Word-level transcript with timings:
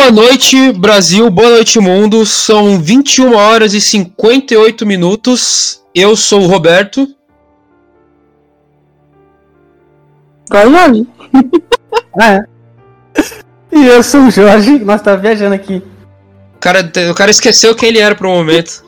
Boa 0.00 0.10
noite, 0.10 0.72
Brasil. 0.72 1.28
Boa 1.28 1.50
noite, 1.50 1.78
mundo. 1.78 2.24
São 2.24 2.80
21 2.80 3.34
horas 3.34 3.74
e 3.74 3.82
58 3.82 4.86
minutos. 4.86 5.84
Eu 5.94 6.16
sou 6.16 6.40
o 6.40 6.46
Roberto. 6.46 7.06
Jorge. 10.50 11.06
Ah, 12.18 12.32
é. 12.32 12.44
E 13.70 13.86
eu 13.86 14.02
sou 14.02 14.22
o 14.22 14.30
Jorge, 14.30 14.78
nós 14.78 15.02
tá 15.02 15.14
viajando 15.16 15.54
aqui. 15.54 15.82
O 16.56 16.58
cara, 16.58 16.90
o 17.10 17.14
cara 17.14 17.30
esqueceu 17.30 17.74
quem 17.74 17.90
ele 17.90 17.98
era 17.98 18.14
pro 18.14 18.30
momento. 18.30 18.82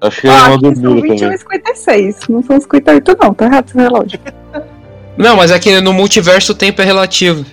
Acho 0.00 0.20
que 0.20 0.26
ele 0.26 0.36
Ah, 0.36 0.48
mandou 0.50 0.74
são 0.74 0.82
duro 0.82 1.02
21 1.02 1.16
também. 1.16 1.34
e 1.36 1.38
56. 1.38 2.16
Não 2.28 2.42
são 2.42 2.60
58, 2.60 3.16
não. 3.22 3.32
Tá 3.32 3.44
errado 3.44 3.68
esse 3.68 3.78
relógio. 3.78 4.18
Não, 5.16 5.36
mas 5.36 5.52
aqui 5.52 5.80
no 5.80 5.92
multiverso 5.92 6.50
o 6.50 6.56
tempo 6.56 6.82
é 6.82 6.84
relativo. 6.84 7.46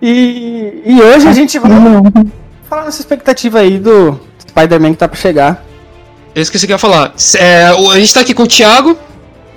E, 0.00 0.82
e 0.84 1.00
hoje 1.00 1.26
a 1.26 1.32
gente 1.32 1.58
vai 1.58 1.70
falar 2.68 2.84
nessa 2.84 3.00
expectativa 3.00 3.60
aí 3.60 3.78
do 3.78 4.20
Spider-Man 4.48 4.92
que 4.92 4.98
tá 4.98 5.08
pra 5.08 5.18
chegar. 5.18 5.64
Eu 6.34 6.42
esqueci 6.42 6.64
o 6.64 6.68
que 6.68 6.72
eu 6.72 6.74
ia 6.74 6.78
falar. 6.78 7.14
É, 7.38 7.64
a 7.64 7.98
gente 7.98 8.12
tá 8.12 8.20
aqui 8.20 8.34
com 8.34 8.42
o 8.42 8.46
Thiago, 8.46 8.96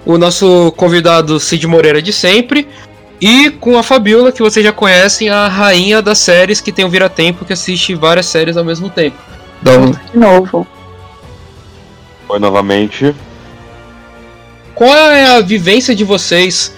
o 0.06 0.18
nosso 0.18 0.72
convidado 0.78 1.40
Cid 1.40 1.68
Moreira 1.68 2.02
de 2.02 2.14
sempre. 2.14 2.68
E 3.22 3.50
com 3.50 3.78
a 3.78 3.84
Fabiola, 3.84 4.32
que 4.32 4.42
vocês 4.42 4.66
já 4.66 4.72
conhecem, 4.72 5.28
a 5.28 5.50
rainha 5.50 6.02
das 6.02 6.20
séries 6.20 6.62
que 6.62 6.72
tem 6.72 6.86
o 6.86 6.90
Vira-Tempo, 6.90 7.44
que 7.44 7.52
assiste 7.52 7.94
várias 7.94 8.28
séries 8.28 8.56
ao 8.56 8.64
mesmo 8.64 8.90
tempo. 8.90 9.18
Então, 9.62 9.92
De 9.92 10.18
novo. 10.18 10.66
Foi 12.26 12.40
novamente. 12.40 13.14
qual 14.74 14.94
é 14.94 15.36
a 15.36 15.42
vivência 15.42 15.94
de 15.94 16.06
vocês 16.06 16.74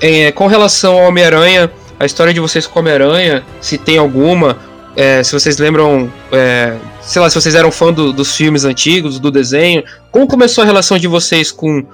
é, 0.00 0.32
com 0.32 0.46
relação 0.46 0.98
ao 0.98 1.08
Homem-Aranha? 1.08 1.70
A 1.98 2.04
história 2.06 2.32
de 2.32 2.40
vocês 2.40 2.66
com 2.66 2.78
Homem-Aranha, 2.80 3.44
se 3.60 3.76
tem 3.78 3.98
alguma? 3.98 4.56
é, 4.96 5.22
se 5.22 5.32
vocês 5.32 5.58
lembram, 5.58 6.10
é, 6.32 6.76
sei 7.00 7.22
lá, 7.22 7.30
se 7.30 7.40
vocês 7.40 7.54
eram 7.54 7.70
fã 7.70 7.92
do- 7.92 8.12
dos 8.12 8.34
filmes 8.36 8.64
antigos, 8.64 9.20
do 9.20 9.30
desenho. 9.30 9.84
Como 10.10 10.26
começou 10.26 10.62
a 10.62 10.66
relação 10.66 10.98
de 10.98 11.06
vocês 11.06 11.52
com, 11.52 11.86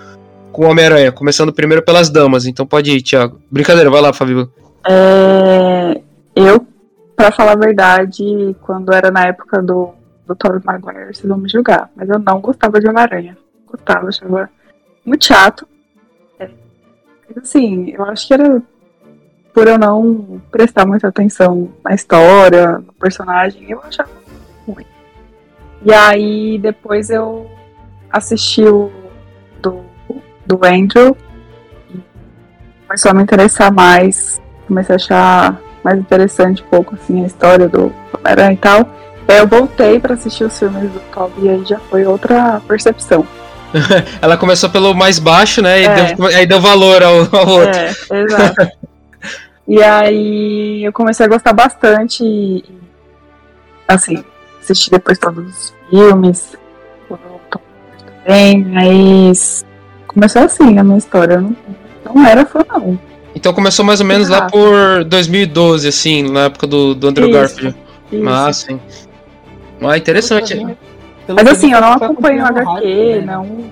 com 0.51 0.65
Homem-Aranha? 0.67 1.13
Começando 1.13 1.53
primeiro 1.53 1.83
pelas 1.85 2.09
damas, 2.09 2.47
então 2.47 2.67
pode 2.67 2.91
ir, 2.91 3.03
Thiago. 3.03 3.39
Brincadeira, 3.51 3.91
vai 3.91 4.01
lá, 4.01 4.11
Fabiola. 4.15 4.49
É, 4.89 6.01
eu, 6.35 6.67
pra 7.15 7.31
falar 7.31 7.53
a 7.53 7.57
verdade, 7.57 8.57
quando 8.63 8.91
era 8.91 9.11
na 9.11 9.27
época 9.27 9.61
do, 9.61 9.91
do 10.27 10.35
Tobey 10.35 10.61
Maguire, 10.65 11.13
vocês 11.15 11.29
vão 11.29 11.37
me 11.37 11.49
julgar. 11.49 11.91
Mas 11.95 12.09
eu 12.09 12.19
não 12.19 12.41
gostava 12.41 12.81
de 12.81 12.89
Homem-Aranha. 12.89 13.37
Gostava, 13.67 14.09
achava 14.09 14.49
muito 15.05 15.27
chato. 15.27 15.67
É, 16.41 16.49
assim, 17.37 17.91
eu 17.91 18.03
acho 18.07 18.27
que 18.29 18.33
era 18.33 18.63
por 19.55 19.69
eu 19.69 19.79
não 19.79 20.43
prestar 20.51 20.85
muita 20.85 21.09
atenção 21.09 21.71
na 21.85 21.95
história, 21.95 22.79
no 22.79 22.93
personagem, 22.95 23.71
eu 23.71 23.81
achava 23.81 24.11
ruim. 24.67 24.85
E 25.85 25.95
aí 25.95 26.59
depois 26.59 27.09
eu 27.09 27.49
assisti 28.11 28.65
o 28.65 28.91
do, 29.63 29.85
do 30.45 30.61
Andrew 30.67 31.17
e 31.95 31.99
começou 32.87 33.13
a 33.13 33.15
me 33.15 33.23
interessar 33.23 33.73
mais 33.73 34.43
comecei 34.67 34.95
a 34.95 34.97
achar 34.97 35.61
mais 35.85 35.99
interessante 35.99 36.63
um 36.63 36.67
pouco 36.67 36.95
assim 36.95 37.23
a 37.23 37.27
história 37.27 37.69
do 37.69 37.93
Homem-Aranha 38.13 38.53
e 38.53 38.57
tal. 38.57 38.89
Aí 39.29 39.39
eu 39.39 39.47
voltei 39.47 40.01
pra 40.01 40.15
assistir 40.15 40.45
os 40.45 40.59
filmes 40.59 40.91
do 40.91 41.01
Toby 41.13 41.47
e 41.47 41.49
aí 41.49 41.65
já 41.65 41.79
foi 41.79 42.05
outra 42.05 42.61
percepção. 42.67 43.27
Ela 44.21 44.37
começou 44.37 44.71
pelo 44.71 44.95
mais 44.95 45.19
baixo, 45.19 45.61
né? 45.63 45.83
E 45.83 45.85
É. 45.85 46.15
deu, 46.15 46.27
aí 46.27 46.47
deu 46.47 46.61
valor 46.61 47.03
ao, 47.03 47.15
ao 47.33 47.49
outro. 47.49 47.79
É, 47.79 48.23
exato. 48.23 48.69
e 49.67 49.83
aí 49.83 50.85
eu 50.85 50.93
comecei 50.93 51.25
a 51.27 51.29
gostar 51.29 51.53
bastante 51.53 52.23
e, 52.23 52.65
assim, 53.89 54.23
assisti 54.61 54.91
depois 54.91 55.19
todos 55.19 55.47
os 55.47 55.75
filmes, 55.91 56.57
também, 58.25 58.65
mas 58.65 59.65
começou 60.07 60.43
assim 60.43 60.79
a 60.79 60.85
minha 60.85 60.99
história. 60.99 61.35
Eu 61.35 61.43
não, 61.43 61.57
não 62.15 62.27
era 62.27 62.45
fã 62.47 62.65
não. 62.69 62.99
Então 63.35 63.53
começou 63.53 63.85
mais 63.85 64.01
ou 64.01 64.07
menos 64.07 64.29
lá 64.29 64.39
Exato. 64.39 64.53
por 64.53 65.05
2012, 65.05 65.89
assim, 65.89 66.31
na 66.31 66.45
época 66.45 66.67
do, 66.67 66.95
do 66.95 67.09
Andrew 67.09 67.29
Isso, 67.29 67.39
Garfield. 67.39 67.77
Isso. 68.13 68.29
Ah, 68.29 68.53
sim. 68.53 68.81
Ah, 69.83 69.99
interessante. 69.99 70.55
Pelo 71.27 71.37
Mas 71.37 71.49
assim, 71.49 71.73
eu 71.73 71.81
não 71.81 71.93
acompanho 71.93 72.43
o 72.43 72.47
HQ, 72.47 73.23
né? 73.23 73.23
não 73.27 73.65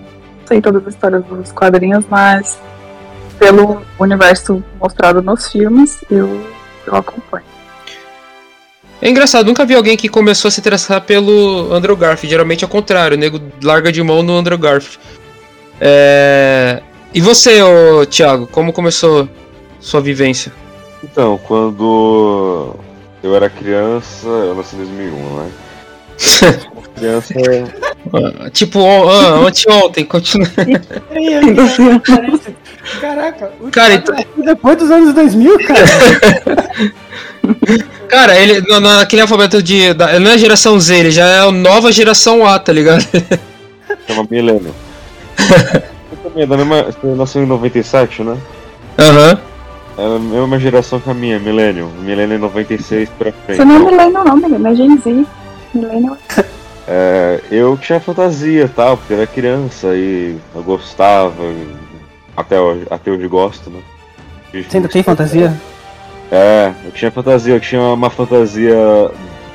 sei 0.46 0.60
todas 0.60 0.86
as 0.86 0.94
histórias 0.94 1.24
dos 1.24 1.52
quadrinhos, 1.52 2.04
mas 2.10 2.58
pelo 3.42 3.82
universo 3.98 4.62
mostrado 4.80 5.20
nos 5.20 5.50
filmes, 5.50 5.98
eu, 6.08 6.40
eu 6.86 6.94
acompanho. 6.94 7.44
É 9.00 9.10
engraçado, 9.10 9.46
nunca 9.46 9.64
vi 9.64 9.74
alguém 9.74 9.96
que 9.96 10.08
começou 10.08 10.48
a 10.48 10.52
se 10.52 10.60
interessar 10.60 11.00
pelo 11.00 11.72
Andrew 11.74 11.96
Garfield. 11.96 12.30
Geralmente 12.30 12.62
é 12.62 12.66
o 12.68 12.70
contrário, 12.70 13.16
o 13.16 13.20
nego 13.20 13.40
larga 13.60 13.90
de 13.90 14.00
mão 14.00 14.22
no 14.22 14.36
Andrew 14.36 14.56
Garfield. 14.56 15.00
É... 15.80 16.80
E 17.12 17.20
você, 17.20 17.60
ô, 17.60 18.06
Thiago, 18.06 18.46
como 18.46 18.72
começou 18.72 19.28
sua 19.80 20.00
vivência? 20.00 20.52
Então, 21.02 21.36
quando 21.48 22.76
eu 23.24 23.34
era 23.34 23.50
criança, 23.50 24.28
eu 24.28 24.54
nasci 24.54 24.76
em 24.76 24.78
2001, 24.78 25.36
né? 25.36 25.50
criança. 26.94 27.34
Ah, 28.12 28.50
tipo, 28.50 28.84
ah, 28.86 29.46
anteontem, 29.46 30.04
continua. 30.04 30.48
Caraca, 33.00 33.50
o 33.60 33.70
Cara, 33.70 33.98
nasceu 33.98 34.26
depois 34.44 34.76
dos 34.76 34.90
anos 34.90 35.14
2000, 35.14 35.58
cara. 35.66 35.84
Cara, 38.08 38.38
ele 38.38 38.60
na- 38.68 38.80
naquele 38.80 39.22
alfabeto 39.22 39.62
de. 39.62 39.94
Da, 39.94 40.18
não 40.20 40.30
é 40.32 40.38
geração 40.38 40.78
Z, 40.78 40.94
ele 40.96 41.10
já 41.10 41.26
é 41.26 41.38
a 41.40 41.50
nova 41.50 41.90
geração 41.90 42.46
A, 42.46 42.58
tá 42.58 42.72
ligado? 42.72 43.04
chama 44.06 44.26
Milênio. 44.30 44.74
Você 45.36 45.82
também 46.22 46.42
é 46.42 46.46
da 46.46 46.56
mesma. 46.56 46.82
Você 46.84 47.06
nasceu 47.06 47.42
em 47.42 47.46
97, 47.46 48.22
né? 48.22 48.36
Aham. 48.98 49.38
É 49.98 50.04
a 50.16 50.18
mesma 50.18 50.58
geração 50.58 51.00
que 51.00 51.10
a 51.10 51.14
minha, 51.14 51.38
Milênio. 51.38 51.90
Milênio 52.00 52.34
é 52.36 52.38
96 52.38 53.08
pra 53.18 53.32
frente. 53.32 53.56
Você 53.58 53.64
não 53.64 53.76
é 53.76 53.78
milênio 53.78 54.24
não, 54.24 54.36
menino, 54.36 54.68
é 54.68 54.74
Gen 54.74 54.98
Z. 54.98 55.26
Milênio 55.74 56.16
É, 56.88 57.40
eu 57.50 57.76
tinha 57.78 58.00
fantasia 58.00 58.70
tal, 58.74 58.96
porque 58.96 59.12
eu 59.12 59.18
era 59.18 59.26
criança 59.26 59.88
e 59.94 60.36
eu 60.54 60.62
gostava. 60.62 61.32
Até 62.36 62.58
hoje, 62.60 62.86
até 62.90 63.10
hoje 63.10 63.28
gosto, 63.28 63.70
né? 63.70 63.80
Você 64.52 64.76
ainda 64.76 64.88
tem 64.88 65.02
fantasia? 65.02 65.52
É, 66.30 66.72
eu 66.84 66.90
tinha 66.92 67.10
fantasia, 67.10 67.54
eu 67.54 67.60
tinha 67.60 67.80
uma 67.80 68.10
fantasia 68.10 68.74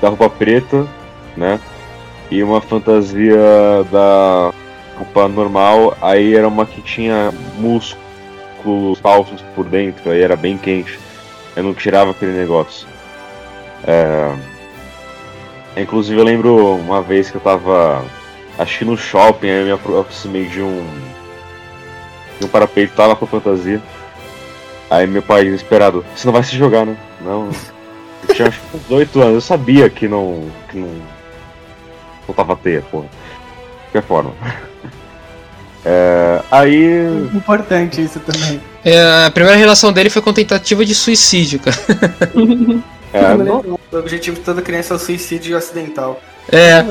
da 0.02 0.10
roupa 0.10 0.30
preta, 0.30 0.88
né? 1.36 1.60
E 2.30 2.44
uma 2.44 2.62
fantasia 2.62 3.38
da 3.92 4.52
roupa 4.98 5.28
normal, 5.28 5.98
aí 6.02 6.36
era 6.36 6.48
uma 6.48 6.66
que 6.66 6.82
tinha 6.82 7.32
músculos 7.58 9.00
falsos 9.02 9.42
por 9.56 9.66
dentro, 9.66 10.12
aí 10.12 10.22
era 10.22 10.36
bem 10.36 10.58
quente. 10.58 11.00
Eu 11.56 11.64
não 11.64 11.74
tirava 11.74 12.12
aquele 12.12 12.34
negócio. 12.34 12.88
É... 13.88 14.36
Inclusive 15.78 16.20
eu 16.20 16.26
lembro 16.26 16.76
uma 16.76 17.02
vez 17.02 17.30
que 17.30 17.38
eu 17.38 17.42
tava 17.42 18.04
acho 18.58 18.80
que 18.80 18.86
no 18.86 18.98
shopping, 18.98 19.48
aí 19.50 19.60
eu 19.62 19.66
me 19.66 19.72
apro- 19.72 20.00
aproximei 20.00 20.46
de 20.46 20.62
um. 20.62 20.86
De 22.40 22.46
um 22.46 22.50
parapeito, 22.50 22.96
tava 22.96 23.16
com 23.16 23.26
fantasia. 23.26 23.82
Aí 24.90 25.06
meu 25.06 25.22
pai 25.22 25.44
desesperado, 25.46 26.06
você 26.16 26.26
não 26.26 26.34
vai 26.34 26.44
se 26.44 26.58
jogar, 26.58 26.86
né? 26.86 26.96
Não. 27.22 27.50
Eu 28.28 28.36
tinha 28.36 28.48
acho 28.48 28.60
que 28.60 28.78
uns 28.78 28.92
8 28.92 29.22
anos, 29.22 29.34
eu 29.36 29.42
sabia 29.42 29.90
que 29.90 30.08
não. 30.08 30.50
que 30.70 30.78
não. 30.78 30.90
não 32.28 32.36
tava 32.36 32.58
teia, 32.58 32.82
porra. 32.82 33.06
De 33.06 33.92
qualquer 33.92 34.08
forma. 34.08 34.34
É, 35.90 36.42
aí. 36.52 37.08
Importante 37.34 38.04
isso 38.04 38.20
também. 38.20 38.60
É, 38.84 39.26
a 39.26 39.32
primeira 39.32 39.58
relação 39.58 39.94
dele 39.94 40.10
foi 40.10 40.22
com 40.22 40.34
tentativa 40.34 40.84
de 40.84 40.94
suicídio, 40.94 41.62
cara. 41.62 41.78
É, 43.14 43.34
não, 43.38 43.80
O 43.90 43.98
objetivo 43.98 44.36
de 44.36 44.44
toda 44.44 44.62
criança 44.62 44.94
é 44.94 44.98
o 44.98 45.00
suicídio 45.00 45.56
acidental. 45.56 46.22
É. 46.52 46.84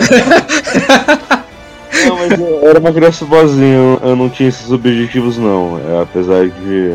não, 2.08 2.17
mas 2.17 2.41
eu 2.41 2.69
era 2.69 2.79
uma 2.79 2.93
criança 2.93 3.25
boazinha, 3.25 3.99
eu, 4.03 4.17
não 4.17 4.29
tinha 4.29 4.49
esses 4.49 4.70
objetivos 4.70 5.37
não. 5.38 5.79
É, 5.79 6.03
apesar 6.03 6.49
de 6.49 6.93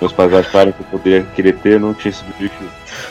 meus 0.00 0.12
pais 0.12 0.32
acharem 0.32 0.72
que 0.72 0.80
eu 0.80 0.86
poderia 0.86 1.22
querer 1.34 1.56
ter, 1.58 1.72
eu 1.74 1.80
não 1.80 1.94
tinha 1.94 2.10
esse 2.10 2.24
objetivo. 2.24 2.70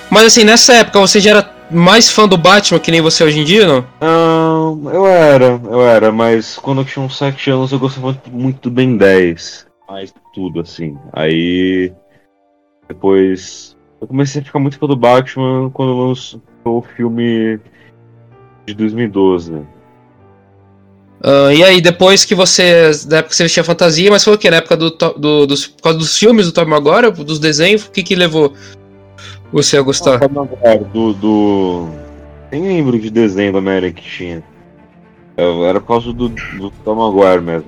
Mas 0.09 0.25
assim, 0.25 0.43
nessa 0.43 0.73
época 0.73 0.99
você 0.99 1.19
já 1.19 1.31
era 1.31 1.55
mais 1.69 2.09
fã 2.09 2.27
do 2.27 2.37
Batman 2.37 2.79
que 2.79 2.91
nem 2.91 3.01
você 3.01 3.23
hoje 3.23 3.39
em 3.39 3.43
dia, 3.43 3.67
não? 3.67 3.85
Não, 3.99 4.91
eu 4.91 5.05
era, 5.05 5.59
eu 5.63 5.81
era, 5.81 6.11
mas 6.11 6.57
quando 6.57 6.81
eu 6.81 6.85
tinha 6.85 7.03
uns 7.03 7.17
7 7.17 7.49
anos 7.49 7.71
eu 7.71 7.79
gostava 7.79 8.07
muito, 8.07 8.31
muito 8.31 8.69
do 8.69 8.71
Ben 8.71 8.97
10. 8.97 9.65
Mais 9.87 10.13
tudo, 10.33 10.61
assim. 10.61 10.97
Aí. 11.13 11.93
Depois. 12.87 13.75
Eu 14.01 14.07
comecei 14.07 14.41
a 14.41 14.45
ficar 14.45 14.59
muito 14.59 14.77
fã 14.77 14.87
do 14.87 14.95
Batman 14.95 15.69
quando 15.71 16.07
lançou 16.07 16.41
o 16.65 16.81
filme 16.81 17.59
de 18.65 18.73
2012. 18.73 19.61
Ah, 21.27 21.51
e 21.51 21.63
aí, 21.63 21.81
depois 21.81 22.23
que 22.23 22.35
você. 22.35 22.91
Da 23.07 23.17
época 23.17 23.31
que 23.31 23.35
você 23.35 23.43
vestia 23.43 23.63
fantasia, 23.63 24.11
mas 24.11 24.23
foi 24.23 24.35
o 24.35 24.37
quê? 24.37 24.51
Na 24.51 24.57
época 24.57 24.77
do, 24.77 24.91
do- 24.91 25.47
dos, 25.47 25.65
por 25.65 25.81
causa 25.81 25.97
dos 25.97 26.15
filmes 26.15 26.45
do 26.45 26.51
Tom 26.51 26.65
Maguire, 26.65 27.09
dos 27.11 27.39
desenhos, 27.39 27.83
o 27.85 27.91
que 27.91 28.03
que 28.03 28.13
levou 28.15 28.53
você 29.51 29.75
ia 29.77 29.81
gostar? 29.81 30.19
Do, 30.93 31.13
do. 31.13 31.87
Nem 32.51 32.61
lembro 32.61 32.99
de 32.99 33.09
desenho 33.09 33.53
da 33.53 33.57
América 33.57 33.99
que 33.99 34.07
tinha. 34.07 34.43
Era 35.35 35.81
por 35.81 35.87
causa 35.87 36.13
do, 36.13 36.29
do 36.29 36.69
Tom 36.83 36.95
Maguire 36.95 37.41
mesmo. 37.41 37.65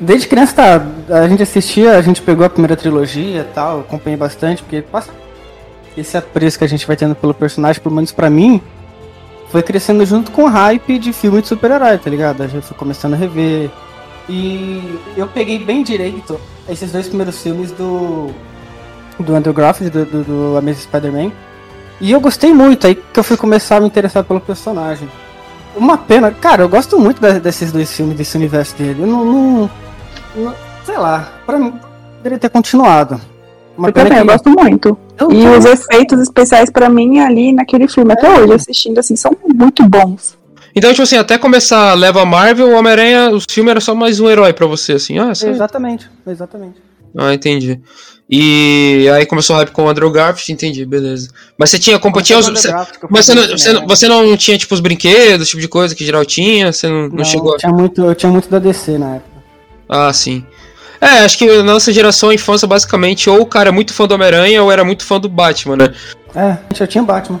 Desde 0.00 0.26
criança, 0.26 0.54
tá, 0.54 0.86
a 1.22 1.28
gente 1.28 1.42
assistia, 1.42 1.92
a 1.96 2.02
gente 2.02 2.22
pegou 2.22 2.44
a 2.44 2.50
primeira 2.50 2.76
trilogia 2.76 3.42
e 3.42 3.54
tal, 3.54 3.80
acompanhei 3.80 4.16
bastante, 4.16 4.62
porque 4.62 4.82
passa 4.82 5.10
esse 5.96 6.16
apreço 6.16 6.58
que 6.58 6.64
a 6.64 6.68
gente 6.68 6.86
vai 6.86 6.96
tendo 6.96 7.14
pelo 7.14 7.32
personagem, 7.34 7.80
pelo 7.80 7.94
menos 7.94 8.10
pra 8.10 8.28
mim, 8.28 8.60
foi 9.50 9.62
crescendo 9.62 10.04
junto 10.06 10.30
com 10.30 10.44
o 10.44 10.48
hype 10.48 10.98
de 10.98 11.12
filme 11.12 11.42
de 11.42 11.48
super-herói, 11.48 11.98
tá 11.98 12.08
ligado? 12.10 12.42
A 12.42 12.46
gente 12.46 12.66
foi 12.66 12.76
começando 12.76 13.14
a 13.14 13.16
rever. 13.16 13.70
E 14.28 14.98
eu 15.16 15.26
peguei 15.26 15.58
bem 15.58 15.82
direito 15.82 16.40
esses 16.68 16.92
dois 16.92 17.08
primeiros 17.08 17.42
filmes 17.42 17.72
do. 17.72 18.30
do 19.18 19.34
Andrew 19.34 19.52
Garfield, 19.52 19.90
do, 19.90 20.04
do, 20.04 20.24
do 20.24 20.56
Amazing 20.56 20.82
Spider-Man. 20.82 21.32
E 22.00 22.12
eu 22.12 22.20
gostei 22.20 22.52
muito, 22.54 22.86
aí 22.86 22.94
que 22.94 23.18
eu 23.18 23.24
fui 23.24 23.36
começar 23.36 23.76
a 23.76 23.80
me 23.80 23.86
interessar 23.86 24.24
pelo 24.24 24.40
personagem. 24.40 25.08
Uma 25.76 25.98
pena, 25.98 26.30
cara, 26.30 26.62
eu 26.62 26.68
gosto 26.68 26.98
muito 26.98 27.20
desses 27.40 27.70
dois 27.72 27.92
filmes, 27.94 28.16
desse 28.16 28.36
universo 28.36 28.74
dele. 28.76 29.02
Eu 29.02 29.06
não, 29.06 29.24
não- 29.24 29.70
não- 30.36 30.54
sei 30.84 30.96
lá, 30.96 31.28
pra 31.44 31.58
mim, 31.58 31.74
poderia 32.16 32.38
ter 32.38 32.48
continuado. 32.48 33.20
Uma 33.80 33.88
Eu 33.88 33.92
também, 33.92 34.18
eu 34.18 34.26
que- 34.26 34.32
gosto 34.32 34.50
muito. 34.50 34.98
eu- 35.18 35.32
E 35.32 35.46
os 35.58 35.64
efeitos 35.64 36.20
especiais 36.20 36.68
pra 36.70 36.88
mim 36.90 37.18
ali 37.20 37.52
naquele 37.52 37.88
filme, 37.88 38.12
até 38.12 38.28
hoje, 38.30 38.52
assistindo 38.52 38.98
assim, 38.98 39.16
são 39.16 39.34
muito 39.54 39.82
bons. 39.88 40.38
Então, 40.76 40.90
tipo 40.90 41.02
assim, 41.02 41.16
até 41.16 41.38
começar 41.38 41.90
a 41.90 41.94
leva 41.94 42.24
Marvel, 42.26 42.68
o 42.68 42.74
Homem-Aranha, 42.78 43.30
os 43.30 43.44
filmes 43.50 43.70
era 43.70 43.80
só 43.80 43.94
mais 43.94 44.20
um 44.20 44.28
herói 44.28 44.52
pra 44.52 44.66
você, 44.66 44.92
assim. 44.92 45.18
Ah, 45.18 45.30
essa... 45.30 45.48
Exatamente, 45.48 46.08
exatamente. 46.26 46.74
ah, 47.16 47.32
entendi. 47.34 47.80
E 48.32 49.08
aí 49.12 49.26
começou 49.26 49.56
o 49.56 49.58
hype 49.58 49.70
com 49.72 49.84
o 49.84 49.88
Andrew 49.88 50.08
Garfield, 50.12 50.52
entendi, 50.52 50.84
beleza. 50.84 51.30
Mas 51.58 51.70
você 51.70 51.78
tinha, 51.80 51.98
como, 51.98 52.22
tinha 52.22 52.38
os, 52.38 52.48
você, 52.48 52.70
mas 53.10 53.26
você 53.26 53.34
não, 53.34 53.42
você, 53.48 53.72
não, 53.72 53.86
você 53.88 54.08
não 54.08 54.36
tinha, 54.36 54.56
tipo, 54.56 54.72
os 54.74 54.78
brinquedos, 54.80 55.48
tipo 55.48 55.60
de 55.60 55.66
coisa 55.66 55.94
que 55.94 56.04
geral 56.04 56.24
tinha? 56.24 56.72
Você 56.72 56.86
não, 56.88 57.08
não, 57.08 57.16
Não, 57.16 57.24
chegou 57.24 57.54
a... 57.54 57.58
tinha 57.58 57.72
muito, 57.72 58.02
eu 58.04 58.14
tinha 58.14 58.30
muito 58.30 58.48
da 58.48 58.60
DC 58.60 58.98
na 58.98 59.16
época. 59.16 59.30
Ah, 59.88 60.12
sim. 60.12 60.44
É, 61.00 61.20
acho 61.24 61.38
que 61.38 61.46
na 61.46 61.62
nossa 61.62 61.92
geração, 61.92 62.28
a 62.28 62.34
infância, 62.34 62.68
basicamente, 62.68 63.28
ou 63.30 63.40
o 63.40 63.46
cara 63.46 63.70
é 63.70 63.72
muito 63.72 63.94
fã 63.94 64.06
do 64.06 64.14
Homem-Aranha 64.14 64.62
ou 64.62 64.70
era 64.70 64.84
muito 64.84 65.04
fã 65.04 65.18
do 65.18 65.28
Batman, 65.28 65.76
né? 65.76 65.94
É, 66.34 66.58
eu 66.78 66.86
tinha 66.86 67.02
Batman. 67.02 67.40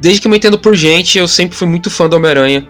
Desde 0.00 0.20
que 0.20 0.26
eu 0.26 0.30
me 0.30 0.36
entendo 0.36 0.58
por 0.58 0.74
gente, 0.74 1.16
eu 1.18 1.28
sempre 1.28 1.56
fui 1.56 1.68
muito 1.68 1.88
fã 1.90 2.08
do 2.08 2.16
Homem-Aranha. 2.16 2.66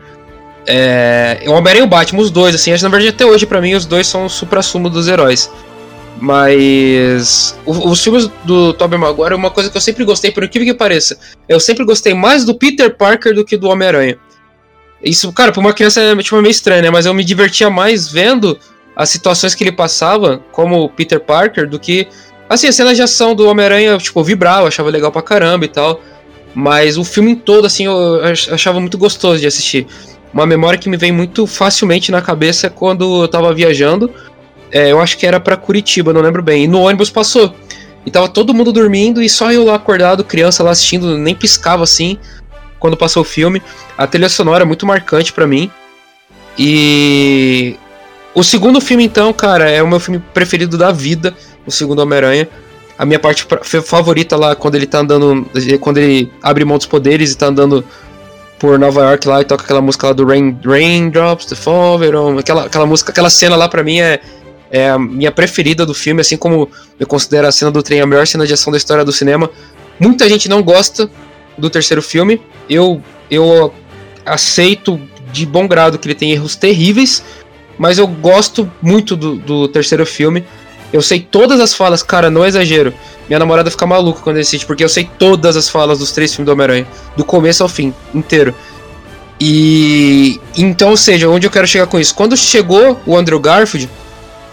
É, 0.66 1.42
o 1.46 1.52
Homem-Aranha 1.52 1.84
e 1.84 1.86
o 1.86 1.88
Batman, 1.90 2.20
os 2.20 2.30
dois, 2.30 2.54
assim, 2.54 2.70
acho 2.72 2.82
na 2.84 2.90
verdade 2.90 3.08
até 3.14 3.24
hoje, 3.24 3.46
pra 3.46 3.60
mim, 3.62 3.74
os 3.74 3.86
dois 3.86 4.06
são 4.06 4.26
o 4.26 4.28
supra-sumo 4.28 4.90
dos 4.90 5.08
heróis. 5.08 5.50
Mas 6.20 7.56
o- 7.64 7.88
os 7.90 8.02
filmes 8.02 8.30
do 8.44 8.74
Tobey 8.74 8.98
Maguire 8.98 9.32
é 9.32 9.36
uma 9.36 9.50
coisa 9.50 9.70
que 9.70 9.76
eu 9.76 9.80
sempre 9.80 10.04
gostei, 10.04 10.30
por 10.30 10.44
incrível 10.44 10.72
que 10.72 10.78
pareça. 10.78 11.18
Eu 11.48 11.58
sempre 11.58 11.84
gostei 11.84 12.12
mais 12.12 12.44
do 12.44 12.54
Peter 12.54 12.94
Parker 12.94 13.34
do 13.34 13.44
que 13.44 13.56
do 13.56 13.68
Homem-Aranha. 13.68 14.18
Isso, 15.02 15.32
cara, 15.32 15.50
pra 15.50 15.60
uma 15.60 15.72
criança 15.72 16.00
é 16.00 16.16
tipo, 16.16 16.36
meio 16.42 16.50
estranho, 16.50 16.82
né? 16.82 16.90
Mas 16.90 17.06
eu 17.06 17.14
me 17.14 17.24
divertia 17.24 17.70
mais 17.70 18.06
vendo 18.08 18.58
as 19.00 19.08
situações 19.08 19.54
que 19.54 19.64
ele 19.64 19.72
passava 19.72 20.42
como 20.52 20.86
Peter 20.90 21.18
Parker 21.18 21.66
do 21.66 21.78
que. 21.78 22.06
Assim, 22.46 22.66
a 22.66 22.72
cena 22.72 22.94
de 22.94 23.00
ação 23.00 23.34
do 23.34 23.48
Homem-Aranha, 23.48 23.96
tipo, 23.96 24.22
vibrava, 24.22 24.68
achava 24.68 24.90
legal 24.90 25.10
pra 25.10 25.22
caramba 25.22 25.64
e 25.64 25.68
tal. 25.68 26.02
Mas 26.54 26.98
o 26.98 27.04
filme 27.04 27.34
todo, 27.34 27.64
assim, 27.66 27.86
eu 27.86 28.22
ach- 28.22 28.50
achava 28.52 28.78
muito 28.78 28.98
gostoso 28.98 29.40
de 29.40 29.46
assistir. 29.46 29.86
Uma 30.34 30.44
memória 30.44 30.78
que 30.78 30.86
me 30.90 30.98
vem 30.98 31.12
muito 31.12 31.46
facilmente 31.46 32.12
na 32.12 32.20
cabeça 32.20 32.66
é 32.66 32.70
quando 32.70 33.22
eu 33.22 33.28
tava 33.28 33.54
viajando. 33.54 34.12
É, 34.70 34.92
eu 34.92 35.00
acho 35.00 35.16
que 35.16 35.26
era 35.26 35.40
pra 35.40 35.56
Curitiba, 35.56 36.12
não 36.12 36.20
lembro 36.20 36.42
bem. 36.42 36.64
E 36.64 36.68
no 36.68 36.82
ônibus 36.82 37.08
passou. 37.08 37.54
E 38.04 38.10
tava 38.10 38.28
todo 38.28 38.52
mundo 38.52 38.70
dormindo 38.70 39.22
e 39.22 39.30
só 39.30 39.50
eu 39.50 39.64
lá 39.64 39.76
acordado, 39.76 40.22
criança 40.24 40.62
lá 40.62 40.72
assistindo, 40.72 41.16
nem 41.16 41.34
piscava 41.34 41.84
assim 41.84 42.18
quando 42.78 42.98
passou 42.98 43.22
o 43.22 43.24
filme. 43.24 43.62
A 43.96 44.06
trilha 44.06 44.28
sonora 44.28 44.64
é 44.64 44.66
muito 44.66 44.84
marcante 44.84 45.32
pra 45.32 45.46
mim. 45.46 45.70
E 46.58 47.76
o 48.34 48.44
segundo 48.44 48.80
filme, 48.80 49.04
então, 49.04 49.32
cara, 49.32 49.68
é 49.68 49.82
o 49.82 49.88
meu 49.88 49.98
filme 49.98 50.22
preferido 50.32 50.78
da 50.78 50.92
vida, 50.92 51.34
o 51.66 51.70
segundo 51.70 52.00
Homem-Aranha. 52.00 52.48
A 52.96 53.06
minha 53.06 53.18
parte 53.18 53.46
favorita 53.82 54.36
lá, 54.36 54.54
quando 54.54 54.74
ele 54.74 54.86
tá 54.86 54.98
andando. 54.98 55.48
Quando 55.80 55.98
ele 55.98 56.30
abre 56.42 56.64
mão 56.66 56.76
dos 56.76 56.86
poderes 56.86 57.32
e 57.32 57.36
tá 57.36 57.46
andando 57.46 57.82
por 58.58 58.78
Nova 58.78 59.00
York 59.00 59.26
lá 59.26 59.40
e 59.40 59.44
toca 59.44 59.64
aquela 59.64 59.80
música 59.80 60.08
lá 60.08 60.12
do 60.12 60.26
Rain, 60.26 60.56
Raindrops, 60.62 61.46
The 61.46 61.56
Fall, 61.56 61.98
Veron, 61.98 62.38
aquela, 62.38 62.66
aquela 62.66 62.84
música, 62.84 63.10
aquela 63.10 63.30
cena 63.30 63.56
lá 63.56 63.66
pra 63.70 63.82
mim 63.82 64.00
é, 64.00 64.20
é 64.70 64.90
a 64.90 64.98
minha 64.98 65.32
preferida 65.32 65.86
do 65.86 65.94
filme, 65.94 66.20
assim 66.20 66.36
como 66.36 66.68
eu 66.98 67.06
considero 67.06 67.48
a 67.48 67.52
cena 67.52 67.70
do 67.70 67.82
trem 67.82 68.02
a 68.02 68.06
melhor 68.06 68.26
cena 68.26 68.46
de 68.46 68.52
ação 68.52 68.70
da 68.70 68.76
história 68.76 69.02
do 69.02 69.12
cinema. 69.12 69.50
Muita 69.98 70.28
gente 70.28 70.46
não 70.46 70.62
gosta 70.62 71.10
do 71.56 71.70
terceiro 71.70 72.02
filme. 72.02 72.40
Eu, 72.68 73.02
eu 73.30 73.72
aceito 74.26 75.00
de 75.32 75.46
bom 75.46 75.66
grado 75.66 75.98
que 75.98 76.06
ele 76.06 76.14
tem 76.14 76.32
erros 76.32 76.54
terríveis, 76.54 77.24
mas 77.80 77.96
eu 77.96 78.06
gosto 78.06 78.70
muito 78.82 79.16
do, 79.16 79.36
do 79.36 79.66
terceiro 79.66 80.04
filme. 80.04 80.44
Eu 80.92 81.00
sei 81.00 81.18
todas 81.18 81.58
as 81.60 81.72
falas, 81.72 82.02
cara, 82.02 82.30
não 82.30 82.44
exagero. 82.44 82.92
Minha 83.26 83.38
namorada 83.38 83.70
fica 83.70 83.86
maluca 83.86 84.20
quando 84.20 84.36
assiste, 84.36 84.66
porque 84.66 84.84
eu 84.84 84.88
sei 84.88 85.08
todas 85.18 85.56
as 85.56 85.66
falas 85.66 85.98
dos 85.98 86.12
três 86.12 86.34
filmes 86.34 86.44
do 86.44 86.52
Homem-Aranha, 86.52 86.86
do 87.16 87.24
começo 87.24 87.62
ao 87.62 87.70
fim, 87.70 87.94
inteiro. 88.14 88.54
E 89.40 90.38
então, 90.58 90.90
ou 90.90 90.96
seja, 90.98 91.26
onde 91.30 91.46
eu 91.46 91.50
quero 91.50 91.66
chegar 91.66 91.86
com 91.86 91.98
isso? 91.98 92.14
Quando 92.14 92.36
chegou 92.36 93.00
o 93.06 93.16
Andrew 93.16 93.40
Garfield, 93.40 93.88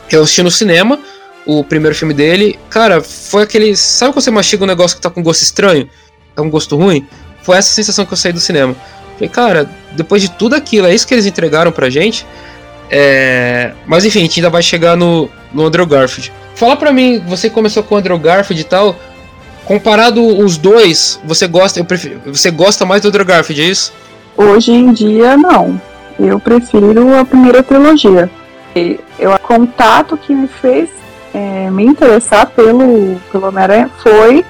eu 0.09 0.23
assisti 0.23 0.41
no 0.41 0.49
cinema 0.49 0.97
o 1.45 1.65
primeiro 1.65 1.97
filme 1.97 2.13
dele. 2.13 2.57
Cara, 2.69 3.01
foi 3.01 3.43
aquele. 3.43 3.75
Sabe 3.75 4.13
quando 4.13 4.23
você 4.23 4.31
mastiga 4.31 4.63
um 4.63 4.67
negócio 4.67 4.95
que 4.95 5.03
tá 5.03 5.09
com 5.09 5.21
gosto 5.21 5.41
estranho? 5.41 5.89
Tá 6.33 6.41
com 6.41 6.49
gosto 6.49 6.77
ruim? 6.77 7.05
Foi 7.43 7.57
essa 7.57 7.73
sensação 7.73 8.05
que 8.05 8.13
eu 8.13 8.17
saí 8.17 8.31
do 8.31 8.39
cinema. 8.39 8.73
Falei, 9.15 9.27
cara, 9.27 9.69
depois 9.97 10.21
de 10.21 10.31
tudo 10.31 10.55
aquilo, 10.55 10.87
é 10.87 10.95
isso 10.95 11.05
que 11.05 11.13
eles 11.13 11.25
entregaram 11.25 11.73
pra 11.73 11.89
gente. 11.89 12.25
É... 12.89 13.73
Mas 13.85 14.05
enfim, 14.05 14.19
a 14.19 14.21
gente 14.23 14.39
ainda 14.39 14.49
vai 14.49 14.61
chegar 14.61 14.95
no, 14.95 15.29
no 15.53 15.65
Andrew 15.65 15.85
Garfield. 15.85 16.31
Fala 16.55 16.75
pra 16.75 16.91
mim, 16.91 17.21
você 17.27 17.49
começou 17.49 17.83
com 17.83 17.95
o 17.95 17.97
Andrew 17.97 18.17
Garfield 18.17 18.61
e 18.61 18.65
tal. 18.65 18.95
Comparado 19.65 20.25
os 20.25 20.57
dois, 20.57 21.19
você 21.25 21.45
gosta, 21.45 21.79
eu 21.79 21.85
prefiro, 21.85 22.21
você 22.25 22.49
gosta 22.49 22.85
mais 22.85 23.01
do 23.01 23.09
Andrew 23.09 23.25
Garfield, 23.25 23.61
é 23.61 23.65
isso? 23.65 23.93
Hoje 24.35 24.71
em 24.71 24.93
dia, 24.93 25.35
não. 25.35 25.79
Eu 26.17 26.39
prefiro 26.39 27.15
a 27.17 27.25
primeira 27.25 27.61
trilogia. 27.61 28.29
Eu, 28.73 29.31
o 29.31 29.39
contato 29.39 30.17
que 30.17 30.33
me 30.33 30.47
fez 30.47 30.89
é, 31.33 31.69
me 31.69 31.83
interessar 31.83 32.47
pelo, 32.47 33.19
pelo 33.31 33.47
Homem-Aranha 33.47 33.91
foi 34.01 34.45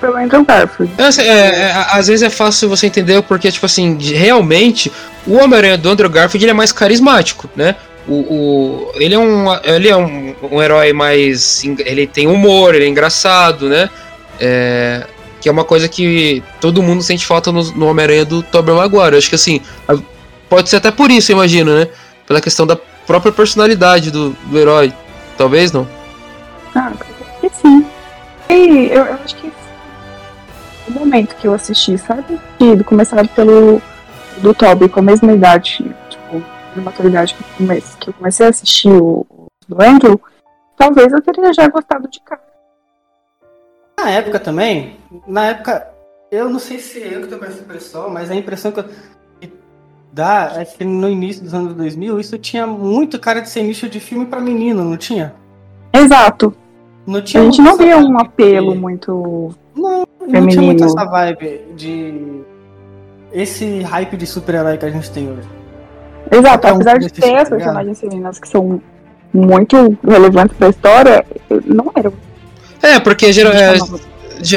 pelo 0.00 0.16
Andrew 0.16 0.44
Garfield. 0.44 0.92
É, 0.98 1.22
é, 1.22 1.60
é, 1.62 1.72
às 1.90 2.06
vezes 2.08 2.22
é 2.22 2.30
fácil 2.30 2.68
você 2.68 2.86
entender 2.86 3.22
porque, 3.22 3.50
tipo 3.50 3.66
assim, 3.66 3.96
realmente, 3.98 4.92
o 5.26 5.34
Homem-Aranha 5.36 5.78
do 5.78 5.88
Andrew 5.88 6.10
Garfield 6.10 6.44
ele 6.44 6.50
é 6.50 6.54
mais 6.54 6.72
carismático, 6.72 7.48
né? 7.56 7.76
O, 8.06 8.12
o- 8.14 8.92
ele 8.96 9.14
é, 9.14 9.18
um, 9.18 9.46
ele 9.64 9.88
é 9.88 9.96
um, 9.96 10.34
um 10.52 10.62
herói 10.62 10.92
mais. 10.92 11.62
Ele 11.64 12.06
tem 12.06 12.26
humor, 12.26 12.74
ele 12.74 12.84
é 12.84 12.88
engraçado, 12.88 13.68
né? 13.68 13.88
É, 14.38 15.06
que 15.40 15.48
é 15.48 15.52
uma 15.52 15.64
coisa 15.64 15.88
que 15.88 16.42
todo 16.60 16.82
mundo 16.82 17.02
sente 17.02 17.24
falta 17.24 17.50
no, 17.50 17.62
no 17.72 17.86
Homem-Aranha 17.86 18.24
do 18.24 18.42
Tobey 18.42 18.74
Maguire. 18.74 19.12
Eu 19.12 19.18
Acho 19.18 19.28
que 19.28 19.34
assim, 19.34 19.60
pode 20.48 20.68
ser 20.68 20.76
até 20.76 20.90
por 20.90 21.10
isso, 21.10 21.32
eu 21.32 21.36
imagino, 21.36 21.74
né? 21.74 21.88
Pela 22.26 22.40
questão 22.40 22.66
da 22.66 22.76
própria 23.06 23.32
personalidade 23.32 24.10
do, 24.10 24.30
do 24.46 24.58
herói. 24.58 24.92
Talvez 25.38 25.72
não. 25.72 25.88
Ah, 26.74 26.92
sim. 27.60 27.84
E 28.50 28.88
eu, 28.90 29.04
eu 29.04 29.18
acho 29.24 29.36
que 29.36 29.50
o 30.88 30.92
momento 30.92 31.34
que 31.36 31.46
eu 31.46 31.54
assisti, 31.54 31.96
sabe? 31.98 32.38
De 32.58 32.84
começar 32.84 33.26
pelo 33.28 33.80
do 34.38 34.54
Toby 34.54 34.88
com 34.88 35.00
a 35.00 35.02
mesma 35.02 35.32
idade, 35.32 35.94
tipo, 36.08 36.42
de 36.74 36.80
maturidade 36.80 37.34
que 37.34 37.40
eu, 37.40 37.46
comecei, 37.56 37.96
que 38.00 38.10
eu 38.10 38.14
comecei 38.14 38.46
a 38.46 38.48
assistir 38.48 38.88
o, 38.88 39.26
o 39.30 39.46
do 39.68 39.82
Andrew, 39.82 40.20
talvez 40.76 41.12
eu 41.12 41.22
teria 41.22 41.52
já 41.52 41.68
gostado 41.68 42.08
de 42.08 42.20
cara. 42.20 42.42
Na 43.98 44.10
época 44.10 44.38
também, 44.38 44.98
na 45.26 45.46
época, 45.46 45.88
eu 46.30 46.50
não 46.50 46.58
sei 46.58 46.78
se 46.78 47.00
eu 47.00 47.22
que 47.22 47.28
tô 47.28 47.38
com 47.38 47.44
essa 47.44 47.60
impressão, 47.60 48.10
mas 48.10 48.30
a 48.30 48.34
impressão 48.34 48.72
que, 48.72 48.80
eu, 48.80 48.84
dá 50.12 50.52
é 50.56 50.64
que 50.64 50.84
no 50.84 51.08
início 51.08 51.42
dos 51.42 51.54
anos 51.54 51.74
2000 51.74 52.20
isso 52.20 52.38
tinha 52.38 52.66
muito 52.66 53.18
cara 53.18 53.40
de 53.40 53.48
ser 53.48 53.62
nicho 53.62 53.88
de 53.88 54.00
filme 54.00 54.26
pra 54.26 54.40
menino, 54.40 54.84
não 54.84 54.96
tinha? 54.96 55.34
Exato. 55.92 56.54
Não 57.06 57.18
A 57.18 57.22
tinha 57.22 57.42
gente 57.44 57.60
muito 57.60 57.78
não 57.78 57.84
via 57.84 57.98
um 57.98 58.18
apelo 58.18 58.74
muito. 58.74 59.54
Não, 59.74 60.03
e 60.26 60.32
não 60.32 60.32
feminino. 60.32 60.50
tinha 60.50 60.62
muito 60.62 60.84
essa 60.84 61.04
vibe 61.04 61.60
de. 61.76 62.42
Esse 63.32 63.80
hype 63.82 64.16
de 64.16 64.26
super-herói 64.26 64.78
que 64.78 64.86
a 64.86 64.90
gente 64.90 65.10
tem 65.10 65.28
hoje. 65.30 65.48
Exato, 66.30 66.66
um 66.66 66.70
apesar 66.70 66.98
de 66.98 67.10
ter 67.10 67.24
as 67.24 67.24
tá 67.24 67.28
ligado? 67.30 67.50
personagens 67.50 68.00
femininas 68.00 68.38
que 68.38 68.48
são 68.48 68.80
muito 69.32 69.98
relevantes 70.06 70.56
pra 70.56 70.68
história, 70.68 71.24
não 71.66 71.90
eram. 71.94 72.12
É, 72.80 73.00
porque 73.00 73.32
geral, 73.32 73.52
é, 73.52 73.76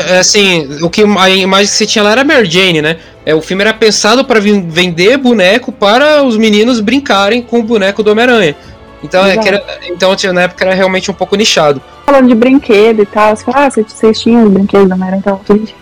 é, 0.09 0.19
assim, 0.19 0.67
o 0.81 0.89
que 0.89 1.01
a 1.01 1.29
imagem 1.29 1.65
que 1.65 1.77
você 1.77 1.85
tinha 1.85 2.03
lá 2.03 2.11
era 2.11 2.23
Mary 2.23 2.49
Jane, 2.49 2.81
né? 2.81 2.97
É, 3.25 3.33
o 3.33 3.41
filme 3.41 3.63
era 3.63 3.73
pensado 3.73 4.23
para 4.23 4.39
vender 4.39 5.17
boneco 5.17 5.71
para 5.71 6.23
os 6.23 6.37
meninos 6.37 6.79
brincarem 6.79 7.41
com 7.41 7.59
o 7.59 7.63
boneco 7.63 8.03
do 8.03 8.11
Homem-Aranha. 8.11 8.55
Então, 9.03 9.25
é, 9.25 9.35
era- 9.35 9.63
então 9.87 10.15
tinha- 10.15 10.33
na 10.33 10.41
época 10.43 10.65
era 10.65 10.73
realmente 10.73 11.09
um 11.11 11.13
pouco 11.13 11.35
nichado. 11.35 11.81
falando 12.05 12.27
de 12.27 12.35
brinquedo 12.35 13.01
e 13.01 13.05
tal, 13.05 13.35
você 13.35 13.43
fala, 13.43 13.65
ah, 13.65 13.69
vocês 13.69 14.19
tinham 14.19 14.45
os 14.45 14.51
brinquedos 14.51 14.87
da 14.89 14.95
Homem-Aranha, 14.95 15.19
então, 15.25 15.41
gente, 15.49 15.75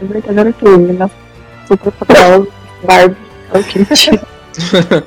na 0.00 0.08
verdade 0.08 0.38
era 0.38 0.52
tudo, 0.52 0.78
né? 0.92 1.10
Super 1.68 1.92
papel, 1.92 2.46
Barbie, 2.84 3.16
é 3.52 3.58
o 3.58 3.64
que 3.64 3.84
tinha. 3.94 4.20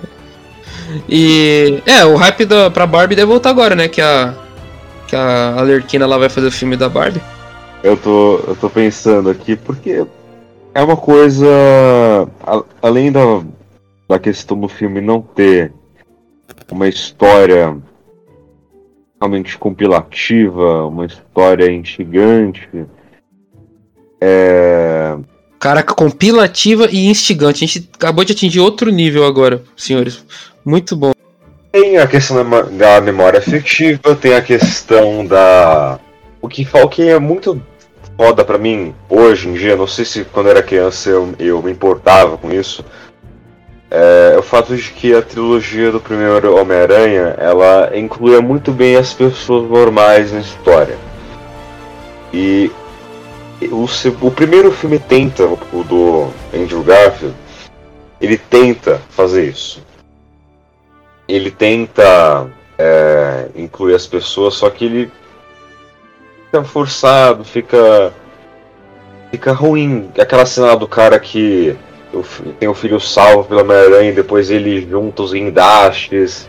E. 1.09 1.81
É, 1.85 2.05
o 2.05 2.15
hype 2.15 2.45
da, 2.45 2.69
pra 2.69 2.85
Barbie 2.85 3.15
deve 3.15 3.27
voltar 3.27 3.49
agora, 3.49 3.75
né? 3.75 3.87
Que 3.87 4.01
a. 4.01 4.33
Que 5.07 5.15
a 5.15 5.55
Alerquina 5.57 6.05
lá 6.07 6.17
vai 6.17 6.29
fazer 6.29 6.47
o 6.47 6.51
filme 6.51 6.75
da 6.75 6.89
Barbie. 6.89 7.21
Eu 7.83 7.95
tô, 7.97 8.39
eu 8.47 8.55
tô 8.55 8.69
pensando 8.69 9.29
aqui, 9.29 9.55
porque 9.55 10.05
é 10.73 10.81
uma 10.81 10.95
coisa. 10.97 11.47
a- 12.45 12.63
além 12.81 13.11
da, 13.11 13.41
da 14.07 14.19
questão 14.19 14.59
do 14.59 14.67
filme 14.67 15.01
não 15.01 15.21
ter 15.21 15.71
uma 16.71 16.87
história 16.87 17.77
realmente 19.19 19.57
compilativa, 19.57 20.85
uma 20.87 21.05
história 21.05 21.71
instigante. 21.71 22.85
É. 24.21 25.17
Caraca, 25.59 25.93
compilativa 25.93 26.87
e 26.91 27.07
instigante. 27.07 27.63
A 27.63 27.67
gente 27.67 27.89
acabou 27.93 28.23
de 28.23 28.33
atingir 28.33 28.59
outro 28.59 28.91
nível 28.91 29.25
agora, 29.25 29.63
senhores. 29.75 30.23
Muito 30.63 30.95
bom. 30.95 31.11
Tem 31.71 31.97
a 31.97 32.07
questão 32.07 32.37
da 32.77 33.01
memória 33.01 33.39
afetiva, 33.39 34.15
tem 34.15 34.33
a 34.33 34.41
questão 34.41 35.25
da. 35.25 35.99
O 36.41 36.47
que, 36.47 36.67
o 36.71 36.87
que 36.87 37.09
é 37.09 37.19
muito 37.19 37.61
foda 38.15 38.45
pra 38.45 38.57
mim 38.57 38.93
hoje 39.09 39.49
em 39.49 39.53
dia, 39.53 39.75
não 39.75 39.87
sei 39.87 40.05
se 40.05 40.23
quando 40.25 40.47
eu 40.47 40.51
era 40.51 40.63
criança 40.63 41.09
eu, 41.09 41.33
eu 41.37 41.61
me 41.61 41.71
importava 41.71 42.37
com 42.37 42.51
isso, 42.51 42.85
é 43.89 44.35
o 44.37 44.41
fato 44.41 44.75
de 44.75 44.91
que 44.91 45.13
a 45.13 45.21
trilogia 45.21 45.91
do 45.91 45.99
primeiro 45.99 46.55
Homem-Aranha 46.59 47.35
ela 47.37 47.91
inclui 47.95 48.39
muito 48.41 48.71
bem 48.71 48.95
as 48.95 49.13
pessoas 49.13 49.69
normais 49.69 50.31
na 50.31 50.39
história. 50.39 50.97
E 52.33 52.71
o, 53.71 53.85
o 54.21 54.31
primeiro 54.31 54.71
filme 54.71 54.99
tenta, 54.99 55.43
o 55.45 55.83
do 55.83 56.27
Andrew 56.53 56.83
Garfield, 56.83 57.35
ele 58.19 58.37
tenta 58.37 58.99
fazer 59.09 59.49
isso 59.49 59.85
ele 61.27 61.51
tenta 61.51 62.47
é, 62.77 63.47
incluir 63.55 63.95
as 63.95 64.05
pessoas, 64.05 64.55
só 64.55 64.69
que 64.69 64.85
ele 64.85 65.11
fica 66.45 66.63
forçado, 66.63 67.43
fica 67.43 68.13
fica 69.31 69.51
ruim. 69.51 70.09
Aquela 70.19 70.45
cena 70.45 70.75
do 70.75 70.87
cara 70.87 71.19
que 71.19 71.75
tem 72.59 72.69
o 72.69 72.73
filho 72.73 72.99
salvo 72.99 73.43
pela 73.45 73.61
Homem-Aranha 73.61 74.13
depois 74.13 74.49
ele 74.49 74.87
junta 74.89 75.23
os 75.23 75.33
guindastes. 75.33 76.47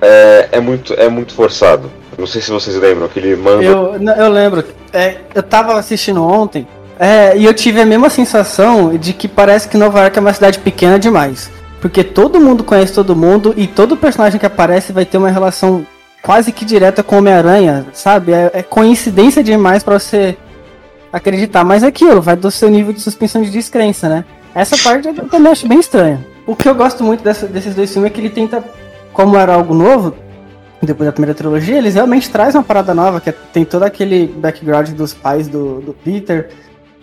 É, 0.00 0.48
é 0.52 0.60
muito 0.60 0.92
é 0.94 1.08
muito 1.08 1.34
forçado. 1.34 1.90
Não 2.18 2.26
sei 2.26 2.40
se 2.40 2.50
vocês 2.50 2.76
lembram 2.76 3.08
que 3.08 3.18
ele 3.18 3.34
manda 3.36 3.62
Eu, 3.64 3.94
eu 3.94 4.28
lembro, 4.28 4.64
é, 4.92 5.16
eu 5.34 5.42
tava 5.42 5.76
assistindo 5.76 6.22
ontem 6.22 6.66
é, 6.98 7.36
e 7.36 7.44
eu 7.44 7.52
tive 7.52 7.80
a 7.80 7.86
mesma 7.86 8.08
sensação 8.08 8.96
de 8.96 9.12
que 9.12 9.26
parece 9.26 9.68
que 9.68 9.76
Nova 9.76 10.00
York 10.00 10.16
é 10.16 10.20
uma 10.20 10.32
cidade 10.32 10.58
pequena 10.58 10.98
demais. 10.98 11.50
Porque 11.80 12.02
todo 12.02 12.40
mundo 12.40 12.64
conhece 12.64 12.92
todo 12.92 13.16
mundo 13.16 13.52
e 13.56 13.66
todo 13.66 13.96
personagem 13.96 14.38
que 14.38 14.46
aparece 14.46 14.92
vai 14.92 15.04
ter 15.04 15.18
uma 15.18 15.30
relação 15.30 15.86
quase 16.22 16.50
que 16.52 16.64
direta 16.64 17.02
com 17.02 17.18
Homem-Aranha, 17.18 17.86
sabe? 17.92 18.32
É, 18.32 18.50
é 18.54 18.62
coincidência 18.62 19.42
demais 19.44 19.82
pra 19.82 19.98
você 19.98 20.36
acreditar. 21.12 21.64
Mas 21.64 21.82
é 21.82 21.88
aquilo, 21.88 22.22
vai 22.22 22.36
do 22.36 22.50
seu 22.50 22.70
nível 22.70 22.92
de 22.92 23.00
suspensão 23.00 23.42
de 23.42 23.50
descrença, 23.50 24.08
né? 24.08 24.24
Essa 24.54 24.76
parte 24.78 25.08
eu 25.08 25.28
também 25.28 25.50
acho 25.52 25.66
bem 25.66 25.80
estranha. 25.80 26.24
O 26.46 26.54
que 26.54 26.68
eu 26.68 26.74
gosto 26.74 27.02
muito 27.02 27.24
dessa- 27.24 27.46
desses 27.46 27.74
dois 27.74 27.92
filmes 27.92 28.10
é 28.10 28.14
que 28.14 28.20
ele 28.20 28.30
tenta, 28.30 28.62
como 29.12 29.36
era 29.36 29.54
algo 29.54 29.74
novo, 29.74 30.14
depois 30.82 31.06
da 31.06 31.12
primeira 31.12 31.34
trilogia, 31.34 31.78
eles 31.78 31.94
realmente 31.94 32.28
trazem 32.30 32.58
uma 32.58 32.64
parada 32.64 32.94
nova, 32.94 33.20
que 33.20 33.30
é- 33.30 33.34
tem 33.52 33.64
todo 33.64 33.82
aquele 33.82 34.26
background 34.26 34.90
dos 34.90 35.14
pais 35.14 35.48
do, 35.48 35.80
do 35.80 35.92
Peter 35.94 36.50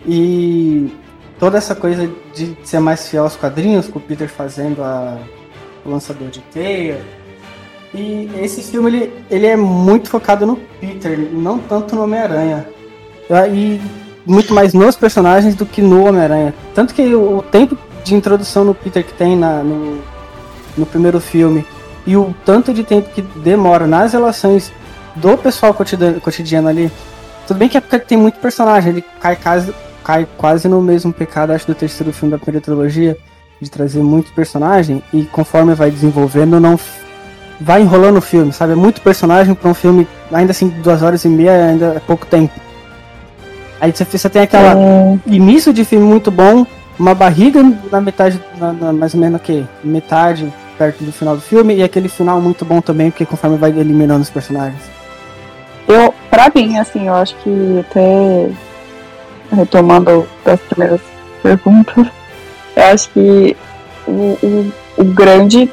e 0.06 0.92
toda 1.38 1.58
essa 1.58 1.74
coisa 1.74 2.08
de 2.34 2.56
ser 2.62 2.78
mais 2.78 3.08
fiel 3.08 3.24
aos 3.24 3.36
quadrinhos, 3.36 3.88
com 3.88 3.98
o 3.98 4.02
Peter 4.02 4.28
fazendo 4.28 4.82
a, 4.82 5.18
o 5.84 5.90
lançador 5.90 6.28
de 6.28 6.38
teia. 6.40 7.00
E 7.92 8.30
esse 8.40 8.62
filme 8.62 8.88
ele, 8.88 9.12
ele 9.30 9.46
é 9.46 9.56
muito 9.56 10.08
focado 10.08 10.46
no 10.46 10.56
Peter, 10.80 11.18
não 11.18 11.58
tanto 11.58 11.94
no 11.94 12.04
Homem-Aranha. 12.04 12.66
E 13.52 13.80
muito 14.26 14.54
mais 14.54 14.72
nos 14.72 14.96
personagens 14.96 15.54
do 15.54 15.66
que 15.66 15.82
no 15.82 16.06
Homem-Aranha. 16.06 16.54
Tanto 16.74 16.94
que 16.94 17.14
o, 17.14 17.42
tempo 17.42 17.76
de 18.04 18.14
introdução 18.14 18.64
no 18.64 18.74
Peter 18.74 19.04
que 19.04 19.12
tem 19.12 19.36
na, 19.36 19.62
no, 19.62 20.00
no 20.76 20.86
primeiro 20.86 21.20
filme 21.20 21.64
e 22.06 22.16
o 22.16 22.34
tanto 22.44 22.72
de 22.74 22.82
tempo 22.82 23.10
que 23.10 23.22
demora 23.22 23.86
nas 23.86 24.12
relações 24.12 24.72
do 25.14 25.36
pessoal 25.36 25.72
cotidiano, 25.74 26.20
cotidiano 26.20 26.68
ali. 26.68 26.90
Tudo 27.46 27.58
bem 27.58 27.68
que 27.68 27.76
é 27.76 27.80
porque 27.80 27.98
tem 27.98 28.18
muito 28.18 28.38
personagem, 28.38 28.92
ele 28.92 29.04
cai 29.20 29.36
quase, 29.36 29.74
cai 30.02 30.26
quase 30.36 30.68
no 30.68 30.80
mesmo 30.80 31.12
pecado, 31.12 31.52
acho, 31.52 31.66
do 31.66 31.74
terceiro 31.74 32.12
filme 32.12 32.32
da 32.32 32.38
primeira 32.38 32.64
trilogia, 32.64 33.16
de 33.60 33.70
trazer 33.70 34.02
muito 34.02 34.32
personagem, 34.32 35.02
e 35.12 35.24
conforme 35.24 35.74
vai 35.74 35.90
desenvolvendo, 35.90 36.58
não 36.58 36.78
vai 37.60 37.82
enrolando 37.82 38.16
o 38.16 38.22
filme, 38.22 38.52
sabe? 38.52 38.72
É 38.72 38.76
muito 38.76 39.00
personagem 39.00 39.54
para 39.54 39.70
um 39.70 39.74
filme, 39.74 40.06
ainda 40.32 40.50
assim, 40.50 40.68
duas 40.68 41.02
horas 41.02 41.24
e 41.24 41.28
meia, 41.28 41.66
ainda 41.66 41.86
é 41.96 42.00
pouco 42.00 42.26
tempo. 42.26 42.52
Aí 43.82 43.90
você, 43.92 44.04
você 44.04 44.30
tem 44.30 44.42
aquela 44.42 44.74
É, 44.78 45.18
início 45.26 45.72
de 45.72 45.84
filme 45.84 46.06
muito 46.06 46.30
bom, 46.30 46.64
uma 46.96 47.16
barriga 47.16 47.60
na 47.90 48.00
metade, 48.00 48.40
na, 48.56 48.72
na- 48.72 48.92
mais 48.92 49.12
ou 49.12 49.18
menos 49.20 49.42
que 49.42 49.66
metade 49.82 50.50
perto 50.78 51.02
do 51.02 51.10
final 51.12 51.34
do 51.34 51.42
filme, 51.42 51.74
e 51.74 51.82
aquele 51.82 52.08
final 52.08 52.40
muito 52.40 52.64
bom 52.64 52.80
também, 52.80 53.10
porque 53.10 53.26
conforme 53.26 53.56
vai 53.56 53.70
eliminando 53.70 54.22
os 54.22 54.30
personagens. 54.30 54.80
Eu, 55.88 56.14
pra 56.30 56.48
mim, 56.54 56.78
assim, 56.78 57.08
eu 57.08 57.14
acho 57.14 57.34
que 57.42 57.80
até 57.90 58.48
retomando 59.52 60.26
das 60.44 60.60
primeiras 60.60 61.00
perguntas, 61.42 62.06
eu 62.76 62.84
acho 62.84 63.10
que 63.10 63.56
o, 64.06 64.38
o, 64.42 64.72
o 64.98 65.04
grande 65.04 65.68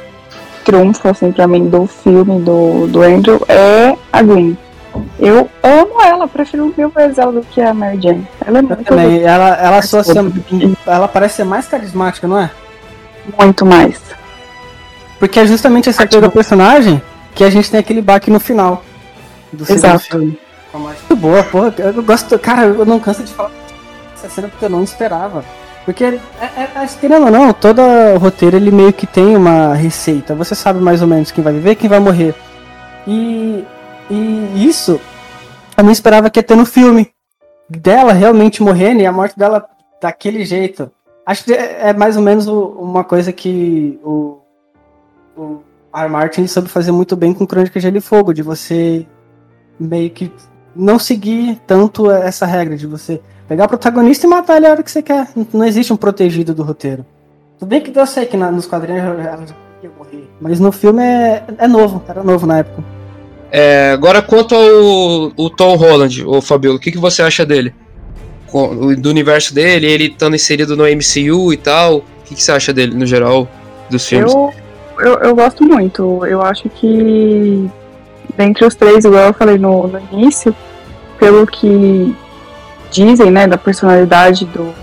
trunfo, 0.64 1.06
assim, 1.08 1.30
pra 1.30 1.46
mim, 1.46 1.68
do 1.68 1.86
filme 1.86 2.40
do, 2.40 2.88
do 2.88 3.02
Andrew 3.02 3.40
é 3.48 3.96
a 4.12 4.20
Gwen. 4.20 4.58
Eu 5.18 5.48
amo 5.62 6.00
ela, 6.02 6.26
prefiro 6.26 6.72
mil 6.76 6.88
vezes 6.90 7.18
ela 7.18 7.30
do 7.32 7.42
que 7.42 7.60
a 7.60 7.72
Mary 7.74 8.00
Jane. 8.00 8.26
Ela 8.44 8.58
é 8.58 8.62
muito, 8.62 8.84
Também, 8.84 9.22
ela, 9.22 9.48
ela, 9.56 9.82
só 9.82 10.02
se- 10.02 10.12
ela 10.86 11.06
parece 11.08 11.36
ser 11.36 11.44
mais 11.44 11.66
carismática, 11.66 12.26
não 12.26 12.38
é? 12.38 12.50
muito 13.38 13.64
mais. 13.64 14.00
Porque 15.18 15.38
é 15.38 15.46
justamente 15.46 15.88
essa 15.88 16.06
coisa 16.06 16.26
do 16.26 16.32
personagem 16.32 17.00
que 17.34 17.44
a 17.44 17.50
gente 17.50 17.70
tem 17.70 17.78
aquele 17.78 18.00
baque 18.02 18.30
no 18.30 18.40
final 18.40 18.82
do 19.52 19.70
Exato. 19.70 20.00
filme. 20.00 20.38
Muito 20.72 21.16
boa, 21.16 21.42
porra. 21.44 21.74
Eu 21.78 22.02
gosto. 22.02 22.38
Cara, 22.38 22.62
eu 22.62 22.86
não 22.86 22.98
canso 22.98 23.22
de 23.22 23.32
falar 23.32 23.50
essa 24.14 24.28
cena 24.28 24.48
porque 24.48 24.64
eu 24.64 24.70
não 24.70 24.82
esperava. 24.82 25.44
Porque, 25.84 26.04
é, 26.04 26.18
é, 26.40 26.68
é, 26.76 26.86
querendo 27.00 27.26
ou 27.26 27.30
não, 27.30 27.52
todo 27.52 27.80
roteiro 28.18 28.56
ele 28.56 28.70
meio 28.70 28.92
que 28.92 29.06
tem 29.06 29.36
uma 29.36 29.74
receita. 29.74 30.34
Você 30.34 30.54
sabe 30.54 30.80
mais 30.80 31.02
ou 31.02 31.08
menos 31.08 31.30
quem 31.30 31.42
vai 31.42 31.52
viver 31.52 31.72
e 31.72 31.76
quem 31.76 31.88
vai 31.90 32.00
morrer. 32.00 32.34
E, 33.06 33.64
e 34.10 34.66
isso 34.66 35.00
eu 35.76 35.84
não 35.84 35.92
esperava 35.92 36.28
que 36.28 36.38
ia 36.38 36.42
ter 36.42 36.56
no 36.56 36.66
filme. 36.66 37.10
Dela 37.68 38.12
realmente 38.12 38.62
morrendo 38.62 39.00
e 39.00 39.06
a 39.06 39.12
morte 39.12 39.38
dela 39.38 39.64
daquele 40.02 40.44
jeito. 40.44 40.90
Acho 41.24 41.44
que 41.44 41.52
é, 41.52 41.90
é 41.90 41.92
mais 41.92 42.16
ou 42.16 42.22
menos 42.22 42.46
uma 42.48 43.04
coisa 43.04 43.32
que 43.32 43.98
o, 44.02 44.38
o 45.36 45.60
R. 45.94 46.08
Martin 46.08 46.46
soube 46.46 46.68
fazer 46.68 46.90
muito 46.90 47.14
bem 47.14 47.32
com 47.32 47.46
Crônica 47.46 47.78
de 47.78 47.82
Gelo 47.82 47.98
e 47.98 48.00
Fogo, 48.00 48.34
de 48.34 48.42
você 48.42 49.06
meio 49.78 50.10
que 50.10 50.32
não 50.74 50.98
seguir 50.98 51.60
tanto 51.66 52.10
essa 52.10 52.44
regra 52.46 52.76
de 52.76 52.86
você 52.86 53.20
pegar 53.48 53.66
o 53.66 53.68
protagonista 53.68 54.26
e 54.26 54.30
matar 54.30 54.56
ele 54.56 54.66
a 54.66 54.70
hora 54.70 54.82
que 54.82 54.90
você 54.90 55.02
quer. 55.02 55.28
Não 55.52 55.64
existe 55.64 55.92
um 55.92 55.96
protegido 55.96 56.52
do 56.52 56.62
roteiro. 56.64 57.06
Tudo 57.58 57.68
bem 57.68 57.80
que 57.80 57.96
eu 57.96 58.06
sei 58.06 58.26
que 58.26 58.36
na- 58.36 58.50
nos 58.50 58.66
quadrinhos 58.66 59.02
ela 59.04 59.22
já 59.22 59.54
ia 59.82 59.90
morrer, 59.96 60.28
mas 60.40 60.58
no 60.58 60.72
filme 60.72 61.02
é, 61.02 61.44
é 61.58 61.68
novo, 61.68 62.02
era 62.08 62.22
novo 62.24 62.46
na 62.46 62.58
época. 62.58 62.82
É, 63.52 63.90
agora, 63.92 64.22
quanto 64.22 64.54
ao 64.54 65.32
o 65.36 65.50
Tom 65.50 65.74
Holland, 65.76 66.24
ô 66.24 66.40
Fabiola, 66.40 66.76
o 66.76 66.80
que, 66.80 66.92
que 66.92 66.98
você 66.98 67.22
acha 67.22 67.44
dele? 67.44 67.74
O- 68.52 68.94
Do 68.96 69.10
universo 69.10 69.54
dele, 69.54 69.86
ele 69.86 70.04
estando 70.06 70.36
inserido 70.36 70.76
no 70.76 70.84
MCU 70.86 71.52
e 71.52 71.56
tal. 71.56 71.96
O 71.98 72.02
que, 72.24 72.34
que 72.34 72.42
você 72.42 72.52
acha 72.52 72.72
dele, 72.72 72.94
no 72.94 73.06
geral, 73.06 73.48
dos 73.90 74.06
filmes? 74.06 74.32
Eu, 74.32 74.52
eu, 75.00 75.14
eu 75.18 75.34
gosto 75.34 75.64
muito. 75.64 76.24
Eu 76.26 76.42
acho 76.42 76.68
que 76.68 77.68
dentre 78.36 78.64
os 78.64 78.74
três, 78.76 79.04
igual 79.04 79.24
eu 79.28 79.34
falei 79.34 79.58
no, 79.58 79.88
no 79.88 80.00
início, 80.12 80.54
pelo 81.18 81.44
que 81.46 82.14
dizem, 82.90 83.30
né, 83.30 83.46
da 83.48 83.58
personalidade 83.58 84.44
do, 84.46 84.64
do 84.64 84.74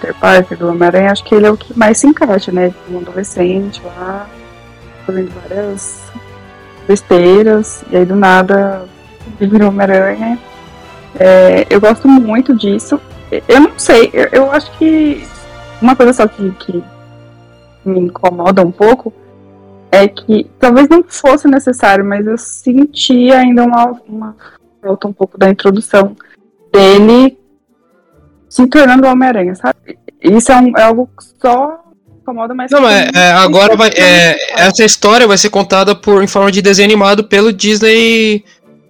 Peter 0.00 0.14
Parker, 0.14 0.58
do 0.58 0.68
Homem-Aranha, 0.68 1.10
acho 1.12 1.24
que 1.24 1.34
ele 1.34 1.46
é 1.46 1.50
o 1.50 1.56
que 1.56 1.76
mais 1.78 1.98
se 1.98 2.06
encaixa, 2.06 2.52
né? 2.52 2.72
Um 2.90 2.98
adolescente 2.98 3.80
lá, 3.84 4.28
fazendo 5.06 5.30
várias 5.42 6.00
besteiras, 6.90 7.84
e 7.88 7.98
aí 7.98 8.04
do 8.04 8.16
nada 8.16 8.84
virou 9.38 9.68
Homem-Aranha. 9.68 10.36
É, 11.14 11.64
eu 11.70 11.80
gosto 11.80 12.08
muito 12.08 12.52
disso. 12.56 13.00
Eu 13.46 13.60
não 13.60 13.78
sei, 13.78 14.10
eu, 14.12 14.28
eu 14.32 14.50
acho 14.50 14.76
que 14.76 15.24
uma 15.80 15.94
coisa 15.94 16.12
só 16.12 16.26
que, 16.26 16.50
que 16.50 16.82
me 17.84 18.00
incomoda 18.00 18.62
um 18.62 18.72
pouco 18.72 19.12
é 19.92 20.08
que 20.08 20.50
talvez 20.58 20.88
não 20.88 21.04
fosse 21.04 21.46
necessário, 21.46 22.04
mas 22.04 22.26
eu 22.26 22.36
senti 22.36 23.30
ainda 23.30 23.62
uma, 23.62 23.92
uma 24.08 24.36
falta 24.82 25.06
um 25.06 25.12
pouco 25.12 25.38
da 25.38 25.48
introdução 25.48 26.16
dele 26.72 27.38
se 28.48 28.66
tornando 28.66 29.06
Homem-Aranha, 29.06 29.54
sabe? 29.54 29.96
Isso 30.20 30.50
é, 30.50 30.56
um, 30.56 30.76
é 30.76 30.82
algo 30.82 31.08
só 31.40 31.84
incomoda 32.20 32.54
mais. 32.54 32.70
Não, 32.70 32.88
é, 32.88 33.10
é, 33.14 33.32
agora 33.32 33.76
vai, 33.76 33.90
é, 33.90 34.36
essa 34.60 34.84
história 34.84 35.26
vai 35.26 35.38
ser 35.38 35.50
contada 35.50 35.94
por, 35.94 36.22
em 36.22 36.26
forma 36.26 36.50
de 36.50 36.62
desenho 36.62 36.86
animado 36.88 37.24
pelo 37.24 37.52
Disney. 37.52 38.44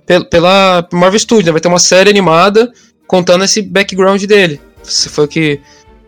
Pela, 0.06 0.25
pela 0.25 0.88
Marvel 0.92 1.20
Studios, 1.20 1.46
né? 1.46 1.52
vai 1.52 1.60
ter 1.60 1.68
uma 1.68 1.78
série 1.78 2.10
animada 2.10 2.72
contando 3.06 3.44
esse 3.44 3.62
background 3.62 4.22
dele. 4.25 4.60
Se 4.82 5.08
foi 5.08 5.28
que. 5.28 5.60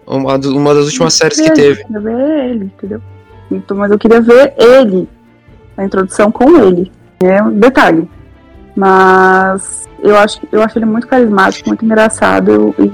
Uma, 0.04 0.34
uma 0.36 0.74
das 0.74 0.86
últimas 0.86 1.14
séries 1.14 1.40
que 1.40 1.50
teve. 1.52 1.82
Eu 1.82 1.86
queria 1.86 2.00
ver 2.00 2.50
ele, 2.50 2.64
entendeu? 2.64 3.02
Então, 3.50 3.76
mas 3.76 3.90
eu 3.90 3.98
queria 3.98 4.20
ver 4.20 4.54
ele, 4.58 5.08
a 5.76 5.84
introdução 5.84 6.32
com 6.32 6.56
ele. 6.60 6.90
É 7.22 7.42
um 7.42 7.52
detalhe. 7.58 8.08
Mas 8.74 9.88
eu 10.02 10.16
acho, 10.16 10.40
eu 10.50 10.62
acho 10.62 10.78
ele 10.78 10.86
muito 10.86 11.06
carismático, 11.06 11.68
muito 11.68 11.84
engraçado 11.84 12.74
e 12.78 12.90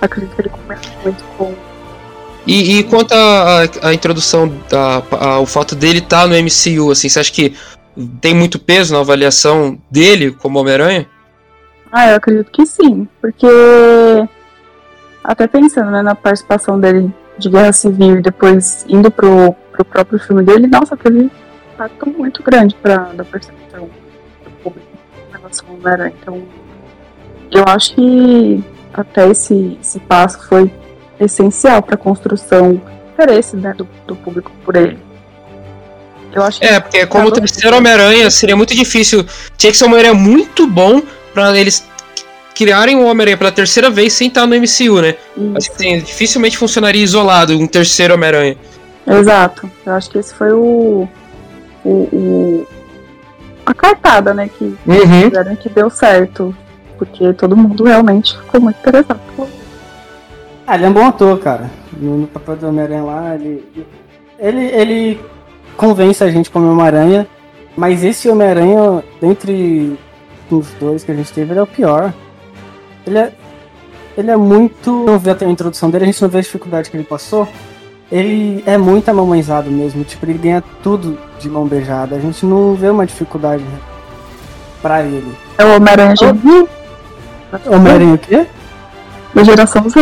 acredito 0.00 0.34
que 0.34 0.42
ele 0.42 0.48
conversa 0.50 0.90
muito 1.02 1.24
com. 1.36 1.67
E, 2.48 2.78
e 2.78 2.84
quanto 2.84 3.12
à 3.12 3.92
introdução, 3.92 4.50
da, 4.70 5.02
a, 5.20 5.38
o 5.38 5.44
fato 5.44 5.74
dele 5.74 5.98
estar 5.98 6.22
tá 6.22 6.26
no 6.26 6.34
MCU, 6.34 6.90
assim, 6.90 7.06
você 7.06 7.20
acha 7.20 7.30
que 7.30 7.54
tem 8.22 8.34
muito 8.34 8.58
peso 8.58 8.94
na 8.94 9.00
avaliação 9.00 9.78
dele 9.90 10.30
como 10.30 10.58
Homem-Aranha? 10.58 11.06
Ah, 11.92 12.08
eu 12.08 12.16
acredito 12.16 12.50
que 12.50 12.64
sim, 12.64 13.06
porque 13.20 13.46
até 15.22 15.46
pensando 15.46 15.90
né, 15.90 16.00
na 16.00 16.14
participação 16.14 16.80
dele 16.80 17.12
de 17.36 17.50
Guerra 17.50 17.72
Civil 17.72 18.18
e 18.18 18.22
depois 18.22 18.86
indo 18.88 19.10
pro, 19.10 19.54
pro 19.70 19.84
próprio 19.84 20.18
filme 20.18 20.42
dele, 20.42 20.66
nossa, 20.66 20.96
teve 20.96 21.18
um 21.18 21.30
impacto 21.74 22.08
muito 22.08 22.42
grande 22.42 22.74
pra, 22.76 22.96
da 23.12 23.26
percepção 23.26 23.90
do 24.42 24.50
público 24.62 24.88
em 25.28 25.36
relação 25.36 25.68
ao 25.68 25.74
Homem-Aranha. 25.74 26.14
Então, 26.18 26.42
eu 27.50 27.64
acho 27.66 27.94
que 27.94 28.64
até 28.94 29.28
esse, 29.28 29.76
esse 29.82 30.00
passo 30.00 30.48
foi 30.48 30.72
essencial 31.20 31.82
para 31.82 31.94
a 31.94 31.98
construção 31.98 32.74
do 32.74 32.82
interesse 33.12 33.56
né, 33.56 33.74
do, 33.76 33.88
do 34.06 34.14
público 34.16 34.52
por 34.64 34.76
ele. 34.76 34.98
Eu 36.32 36.42
acho 36.42 36.62
é, 36.62 36.78
porque 36.78 37.06
como 37.06 37.28
o 37.28 37.32
terceiro 37.32 37.76
Homem-Aranha 37.76 38.30
seria 38.30 38.56
muito 38.56 38.74
difícil. 38.74 39.24
Tinha 39.56 39.72
que 39.72 39.78
ser 39.78 39.84
um 39.84 39.88
Homem-Aranha 39.88 40.14
muito 40.14 40.66
bom 40.66 41.02
para 41.32 41.58
eles 41.58 41.86
criarem 42.54 42.96
o 42.96 43.06
Homem-Aranha 43.06 43.36
pela 43.36 43.52
terceira 43.52 43.88
vez 43.88 44.12
sem 44.12 44.28
estar 44.28 44.46
no 44.46 44.54
MCU, 44.54 45.00
né? 45.00 45.16
Isso. 45.36 45.56
Acho 45.56 45.70
que 45.70 45.76
assim, 45.76 45.98
dificilmente 46.00 46.58
funcionaria 46.58 47.02
isolado 47.02 47.58
um 47.58 47.66
terceiro 47.66 48.14
Homem-Aranha. 48.14 48.56
Exato. 49.06 49.70
Eu 49.86 49.92
acho 49.94 50.10
que 50.10 50.18
esse 50.18 50.34
foi 50.34 50.52
o. 50.52 51.08
o, 51.84 51.90
o 51.90 52.66
a 53.64 53.74
cartada, 53.74 54.34
né? 54.34 54.48
Que, 54.48 54.64
uhum. 54.64 55.56
que 55.60 55.68
deu 55.68 55.88
certo. 55.88 56.54
Porque 56.98 57.32
todo 57.32 57.56
mundo 57.56 57.84
realmente 57.84 58.36
ficou 58.36 58.60
muito 58.60 58.78
interessado. 58.80 59.20
Ah, 60.70 60.74
ele 60.74 60.84
é 60.84 60.88
um 60.90 60.92
bom 60.92 61.06
ator, 61.06 61.38
cara. 61.38 61.70
No, 61.96 62.18
no 62.18 62.26
papel 62.26 62.56
do 62.56 62.68
Homem-Aranha 62.68 63.02
lá, 63.02 63.34
ele, 63.34 63.66
ele. 64.38 64.66
Ele 64.66 65.20
convence 65.78 66.22
a 66.22 66.30
gente 66.30 66.50
como 66.50 66.70
Homem-Aranha. 66.70 67.26
Mas 67.74 68.04
esse 68.04 68.28
Homem-Aranha, 68.28 69.02
dentre 69.18 69.98
os 70.50 70.68
dois 70.78 71.02
que 71.02 71.10
a 71.10 71.14
gente 71.14 71.32
teve, 71.32 71.52
ele 71.52 71.60
é 71.60 71.62
o 71.62 71.66
pior. 71.66 72.12
Ele 73.06 73.16
é. 73.16 73.32
Ele 74.14 74.30
é 74.30 74.36
muito. 74.36 74.92
Não 75.06 75.18
vê 75.18 75.30
até 75.30 75.46
a 75.46 75.48
introdução 75.48 75.88
dele, 75.88 76.04
a 76.04 76.06
gente 76.08 76.20
não 76.20 76.28
vê 76.28 76.36
a 76.36 76.42
dificuldade 76.42 76.90
que 76.90 76.98
ele 76.98 77.04
passou. 77.04 77.48
Ele 78.12 78.62
é 78.66 78.76
muito 78.76 79.08
amamãezado 79.08 79.70
mesmo. 79.70 80.04
Tipo, 80.04 80.26
ele 80.26 80.34
ganha 80.34 80.62
tudo 80.82 81.18
de 81.40 81.48
mão 81.48 81.66
beijada. 81.66 82.14
A 82.14 82.20
gente 82.20 82.44
não 82.44 82.74
vê 82.74 82.90
uma 82.90 83.06
dificuldade 83.06 83.64
pra 84.82 85.00
ele. 85.00 85.34
É 85.56 85.64
o 85.64 85.76
Homem-Aranha 85.76 86.14
Homem-Aranha 87.72 88.14
o 88.14 88.18
quê? 88.18 88.46
Da 89.38 89.44
geração 89.44 89.88
Z. 89.88 89.98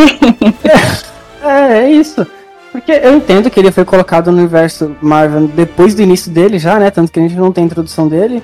é, 1.42 1.78
é 1.78 1.90
isso. 1.90 2.26
Porque 2.72 2.92
eu 2.92 3.16
entendo 3.16 3.50
que 3.50 3.60
ele 3.60 3.70
foi 3.70 3.84
colocado 3.84 4.30
no 4.30 4.38
universo 4.38 4.96
Marvel 5.00 5.48
depois 5.48 5.94
do 5.94 6.02
início 6.02 6.30
dele 6.30 6.58
já, 6.58 6.78
né? 6.78 6.90
Tanto 6.90 7.12
que 7.12 7.18
a 7.18 7.22
gente 7.22 7.34
não 7.34 7.52
tem 7.52 7.64
introdução 7.64 8.08
dele. 8.08 8.42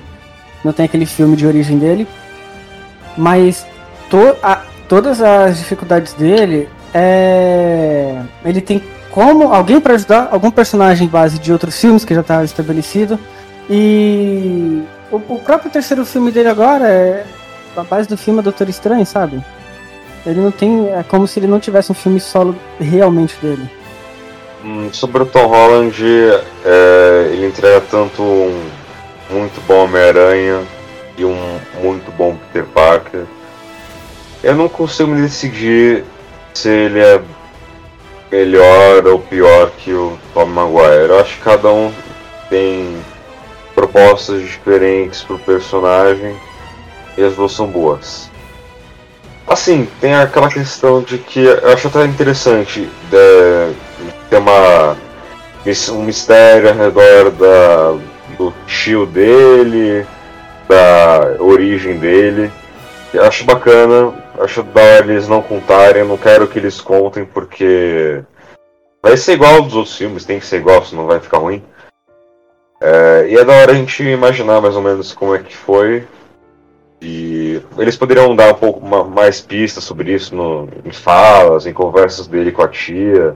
Não 0.63 0.71
tem 0.71 0.85
aquele 0.85 1.05
filme 1.05 1.35
de 1.35 1.45
origem 1.45 1.77
dele. 1.77 2.07
Mas 3.17 3.65
to 4.09 4.35
a, 4.41 4.61
todas 4.87 5.21
as 5.21 5.57
dificuldades 5.57 6.13
dele 6.13 6.69
é. 6.93 8.21
Ele 8.45 8.61
tem 8.61 8.81
como 9.11 9.53
alguém 9.53 9.79
para 9.79 9.93
ajudar 9.93 10.29
algum 10.31 10.49
personagem 10.49 11.07
base 11.07 11.37
de 11.37 11.51
outros 11.51 11.79
filmes 11.79 12.05
que 12.05 12.13
já 12.13 12.21
está 12.21 12.43
estabelecido. 12.43 13.19
E 13.69 14.83
o, 15.11 15.17
o, 15.17 15.39
próprio 15.39 15.71
terceiro 15.71 16.05
filme 16.05 16.31
dele 16.31 16.49
agora 16.49 16.87
é 16.87 17.25
a 17.77 17.83
base 17.83 18.07
do 18.09 18.17
filme 18.17 18.39
é 18.39 18.43
Doutor 18.43 18.67
Estranho, 18.69 19.05
sabe? 19.05 19.43
Ele 20.25 20.39
não 20.39 20.51
tem. 20.51 20.89
É 20.89 21.03
como 21.03 21.27
se 21.27 21.39
ele 21.39 21.47
não 21.47 21.59
tivesse 21.59 21.91
um 21.91 21.95
filme 21.95 22.19
solo 22.19 22.55
realmente 22.79 23.35
dele. 23.41 23.69
Hum, 24.63 24.89
sobre 24.93 25.23
o 25.23 25.25
Tom 25.25 25.47
Holland, 25.47 26.01
é, 26.63 27.29
ele 27.31 27.47
entrega 27.47 27.81
tanto 27.81 28.21
um 28.21 28.63
muito 29.29 29.59
bom 29.67 29.83
Homem-Aranha 29.83 30.61
e 31.17 31.25
um 31.25 31.35
muito 31.81 32.11
bom 32.11 32.37
Peter 32.37 32.65
Parker. 32.69 33.25
Eu 34.41 34.55
não 34.55 34.69
consigo 34.69 35.09
me 35.09 35.21
decidir 35.21 36.03
se 36.53 36.69
ele 36.69 36.99
é 36.99 37.21
melhor 38.31 39.05
ou 39.07 39.19
pior 39.19 39.71
que 39.77 39.91
o 39.91 40.17
Tom 40.33 40.45
Maguire. 40.45 41.09
Eu 41.09 41.19
acho 41.19 41.35
que 41.37 41.43
cada 41.43 41.69
um 41.69 41.93
tem 42.49 42.97
propostas 43.75 44.41
diferentes 44.41 45.21
pro 45.23 45.37
personagem 45.39 46.35
e 47.17 47.23
as 47.23 47.35
duas 47.35 47.51
são 47.51 47.67
boas. 47.67 48.32
Assim, 49.47 49.87
tem 49.99 50.13
aquela 50.13 50.49
questão 50.49 51.01
de 51.01 51.17
que 51.17 51.43
eu 51.43 51.69
acho 51.69 51.87
até 51.87 52.05
interessante 52.05 52.89
de, 53.09 53.75
ter 54.29 54.37
uma, 54.37 54.97
um 55.91 56.03
mistério 56.03 56.69
ao 56.69 56.75
redor 56.75 57.31
da, 57.31 57.91
do 58.37 58.53
tio 58.65 59.05
dele, 59.05 60.05
da 60.67 61.35
origem 61.39 61.99
dele. 61.99 62.51
Eu 63.13 63.25
acho 63.25 63.43
bacana, 63.43 64.13
acho 64.39 64.63
da 64.63 64.81
hora 64.81 65.11
eles 65.11 65.27
não 65.27 65.41
contarem, 65.41 66.03
não 66.03 66.17
quero 66.17 66.47
que 66.47 66.57
eles 66.57 66.81
contem 66.81 67.25
porque 67.25 68.23
vai 69.01 69.17
ser 69.17 69.33
igual 69.33 69.55
aos 69.55 69.75
outros 69.75 69.95
filmes, 69.95 70.25
tem 70.25 70.39
que 70.39 70.45
ser 70.45 70.57
igual, 70.57 70.83
senão 70.83 71.05
vai 71.05 71.19
ficar 71.19 71.37
ruim. 71.37 71.61
É, 72.81 73.27
e 73.29 73.37
é 73.37 73.45
da 73.45 73.53
hora 73.53 73.71
a 73.71 73.75
gente 73.75 74.03
imaginar 74.03 74.61
mais 74.61 74.75
ou 74.75 74.81
menos 74.81 75.13
como 75.13 75.35
é 75.35 75.39
que 75.39 75.55
foi. 75.55 76.07
E 77.05 77.61
eles 77.77 77.97
poderiam 77.97 78.33
dar 78.33 78.53
um 78.53 78.55
pouco 78.55 78.79
mais 78.85 79.41
pistas 79.41 79.83
sobre 79.83 80.13
isso 80.13 80.33
no, 80.33 80.69
em 80.85 80.91
falas, 80.91 81.65
em 81.65 81.73
conversas 81.73 82.27
dele 82.27 82.49
com 82.49 82.61
a 82.61 82.67
tia. 82.69 83.35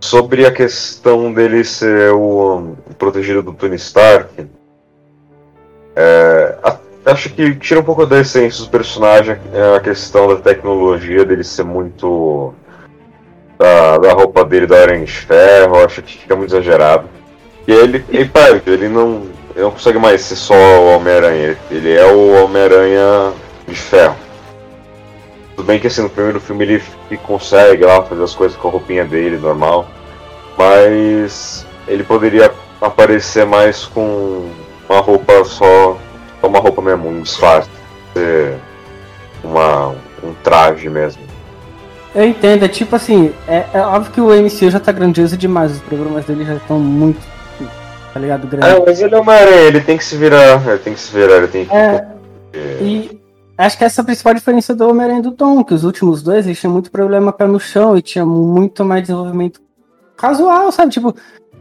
Sobre 0.00 0.46
a 0.46 0.50
questão 0.50 1.30
dele 1.30 1.62
ser 1.62 2.10
o, 2.14 2.56
um, 2.56 2.74
protegido 2.98 3.42
do 3.42 3.52
Tony 3.52 3.76
Stark. 3.76 4.46
É, 5.94 6.58
a, 6.62 6.78
acho 7.04 7.28
que 7.34 7.54
tira 7.56 7.80
um 7.80 7.84
pouco 7.84 8.06
da 8.06 8.20
essência 8.20 8.64
do 8.64 8.70
personagem 8.70 9.36
é 9.52 9.76
a 9.76 9.80
questão 9.80 10.28
da 10.28 10.36
tecnologia 10.36 11.22
dele 11.22 11.44
ser 11.44 11.64
muito. 11.64 12.54
da, 13.58 13.98
da 13.98 14.12
roupa 14.14 14.42
dele 14.42 14.66
da 14.66 14.80
Aranha 14.80 15.04
de 15.04 15.12
Ferro, 15.12 15.84
acho 15.84 16.00
que 16.00 16.16
fica 16.16 16.34
muito 16.34 16.48
exagerado. 16.48 17.06
E 17.68 17.72
ele, 17.72 18.02
ele 18.08 18.30
ele 18.66 18.88
não 18.88 19.38
ele 19.54 19.64
não 19.64 19.70
consegue 19.72 19.98
mais 19.98 20.20
ser 20.22 20.36
só 20.36 20.54
o 20.54 20.96
Homem-Aranha. 20.96 21.56
Ele 21.70 21.92
é 21.92 22.06
o 22.06 22.44
Homem-Aranha 22.44 23.32
de 23.66 23.74
ferro. 23.74 24.16
Tudo 25.56 25.66
bem 25.66 25.78
que 25.78 25.88
assim, 25.88 26.02
no 26.02 26.10
primeiro 26.10 26.40
filme 26.40 26.64
ele, 26.64 26.82
ele 27.10 27.20
consegue 27.26 27.84
lá 27.84 28.02
fazer 28.02 28.22
as 28.22 28.34
coisas 28.34 28.56
com 28.56 28.68
a 28.68 28.70
roupinha 28.70 29.04
dele, 29.04 29.36
normal. 29.38 29.86
Mas 30.56 31.66
ele 31.88 32.04
poderia 32.04 32.52
aparecer 32.80 33.44
mais 33.44 33.84
com 33.84 34.48
uma 34.88 35.00
roupa 35.00 35.44
só. 35.44 35.98
Uma 36.42 36.58
roupa 36.58 36.80
mesmo, 36.80 37.08
um 37.08 37.20
disfarce. 37.20 37.68
Uma, 39.42 39.94
um 40.22 40.32
traje 40.42 40.88
mesmo. 40.88 41.22
Eu 42.14 42.24
entendo, 42.24 42.64
é 42.64 42.68
tipo 42.68 42.96
assim, 42.96 43.32
é, 43.46 43.66
é 43.72 43.80
óbvio 43.80 44.12
que 44.12 44.20
o 44.20 44.30
MCU 44.30 44.68
já 44.68 44.80
tá 44.80 44.90
grandioso 44.90 45.36
demais, 45.36 45.72
os 45.72 45.80
programas 45.80 46.24
dele 46.24 46.44
já 46.44 46.54
estão 46.54 46.78
muito 46.78 47.20
tá 48.12 48.20
ligado? 48.20 48.46
Grande. 48.46 48.66
Ah, 48.66 48.82
mas 48.84 49.00
ele 49.00 49.14
é 49.14 49.18
uma 49.18 49.34
aranha, 49.34 49.62
ele 49.62 49.80
tem 49.80 49.96
que 49.96 50.04
se 50.04 50.16
virar, 50.16 50.66
ele 50.66 50.78
tem 50.78 50.94
que 50.94 51.00
se 51.00 51.12
virar, 51.12 51.36
ele 51.36 51.48
tem 51.48 51.66
que. 51.66 51.74
É, 51.74 52.06
e 52.80 53.20
acho 53.56 53.78
que 53.78 53.84
essa 53.84 54.00
é 54.00 54.02
a 54.02 54.04
principal 54.04 54.34
diferença 54.34 54.74
do 54.74 54.88
Homem-Aranha 54.88 55.22
do 55.22 55.32
Tom, 55.32 55.62
que 55.64 55.74
os 55.74 55.84
últimos 55.84 56.22
dois 56.22 56.46
eles 56.46 56.58
tinham 56.58 56.72
muito 56.72 56.90
problema 56.90 57.32
pé 57.32 57.46
no 57.46 57.60
chão 57.60 57.96
e 57.96 58.02
tinha 58.02 58.24
muito 58.24 58.84
mais 58.84 59.02
desenvolvimento 59.02 59.60
casual, 60.16 60.70
sabe? 60.72 60.92
Tipo, 60.92 61.14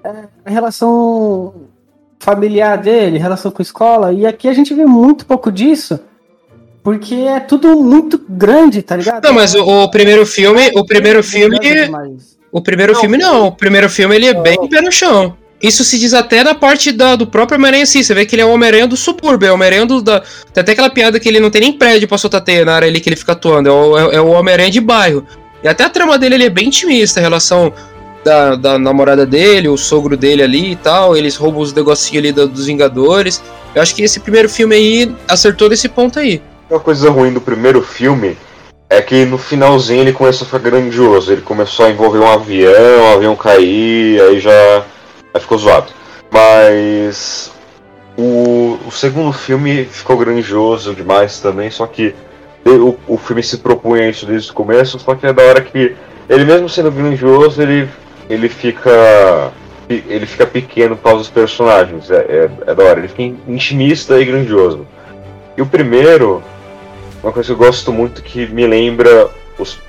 é, 0.03 0.09
a 0.45 0.49
relação 0.49 1.53
familiar 2.19 2.77
dele, 2.77 3.17
relação 3.17 3.51
com 3.51 3.61
a 3.61 3.63
escola, 3.63 4.11
e 4.11 4.25
aqui 4.25 4.47
a 4.47 4.53
gente 4.53 4.73
vê 4.73 4.85
muito 4.85 5.25
pouco 5.25 5.51
disso. 5.51 5.99
Porque 6.81 7.13
é 7.13 7.39
tudo 7.39 7.75
muito 7.75 8.17
grande, 8.27 8.81
tá 8.81 8.95
ligado? 8.95 9.23
Não, 9.23 9.33
mas 9.33 9.53
o, 9.53 9.83
o 9.83 9.91
primeiro 9.91 10.25
filme, 10.25 10.71
o 10.73 10.85
primeiro 10.85 11.21
filme. 11.23 11.57
O 12.51 12.61
primeiro 12.61 12.95
filme 12.95 13.17
não, 13.17 13.47
o 13.47 13.51
primeiro 13.51 13.89
filme 13.89 14.15
ele 14.15 14.25
é 14.27 14.33
bem 14.33 14.67
pé 14.67 14.81
no 14.81 14.91
chão. 14.91 15.37
Isso 15.61 15.83
se 15.83 15.99
diz 15.99 16.13
até 16.13 16.43
na 16.43 16.55
parte 16.55 16.91
da, 16.91 17.15
do 17.15 17.27
próprio 17.27 17.57
Homem-Aranha 17.57 17.83
assim. 17.83 18.01
Você 18.01 18.13
vê 18.13 18.25
que 18.25 18.35
ele 18.35 18.41
é 18.41 18.45
o 18.45 18.51
Homem-Aranha 18.51 18.87
do 18.87 18.95
subúrbio, 18.95 19.47
é 19.47 19.51
o 19.51 19.55
Homem-Aranha 19.55 19.85
do. 19.85 20.01
Da, 20.01 20.21
tem 20.53 20.61
até 20.61 20.71
aquela 20.71 20.89
piada 20.89 21.19
que 21.19 21.27
ele 21.27 21.39
não 21.39 21.49
tem 21.49 21.61
nem 21.61 21.73
prédio 21.73 22.07
pra 22.07 22.17
soltar 22.17 22.41
teia 22.41 22.63
na 22.63 22.73
área 22.73 22.87
ali 22.87 23.01
que 23.01 23.09
ele 23.09 23.15
fica 23.15 23.33
atuando. 23.33 23.67
É 23.67 23.71
o, 23.71 23.97
é, 23.97 24.15
é 24.15 24.21
o 24.21 24.27
Homem-Aranha 24.27 24.71
de 24.71 24.79
bairro. 24.79 25.25
E 25.61 25.67
até 25.67 25.83
a 25.83 25.89
trama 25.89 26.17
dele 26.17 26.35
ele 26.35 26.45
é 26.45 26.49
bem 26.49 26.67
intimista, 26.67 27.19
a 27.19 27.23
relação 27.23 27.73
da, 28.23 28.55
da 28.55 28.79
namorada 28.79 29.25
dele, 29.25 29.67
o 29.67 29.77
sogro 29.77 30.15
dele 30.15 30.41
ali 30.41 30.71
e 30.71 30.75
tal. 30.77 31.17
Eles 31.17 31.35
roubam 31.35 31.61
os 31.61 31.73
negocinhos 31.73 32.23
ali 32.23 32.31
dos 32.31 32.65
Vingadores. 32.65 33.43
Eu 33.75 33.81
acho 33.81 33.93
que 33.93 34.01
esse 34.01 34.21
primeiro 34.21 34.47
filme 34.47 34.75
aí 34.75 35.15
acertou 35.27 35.67
desse 35.67 35.89
ponto 35.89 36.19
aí. 36.19 36.41
Uma 36.69 36.79
coisa 36.79 37.09
ruim 37.09 37.33
do 37.33 37.41
primeiro 37.41 37.81
filme 37.81 38.37
é 38.89 39.01
que 39.01 39.25
no 39.25 39.37
finalzinho 39.37 40.01
ele 40.01 40.13
começou 40.13 40.45
a 40.45 40.49
ficar 40.49 40.59
grandioso. 40.59 41.33
Ele 41.33 41.41
começou 41.41 41.85
a 41.85 41.89
envolver 41.89 42.19
um 42.19 42.27
avião, 42.27 43.03
o 43.03 43.15
avião 43.15 43.35
cair, 43.35 44.21
aí 44.21 44.39
já 44.39 44.85
Aí 45.33 45.41
ficou 45.41 45.57
zoado. 45.57 45.91
Mas 46.31 47.51
o, 48.17 48.77
o, 48.85 48.91
segundo 48.91 49.33
filme 49.33 49.85
ficou 49.85 50.17
grandioso 50.17 50.93
demais 50.93 51.39
também, 51.39 51.71
só 51.71 51.87
que 51.87 52.13
o, 52.65 52.97
o 53.07 53.17
filme 53.17 53.41
se 53.41 53.57
propunha 53.57 54.09
isso 54.09 54.25
desde 54.25 54.51
o 54.51 54.53
começo, 54.53 54.99
só 54.99 55.15
que 55.15 55.25
é 55.25 55.33
da 55.33 55.43
hora 55.43 55.61
que 55.61 55.95
ele 56.29 56.45
mesmo 56.45 56.69
sendo 56.69 56.91
grandioso, 56.91 57.59
ele, 57.61 57.89
ele 58.29 58.47
fica. 58.47 59.51
Ele 59.89 60.27
fica 60.27 60.45
pequeno 60.45 60.95
por 60.95 61.01
causa 61.01 61.17
dos 61.17 61.29
personagens. 61.29 62.11
É, 62.11 62.17
é, 62.17 62.49
é 62.67 62.75
da 62.75 62.83
hora, 62.83 62.99
ele 62.99 63.07
fica 63.07 63.23
intimista 63.47 64.19
e 64.19 64.25
grandioso. 64.25 64.85
E 65.57 65.63
o 65.63 65.65
primeiro, 65.65 66.43
uma 67.23 67.33
coisa 67.33 67.47
que 67.47 67.53
eu 67.53 67.57
gosto 67.57 67.91
muito 67.91 68.21
que 68.21 68.45
me 68.45 68.67
lembra 68.67 69.31
os. 69.57 69.79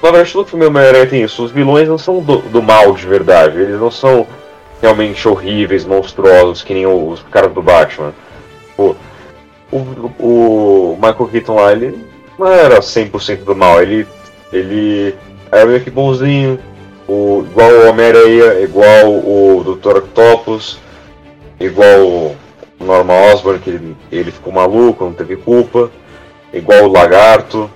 Na 0.00 0.12
verdade, 0.12 0.32
todo 0.32 0.46
filme 0.46 0.66
Homem-Aranha 0.66 1.06
tem 1.06 1.22
isso. 1.24 1.42
Os 1.42 1.50
vilões 1.50 1.88
não 1.88 1.98
são 1.98 2.20
do, 2.20 2.38
do 2.42 2.62
mal 2.62 2.94
de 2.94 3.04
verdade. 3.06 3.58
Eles 3.58 3.80
não 3.80 3.90
são 3.90 4.24
realmente 4.84 5.26
horríveis, 5.26 5.86
monstruosos, 5.86 6.62
que 6.62 6.74
nem 6.74 6.86
os 6.86 7.22
caras 7.30 7.50
do 7.54 7.62
Batman. 7.62 8.12
O, 8.76 8.94
o, 9.72 9.78
o 10.18 10.96
Michael 10.96 11.28
Keaton 11.32 11.54
lá, 11.54 11.72
ele 11.72 12.06
não 12.38 12.46
era 12.46 12.80
100% 12.80 13.44
do 13.44 13.56
mal, 13.56 13.80
ele, 13.80 14.06
ele 14.52 15.14
era 15.50 15.64
meio 15.64 15.80
que 15.80 15.90
bonzinho, 15.90 16.58
o, 17.08 17.46
igual 17.50 17.70
o 17.70 17.88
Homem-Aranha, 17.88 18.60
igual 18.60 19.08
o 19.08 19.64
Dr. 19.64 19.96
Octopus, 19.98 20.78
igual 21.58 22.00
o 22.00 22.36
Norman 22.78 23.32
Osborn, 23.32 23.60
que 23.60 23.70
ele, 23.70 23.96
ele 24.12 24.30
ficou 24.30 24.52
maluco, 24.52 25.02
não 25.02 25.14
teve 25.14 25.34
culpa, 25.36 25.90
igual 26.52 26.84
o 26.84 26.92
Lagarto. 26.92 27.70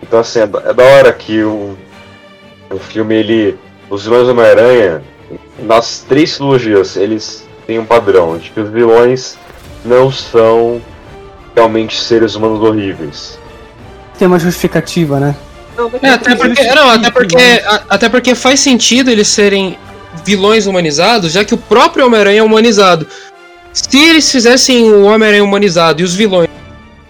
Então 0.00 0.20
assim, 0.20 0.38
é, 0.38 0.42
é 0.42 0.72
da 0.72 0.84
hora 0.84 1.12
que 1.12 1.42
o, 1.42 1.76
o 2.70 2.78
filme, 2.78 3.16
ele. 3.16 3.58
Os 3.90 4.04
vilões 4.04 4.24
do 4.24 4.30
Homem-Aranha, 4.30 5.02
nas 5.58 6.04
três 6.08 6.36
trilogias 6.36 6.96
eles 6.96 7.44
têm 7.66 7.78
um 7.78 7.84
padrão 7.84 8.36
de 8.38 8.50
que 8.50 8.60
os 8.60 8.70
vilões 8.70 9.36
não 9.84 10.10
são 10.10 10.80
realmente 11.54 12.00
seres 12.00 12.34
humanos 12.34 12.60
horríveis. 12.60 13.38
Tem 14.18 14.26
uma 14.26 14.38
justificativa, 14.38 15.20
né? 15.20 15.34
Não, 15.76 15.90
é, 16.02 16.10
até 16.10 16.36
porque, 16.36 16.62
não, 16.74 16.90
até 16.90 17.10
porque, 17.10 17.36
até 17.88 18.08
porque 18.08 18.34
faz 18.34 18.60
sentido 18.60 19.10
eles 19.10 19.28
serem 19.28 19.76
vilões 20.24 20.66
humanizados, 20.66 21.32
já 21.32 21.44
que 21.44 21.54
o 21.54 21.58
próprio 21.58 22.06
Homem-Aranha 22.06 22.40
é 22.40 22.42
humanizado. 22.42 23.06
Se 23.72 23.98
eles 23.98 24.30
fizessem 24.30 24.92
o 24.92 25.04
Homem-Aranha 25.04 25.42
humanizado 25.42 26.00
e 26.00 26.04
os 26.04 26.14
vilões 26.14 26.48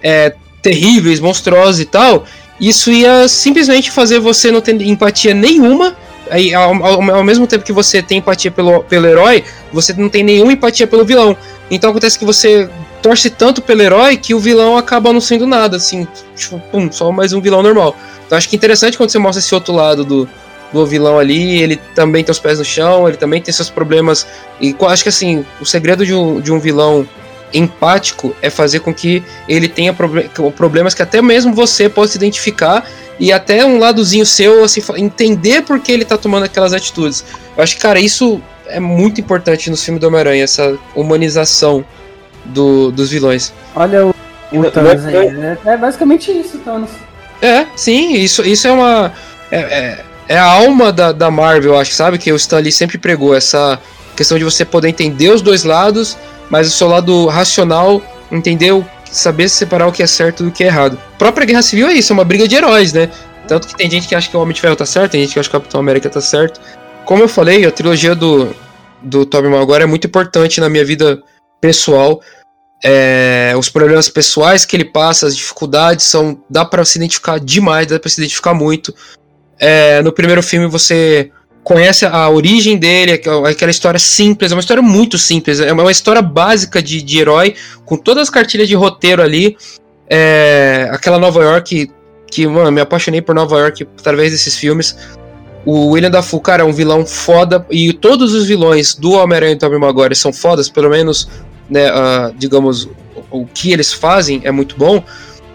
é, 0.02 0.34
terríveis, 0.62 1.20
monstruosos 1.20 1.80
e 1.80 1.84
tal, 1.84 2.24
isso 2.58 2.90
ia 2.90 3.28
simplesmente 3.28 3.90
fazer 3.90 4.18
você 4.18 4.50
não 4.50 4.62
ter 4.62 4.80
empatia 4.80 5.34
nenhuma 5.34 5.94
aí, 6.30 6.54
ao, 6.54 6.74
ao, 6.82 7.10
ao, 7.16 7.24
mesmo 7.24 7.46
tempo 7.46 7.64
que 7.64 7.72
você 7.72 8.02
tem 8.02 8.18
empatia 8.18 8.50
pelo, 8.50 8.82
pelo 8.84 9.06
herói, 9.06 9.44
você 9.72 9.92
não 9.92 10.08
tem 10.08 10.22
nenhuma 10.22 10.52
empatia 10.52 10.86
pelo 10.86 11.04
vilão. 11.04 11.36
Então 11.70 11.90
acontece 11.90 12.18
que 12.18 12.24
você 12.24 12.68
torce 13.02 13.28
tanto 13.30 13.60
pelo 13.60 13.82
herói 13.82 14.16
que 14.16 14.34
o 14.34 14.38
vilão 14.38 14.76
acaba 14.76 15.12
não 15.12 15.20
sendo 15.20 15.46
nada, 15.46 15.76
assim, 15.76 16.06
tipo, 16.34 16.58
pum, 16.70 16.90
só 16.90 17.12
mais 17.12 17.32
um 17.32 17.40
vilão 17.40 17.62
normal. 17.62 17.96
Então 18.26 18.38
acho 18.38 18.48
que 18.48 18.56
é 18.56 18.58
interessante 18.58 18.96
quando 18.96 19.10
você 19.10 19.18
mostra 19.18 19.40
esse 19.40 19.54
outro 19.54 19.74
lado 19.74 20.04
do, 20.04 20.28
do 20.72 20.86
vilão 20.86 21.18
ali, 21.18 21.60
ele 21.60 21.76
também 21.94 22.24
tem 22.24 22.32
os 22.32 22.38
pés 22.38 22.58
no 22.58 22.64
chão, 22.64 23.06
ele 23.06 23.16
também 23.16 23.40
tem 23.42 23.52
seus 23.52 23.68
problemas. 23.68 24.26
E 24.60 24.74
acho 24.88 25.02
que 25.02 25.08
assim, 25.08 25.44
o 25.60 25.66
segredo 25.66 26.04
de 26.04 26.14
um, 26.14 26.40
de 26.40 26.50
um 26.52 26.58
vilão 26.58 27.06
empático 27.54 28.34
é 28.42 28.50
fazer 28.50 28.80
com 28.80 28.92
que 28.92 29.22
ele 29.48 29.68
tenha 29.68 29.94
problemas 30.56 30.92
que 30.92 31.02
até 31.02 31.22
mesmo 31.22 31.54
você 31.54 31.88
possa 31.88 32.16
identificar 32.16 32.84
e 33.18 33.32
até 33.32 33.64
um 33.64 33.78
ladozinho 33.78 34.26
seu, 34.26 34.64
assim, 34.64 34.82
entender 34.96 35.62
por 35.62 35.78
que 35.78 35.92
ele 35.92 36.04
tá 36.04 36.18
tomando 36.18 36.44
aquelas 36.44 36.72
atitudes. 36.72 37.24
Eu 37.56 37.62
acho 37.62 37.76
que, 37.76 37.80
cara, 37.80 38.00
isso 38.00 38.42
é 38.66 38.80
muito 38.80 39.20
importante 39.20 39.70
no 39.70 39.76
filme 39.76 40.00
do 40.00 40.08
Homem-Aranha, 40.08 40.42
essa 40.42 40.76
humanização 40.94 41.84
do, 42.44 42.90
dos 42.90 43.10
vilões. 43.10 43.52
Olha 43.74 44.06
o, 44.06 44.14
o 44.52 44.70
Thanos 44.70 45.06
aí, 45.06 45.16
é, 45.16 45.58
é 45.64 45.76
basicamente 45.76 46.30
isso, 46.32 46.58
Thanos. 46.58 46.90
É, 47.40 47.66
sim, 47.76 48.14
isso, 48.14 48.42
isso 48.42 48.66
é 48.66 48.72
uma. 48.72 49.12
É, 49.50 49.58
é, 49.58 50.04
é, 50.28 50.38
a 50.38 50.44
alma 50.44 50.92
da, 50.92 51.12
da 51.12 51.30
Marvel, 51.30 51.74
eu 51.74 51.78
acho, 51.78 51.92
sabe? 51.92 52.18
Que 52.18 52.32
o 52.32 52.36
Stan 52.36 52.58
Lee 52.58 52.72
sempre 52.72 52.98
pregou, 52.98 53.34
essa 53.34 53.78
questão 54.16 54.38
de 54.38 54.44
você 54.44 54.64
poder 54.64 54.88
entender 54.88 55.30
os 55.30 55.42
dois 55.42 55.64
lados 55.64 56.16
mas 56.50 56.68
o 56.68 56.70
seu 56.70 56.88
lado 56.88 57.26
racional 57.26 58.02
entendeu 58.30 58.84
saber 59.10 59.48
separar 59.48 59.86
o 59.86 59.92
que 59.92 60.02
é 60.02 60.06
certo 60.06 60.42
do 60.42 60.50
que 60.50 60.64
é 60.64 60.66
errado. 60.66 60.98
A 61.14 61.18
própria 61.18 61.46
Guerra 61.46 61.62
Civil 61.62 61.88
é 61.88 61.94
isso, 61.94 62.12
é 62.12 62.14
uma 62.14 62.24
briga 62.24 62.48
de 62.48 62.56
heróis, 62.56 62.92
né? 62.92 63.10
Tanto 63.46 63.68
que 63.68 63.76
tem 63.76 63.90
gente 63.90 64.08
que 64.08 64.14
acha 64.14 64.28
que 64.28 64.36
o 64.36 64.40
Homem 64.40 64.54
de 64.54 64.60
Ferro 64.60 64.76
tá 64.76 64.86
certo, 64.86 65.12
tem 65.12 65.20
gente 65.22 65.34
que 65.34 65.40
acha 65.40 65.48
que 65.48 65.56
o 65.56 65.60
Capitão 65.60 65.80
América 65.80 66.08
tá 66.08 66.20
certo. 66.20 66.60
Como 67.04 67.22
eu 67.22 67.28
falei, 67.28 67.64
a 67.64 67.70
trilogia 67.70 68.14
do, 68.14 68.54
do 69.02 69.26
Tobey 69.26 69.50
Maguire 69.50 69.82
é 69.82 69.86
muito 69.86 70.06
importante 70.06 70.60
na 70.60 70.68
minha 70.68 70.84
vida 70.84 71.22
pessoal. 71.60 72.20
É, 72.82 73.54
os 73.56 73.68
problemas 73.68 74.08
pessoais 74.08 74.64
que 74.64 74.76
ele 74.76 74.84
passa, 74.84 75.26
as 75.26 75.36
dificuldades, 75.36 76.04
são 76.04 76.42
dá 76.48 76.64
para 76.64 76.84
se 76.84 76.98
identificar 76.98 77.38
demais, 77.38 77.86
dá 77.86 77.98
para 77.98 78.10
se 78.10 78.20
identificar 78.20 78.54
muito. 78.54 78.94
É, 79.58 80.02
no 80.02 80.12
primeiro 80.12 80.42
filme 80.42 80.66
você 80.66 81.30
conhece 81.64 82.04
a 82.04 82.28
origem 82.28 82.76
dele, 82.76 83.22
aquela 83.48 83.70
história 83.70 83.98
simples, 83.98 84.52
é 84.52 84.54
uma 84.54 84.60
história 84.60 84.82
muito 84.82 85.16
simples, 85.16 85.58
é 85.58 85.72
uma 85.72 85.90
história 85.90 86.20
básica 86.20 86.82
de, 86.82 87.00
de 87.00 87.18
herói, 87.18 87.54
com 87.86 87.96
todas 87.96 88.24
as 88.24 88.30
cartilhas 88.30 88.68
de 88.68 88.74
roteiro 88.74 89.22
ali. 89.22 89.56
É, 90.08 90.90
aquela 90.92 91.18
Nova 91.18 91.42
York, 91.42 91.90
que, 92.30 92.46
mano, 92.46 92.70
me 92.70 92.82
apaixonei 92.82 93.22
por 93.22 93.34
Nova 93.34 93.58
York 93.58 93.88
através 93.98 94.32
desses 94.32 94.54
filmes. 94.54 94.94
O 95.64 95.92
William 95.92 96.10
Dafoe, 96.10 96.40
cara, 96.42 96.62
é 96.62 96.66
um 96.66 96.72
vilão 96.72 97.06
foda, 97.06 97.66
e 97.70 97.94
todos 97.94 98.34
os 98.34 98.44
vilões 98.46 98.94
do 98.94 99.12
Homem-Aranha 99.12 99.54
e 99.54 99.56
Tobey 99.56 99.78
Maguire 99.78 100.14
são 100.14 100.34
fodas, 100.34 100.68
pelo 100.68 100.90
menos, 100.90 101.26
né, 101.70 101.90
uh, 101.90 102.34
digamos, 102.36 102.84
o, 103.30 103.40
o 103.40 103.46
que 103.46 103.72
eles 103.72 103.90
fazem 103.90 104.42
é 104.44 104.50
muito 104.50 104.76
bom, 104.76 105.02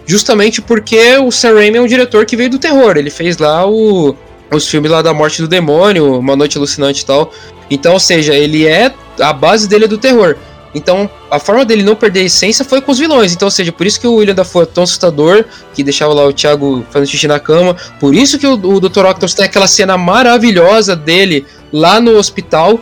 justamente 0.08 0.60
porque 0.60 1.18
o 1.18 1.32
Sam 1.32 1.54
Raimi 1.54 1.78
é 1.78 1.82
um 1.82 1.86
diretor 1.86 2.26
que 2.26 2.36
veio 2.36 2.50
do 2.50 2.58
terror, 2.58 2.98
ele 2.98 3.12
fez 3.12 3.38
lá 3.38 3.70
o 3.70 4.16
os 4.52 4.68
filmes 4.68 4.92
lá 4.92 5.02
da 5.02 5.14
morte 5.14 5.42
do 5.42 5.48
demônio, 5.48 6.18
Uma 6.20 6.36
Noite 6.36 6.58
Alucinante 6.58 7.04
e 7.04 7.06
tal. 7.06 7.32
Então, 7.70 7.94
ou 7.94 8.00
seja, 8.00 8.34
ele 8.34 8.66
é. 8.66 8.94
A 9.20 9.34
base 9.34 9.68
dele 9.68 9.86
é 9.86 9.88
do 9.88 9.98
terror. 9.98 10.36
Então, 10.74 11.10
a 11.32 11.40
forma 11.40 11.66
dele 11.66 11.84
não 11.84 11.96
perder 11.96 12.22
a 12.22 12.24
essência 12.24 12.64
foi 12.64 12.82
com 12.82 12.92
os 12.92 13.00
vilões. 13.00 13.34
Então, 13.34 13.48
ou 13.48 13.52
seja, 13.52 13.72
por 13.72 13.86
isso 13.86 14.00
que 14.00 14.08
o 14.08 14.16
William 14.16 14.36
Dafoe 14.36 14.64
é 14.64 14.66
tão 14.66 14.84
assustador, 14.84 15.46
que 15.74 15.84
deixava 15.84 16.14
lá 16.14 16.26
o 16.26 16.34
Thiago 16.34 16.86
fazendo 16.92 17.10
xixi 17.10 17.28
na 17.28 17.40
cama. 17.40 17.76
Por 18.00 18.14
isso 18.14 18.38
que 18.38 18.46
o, 18.46 18.54
o 18.54 18.80
Dr. 18.80 19.06
Octopus 19.06 19.34
tem 19.34 19.46
aquela 19.46 19.68
cena 19.68 19.98
maravilhosa 19.98 20.96
dele 20.96 21.46
lá 21.74 22.00
no 22.00 22.18
hospital. 22.18 22.80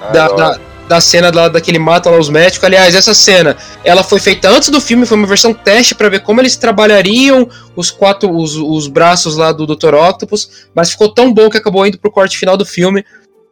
Ah, 0.00 0.06
da, 0.12 0.28
da, 0.28 0.60
da 0.90 1.00
cena 1.00 1.30
lá 1.32 1.46
daquele 1.46 1.78
mata 1.78 2.10
lá 2.10 2.18
os 2.18 2.28
médicos. 2.28 2.64
Aliás, 2.64 2.96
essa 2.96 3.14
cena, 3.14 3.56
ela 3.84 4.02
foi 4.02 4.18
feita 4.18 4.50
antes 4.50 4.70
do 4.70 4.80
filme, 4.80 5.06
foi 5.06 5.16
uma 5.16 5.26
versão 5.26 5.54
teste 5.54 5.94
para 5.94 6.08
ver 6.08 6.24
como 6.24 6.40
eles 6.40 6.56
trabalhariam 6.56 7.48
os 7.76 7.92
quatro 7.92 8.28
os, 8.28 8.56
os 8.56 8.88
braços 8.88 9.36
lá 9.36 9.52
do 9.52 9.64
Dr. 9.64 9.94
Octopus, 9.94 10.66
mas 10.74 10.90
ficou 10.90 11.08
tão 11.14 11.32
bom 11.32 11.48
que 11.48 11.56
acabou 11.56 11.86
indo 11.86 11.96
pro 11.96 12.10
corte 12.10 12.36
final 12.36 12.56
do 12.56 12.66
filme. 12.66 13.04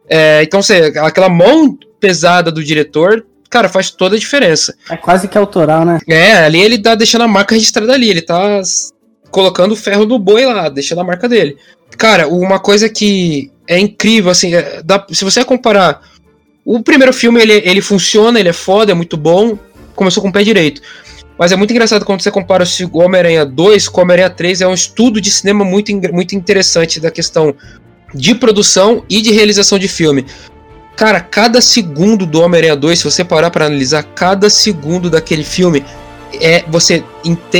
É, 0.09 0.43
então, 0.43 0.61
você, 0.61 0.91
aquela 0.97 1.29
mão 1.29 1.77
pesada 1.97 2.51
do 2.51 2.61
diretor, 2.61 3.25
cara, 3.49 3.69
faz 3.69 3.89
toda 3.89 4.17
a 4.17 4.19
diferença. 4.19 4.75
É 4.89 4.97
quase 4.97 5.29
que 5.29 5.37
autoral, 5.37 5.85
né? 5.85 5.99
É, 6.09 6.33
ali 6.33 6.59
ele 6.59 6.77
tá 6.77 6.93
deixando 6.93 7.21
a 7.21 7.27
marca 7.27 7.55
registrada 7.55 7.93
ali, 7.93 8.09
ele 8.09 8.21
tá 8.21 8.61
colocando 9.31 9.71
o 9.71 9.77
ferro 9.77 10.05
no 10.05 10.19
boi 10.19 10.45
lá, 10.45 10.67
deixando 10.67 10.99
a 10.99 11.05
marca 11.05 11.29
dele. 11.29 11.55
Cara, 11.97 12.27
uma 12.27 12.59
coisa 12.59 12.89
que 12.89 13.49
é 13.65 13.79
incrível, 13.79 14.29
assim, 14.29 14.53
é, 14.53 14.81
dá, 14.83 15.05
se 15.09 15.23
você 15.23 15.45
comparar 15.45 16.01
o 16.71 16.83
primeiro 16.83 17.11
filme, 17.11 17.41
ele, 17.41 17.53
ele 17.65 17.81
funciona, 17.81 18.39
ele 18.39 18.49
é 18.49 18.53
foda, 18.53 18.91
é 18.91 18.93
muito 18.93 19.17
bom. 19.17 19.57
Começou 19.95 20.21
com 20.21 20.29
o 20.29 20.31
pé 20.31 20.43
direito. 20.43 20.79
Mas 21.35 21.51
é 21.51 21.55
muito 21.55 21.71
engraçado 21.71 22.05
quando 22.05 22.21
você 22.21 22.29
compara 22.29 22.63
o 22.91 22.99
Homem-Aranha 22.99 23.43
2 23.43 23.89
com 23.89 24.01
o 24.01 24.03
Homem-Aranha 24.03 24.29
3. 24.29 24.61
É 24.61 24.67
um 24.67 24.73
estudo 24.75 25.19
de 25.19 25.31
cinema 25.31 25.65
muito, 25.65 25.91
muito 26.13 26.35
interessante 26.35 26.99
da 26.99 27.09
questão 27.09 27.55
de 28.13 28.35
produção 28.35 29.03
e 29.09 29.19
de 29.19 29.31
realização 29.31 29.79
de 29.79 29.87
filme. 29.87 30.27
Cara, 30.95 31.19
cada 31.19 31.59
segundo 31.59 32.23
do 32.27 32.39
Homem-Aranha 32.39 32.75
2, 32.75 32.99
se 32.99 33.05
você 33.05 33.23
parar 33.23 33.49
para 33.49 33.65
analisar, 33.65 34.03
cada 34.03 34.47
segundo 34.47 35.09
daquele 35.09 35.43
filme 35.43 35.83
é 36.39 36.63
você, 36.67 37.03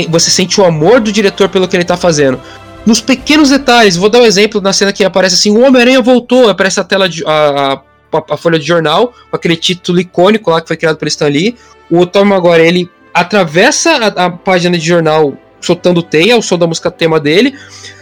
você 0.08 0.30
sente 0.30 0.60
o 0.60 0.64
amor 0.64 1.00
do 1.00 1.10
diretor 1.10 1.48
pelo 1.48 1.66
que 1.66 1.76
ele 1.76 1.84
tá 1.84 1.96
fazendo. 1.96 2.40
Nos 2.86 3.00
pequenos 3.00 3.50
detalhes, 3.50 3.96
vou 3.96 4.08
dar 4.08 4.20
um 4.20 4.24
exemplo 4.24 4.60
na 4.60 4.72
cena 4.72 4.92
que 4.92 5.02
aparece 5.02 5.34
assim: 5.34 5.50
o 5.50 5.66
Homem-Aranha 5.66 6.00
voltou, 6.00 6.48
aparece 6.48 6.78
a 6.78 6.84
tela 6.84 7.08
de. 7.08 7.24
A, 7.26 7.72
a 7.72 7.89
a, 8.30 8.36
folha 8.36 8.58
de 8.58 8.66
jornal, 8.66 9.14
com 9.30 9.36
aquele 9.36 9.56
título 9.56 10.00
icônico 10.00 10.50
lá 10.50 10.60
que 10.60 10.68
foi 10.68 10.76
criado 10.76 10.96
pelo 10.96 11.08
Stan 11.08 11.28
Lee. 11.28 11.56
O 11.90 12.06
Tom 12.06 12.24
Maguire, 12.24 12.66
ele 12.66 12.90
atravessa 13.12 13.92
a, 13.92 14.26
a 14.26 14.30
página 14.30 14.78
de 14.78 14.86
jornal 14.86 15.36
soltando 15.60 16.02
teia, 16.02 16.36
o 16.36 16.42
som 16.42 16.58
da 16.58 16.66
música 16.66 16.90
tema 16.90 17.20
dele. 17.20 17.54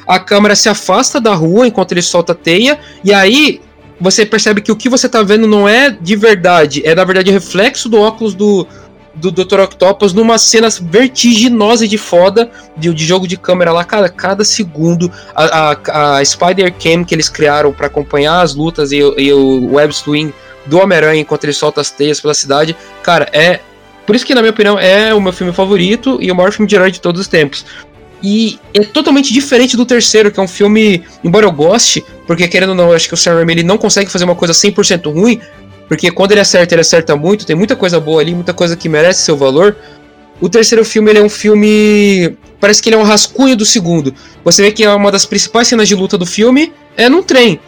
A 0.07 0.19
câmera 0.19 0.55
se 0.55 0.69
afasta 0.69 1.21
da 1.21 1.35
rua 1.35 1.67
enquanto 1.67 1.93
ele 1.93 2.03
solta 2.03 2.35
teia, 2.35 2.79
e 3.05 3.13
aí 3.13 3.61
você 4.01 4.25
percebe 4.25 4.61
que 4.61 4.71
o 4.71 4.77
que 4.77 4.89
você 4.89 5.09
tá 5.09 5.23
vendo 5.23 5.47
não 5.47 5.69
é 5.69 5.91
de 5.91 6.15
verdade, 6.15 6.83
é 6.87 6.95
na 6.95 7.05
verdade 7.05 7.31
reflexo 7.31 7.89
do 7.89 8.01
óculos 8.01 8.33
do, 8.33 8.67
do 9.21 9.31
Dr. 9.31 9.61
Octopus 9.61 10.13
numa 10.13 10.39
cena 10.39 10.69
vertiginosa 10.81 11.87
de 11.87 11.99
foda 11.99 12.51
de, 12.77 12.93
de 12.93 13.05
jogo 13.05 13.27
de 13.27 13.37
câmera 13.37 13.73
lá, 13.73 13.85
cada, 13.85 14.09
cada 14.09 14.45
segundo. 14.45 15.11
A, 15.35 15.73
a, 15.73 16.19
a 16.19 16.25
Spider 16.25 16.73
Cam 16.73 17.05
que 17.05 17.15
eles 17.15 17.29
criaram 17.29 17.73
para 17.73 17.87
acompanhar 17.87 18.41
as 18.41 18.55
lutas 18.55 18.93
e, 18.93 18.99
e 18.99 19.33
o 19.33 19.73
web 19.73 19.93
swing 19.95 20.33
do 20.67 20.79
Homem-Aranha 20.79 21.21
enquanto 21.21 21.45
ele 21.45 21.53
solta 21.53 21.81
as 21.81 21.91
teias 21.91 22.21
pela 22.21 22.35
cidade, 22.35 22.77
cara, 23.03 23.29
é. 23.33 23.61
Por 24.07 24.17
isso 24.17 24.25
que, 24.25 24.35
na 24.35 24.41
minha 24.41 24.53
opinião, 24.53 24.79
é 24.79 25.13
o 25.13 25.21
meu 25.21 25.33
filme 25.35 25.53
favorito 25.53 26.19
e 26.21 26.33
o 26.33 26.35
maior 26.35 26.51
filme 26.51 26.67
de 26.67 26.75
herói 26.75 26.91
de 26.91 27.01
todos 27.01 27.21
os 27.21 27.29
tempos. 27.29 27.65
E 28.23 28.59
é 28.75 28.81
totalmente 28.81 29.33
diferente 29.33 29.77
do 29.77 29.85
terceiro, 29.85 30.31
que 30.31 30.41
é 30.41 30.43
um 30.43 30.49
filme, 30.49 31.05
embora 31.23 31.47
eu 31.47 31.53
goste, 31.53 32.05
porque 32.27 32.49
querendo 32.49 32.71
ou 32.71 32.75
não, 32.75 32.89
eu 32.89 32.95
acho 32.95 33.07
que 33.07 33.15
o 33.15 33.17
Sam 33.17 33.35
Raimi 33.35 33.63
não 33.63 33.79
consegue 33.79 34.11
fazer 34.11 34.25
uma 34.25 34.35
coisa 34.35 34.55
100% 34.55 35.13
ruim, 35.13 35.41
porque 35.89 36.11
quando 36.11 36.33
ele 36.33 36.41
acerta, 36.41 36.75
ele 36.75 36.83
acerta 36.83 37.17
muito, 37.17 37.47
tem 37.47 37.57
muita 37.57 37.75
coisa 37.75 37.99
boa 37.99 38.21
ali, 38.21 38.35
muita 38.35 38.53
coisa 38.53 38.77
que 38.77 38.89
merece 38.89 39.23
seu 39.23 39.37
valor. 39.37 39.75
O 40.41 40.49
terceiro 40.49 40.85
filme 40.85 41.11
ele 41.11 41.19
é 41.19 41.23
um 41.23 41.29
filme. 41.29 42.37
Parece 42.61 42.83
que 42.83 42.89
ele 42.91 42.97
é 42.97 42.99
um 42.99 43.05
rascunho 43.05 43.57
do 43.57 43.65
segundo. 43.65 44.15
Você 44.45 44.63
vê 44.63 44.71
que 44.71 44.85
é 44.85 44.91
uma 44.91 45.11
das 45.11 45.25
principais 45.25 45.67
cenas 45.67 45.89
de 45.89 45.95
luta 45.95 46.19
do 46.19 46.27
filme 46.27 46.73
é 46.97 47.09
num 47.09 47.23
trem. 47.23 47.59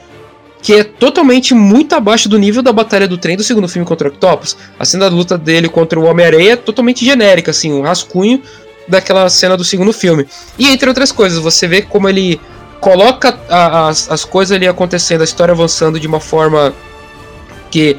Que 0.62 0.74
é 0.74 0.85
totalmente 0.85 1.54
muito 1.54 1.94
abaixo 1.94 2.28
do 2.28 2.38
nível 2.38 2.62
da 2.62 2.72
batalha 2.72 3.09
do 3.09 3.16
trem 3.16 3.37
do 3.37 3.42
segundo 3.42 3.66
filme 3.66 3.87
contra 3.87 4.09
o 4.09 4.12
Octopus. 4.12 4.56
A 4.78 4.85
cena 4.85 5.09
da 5.09 5.16
luta 5.16 5.38
dele 5.38 5.70
contra 5.70 5.98
o 5.98 6.04
Homem-Aranha 6.04 6.52
é 6.52 6.56
totalmente 6.56 7.02
genérica, 7.02 7.50
assim, 7.50 7.72
um 7.72 7.80
rascunho 7.80 8.42
daquela 8.87 9.28
cena 9.30 9.56
do 9.56 9.64
segundo 9.64 9.92
filme. 9.92 10.26
E 10.59 10.68
entre 10.68 10.87
outras 10.87 11.11
coisas, 11.11 11.38
você 11.38 11.66
vê 11.66 11.80
como 11.80 12.09
ele 12.09 12.38
coloca 12.78 13.38
a, 13.48 13.88
as, 13.88 14.11
as 14.11 14.24
coisas 14.24 14.54
ali 14.54 14.68
acontecendo, 14.68 15.22
a 15.22 15.24
história 15.24 15.52
avançando 15.52 15.98
de 15.98 16.06
uma 16.06 16.20
forma 16.20 16.74
que 17.70 17.96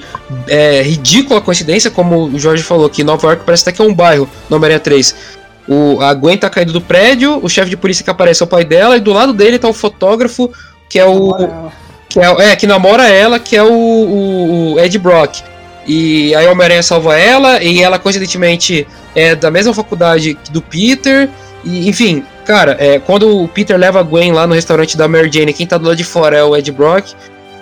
é 0.48 0.82
ridícula 0.82 1.40
a 1.40 1.42
coincidência, 1.42 1.90
como 1.90 2.26
o 2.26 2.40
Jorge 2.40 2.64
falou, 2.64 2.90
que 2.90 3.04
Nova 3.04 3.28
York 3.28 3.44
parece 3.46 3.64
até 3.64 3.72
que 3.72 3.82
é 3.82 3.86
um 3.86 3.94
bairro 3.94 4.30
no 4.50 4.58
Homem-Aranha 4.58 4.80
3. 4.80 5.16
O, 5.68 6.02
a 6.02 6.14
Gwen 6.14 6.38
tá 6.38 6.50
caindo 6.50 6.74
do 6.74 6.82
prédio, 6.82 7.40
o 7.42 7.48
chefe 7.48 7.70
de 7.70 7.78
polícia 7.78 8.04
que 8.04 8.10
aparece 8.10 8.44
é 8.44 8.46
o 8.46 8.48
pai 8.48 8.66
dela, 8.66 8.98
e 8.98 9.00
do 9.00 9.14
lado 9.14 9.34
dele 9.34 9.58
tá 9.58 9.68
o 9.68 9.74
fotógrafo, 9.74 10.52
que 10.90 11.00
é 11.00 11.06
o. 11.06 11.34
Que 12.10 12.20
é, 12.20 12.52
é, 12.52 12.56
que 12.58 12.68
namora 12.68 13.08
ela, 13.08 13.40
que 13.40 13.56
é 13.56 13.64
o, 13.64 13.72
o, 13.72 14.74
o 14.74 14.80
Ed 14.80 14.98
Brock. 15.00 15.42
E 15.88 16.36
aí 16.36 16.46
o 16.46 16.52
Homem-Aranha 16.52 16.84
salva 16.84 17.18
ela, 17.18 17.64
e 17.64 17.82
ela, 17.82 17.98
coincidentemente, 17.98 18.86
é 19.16 19.36
da 19.36 19.50
mesma 19.50 19.74
faculdade 19.74 20.38
do 20.52 20.62
Peter. 20.62 21.30
E, 21.64 21.88
enfim, 21.88 22.24
cara, 22.46 22.76
é, 22.80 23.00
quando 23.00 23.44
o 23.44 23.48
Peter 23.48 23.78
leva 23.78 24.00
a 24.00 24.04
Gwen 24.04 24.34
lá 24.34 24.46
no 24.46 24.54
restaurante 24.54 24.98
da 24.98 25.08
Mary 25.08 25.30
Jane, 25.32 25.54
quem 25.54 25.66
tá 25.66 25.78
do 25.78 25.86
lado 25.86 25.96
de 25.96 26.04
fora 26.04 26.38
é 26.38 26.44
o 26.44 26.56
Ed 26.56 26.72
Brock. 26.72 27.14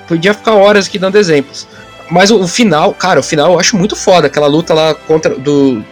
Podia 0.07 0.33
ficar 0.33 0.55
horas 0.55 0.87
aqui 0.87 0.97
dando 0.97 1.17
exemplos. 1.17 1.67
Mas 2.09 2.31
o, 2.31 2.39
o, 2.39 2.47
final, 2.47 2.93
cara, 2.93 3.19
o 3.19 3.23
final 3.23 3.53
eu 3.53 3.59
acho 3.59 3.77
muito 3.77 3.95
foda. 3.95 4.27
Aquela 4.27 4.47
luta 4.47 4.73
lá 4.73 4.93
contra 4.93 5.35
do 5.35 5.83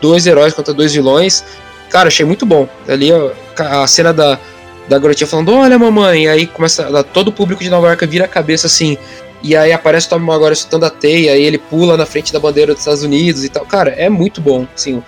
dois 0.00 0.26
heróis 0.26 0.54
contra 0.54 0.72
dois 0.72 0.92
vilões. 0.92 1.44
Cara, 1.90 2.08
achei 2.08 2.24
muito 2.24 2.46
bom. 2.46 2.68
Ali 2.88 3.10
a, 3.12 3.82
a 3.82 3.86
cena 3.86 4.12
da, 4.12 4.38
da 4.88 4.98
garotinha 4.98 5.26
falando, 5.26 5.52
olha 5.52 5.78
mamãe, 5.78 6.24
e 6.24 6.28
aí 6.28 6.46
começa. 6.46 7.04
Todo 7.04 7.28
o 7.28 7.32
público 7.32 7.62
de 7.62 7.70
Nova 7.70 7.88
York 7.88 8.06
vira 8.06 8.24
a 8.24 8.28
cabeça 8.28 8.66
assim. 8.66 8.96
E 9.42 9.54
aí 9.54 9.72
aparece 9.72 10.06
o 10.06 10.10
Tom 10.10 10.32
agora 10.32 10.54
soltando 10.54 10.86
a 10.86 10.90
teia, 10.90 11.36
e 11.36 11.42
ele 11.42 11.58
pula 11.58 11.96
na 11.96 12.06
frente 12.06 12.32
da 12.32 12.40
bandeira 12.40 12.72
dos 12.72 12.80
Estados 12.80 13.02
Unidos 13.02 13.44
e 13.44 13.48
tal. 13.48 13.64
Cara, 13.66 13.90
é 13.90 14.08
muito 14.08 14.40
bom. 14.40 14.66
Assim, 14.74 15.02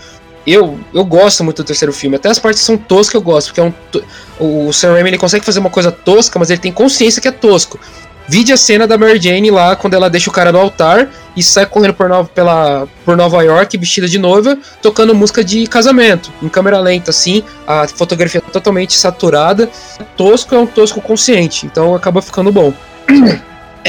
eu, 0.46 0.78
eu 0.94 1.04
gosto 1.04 1.42
muito 1.42 1.62
do 1.62 1.66
terceiro 1.66 1.92
filme. 1.92 2.16
Até 2.16 2.28
as 2.28 2.38
partes 2.38 2.60
que 2.60 2.66
são 2.66 2.76
toscas 2.76 3.14
eu 3.14 3.22
gosto, 3.22 3.48
porque 3.48 3.60
é 3.60 3.64
um, 3.64 4.68
o 4.68 4.72
Sam 4.72 4.92
Raimi 4.92 5.10
ele 5.10 5.18
consegue 5.18 5.44
fazer 5.44 5.58
uma 5.60 5.70
coisa 5.70 5.90
tosca, 5.90 6.38
mas 6.38 6.50
ele 6.50 6.60
tem 6.60 6.72
consciência 6.72 7.20
que 7.20 7.28
é 7.28 7.32
tosco. 7.32 7.80
Vide 8.28 8.52
a 8.52 8.56
cena 8.58 8.86
da 8.86 8.98
Mary 8.98 9.18
Jane 9.18 9.50
lá, 9.50 9.74
quando 9.74 9.94
ela 9.94 10.10
deixa 10.10 10.28
o 10.28 10.32
cara 10.32 10.52
no 10.52 10.58
altar 10.58 11.08
e 11.34 11.42
sai 11.42 11.64
correndo 11.64 11.94
por 11.94 12.08
Nova, 12.10 12.28
pela, 12.28 12.86
por 13.04 13.16
Nova 13.16 13.42
York, 13.42 13.78
vestida 13.78 14.06
de 14.06 14.18
noiva, 14.18 14.58
tocando 14.82 15.14
música 15.14 15.42
de 15.42 15.66
casamento, 15.66 16.30
em 16.42 16.48
câmera 16.48 16.78
lenta, 16.78 17.10
assim, 17.10 17.42
a 17.66 17.88
fotografia 17.88 18.40
totalmente 18.40 18.92
saturada. 18.94 19.70
Tosco 20.14 20.54
é 20.54 20.58
um 20.58 20.66
tosco 20.66 21.00
consciente, 21.00 21.64
então 21.64 21.94
acaba 21.94 22.20
ficando 22.20 22.52
bom. 22.52 22.72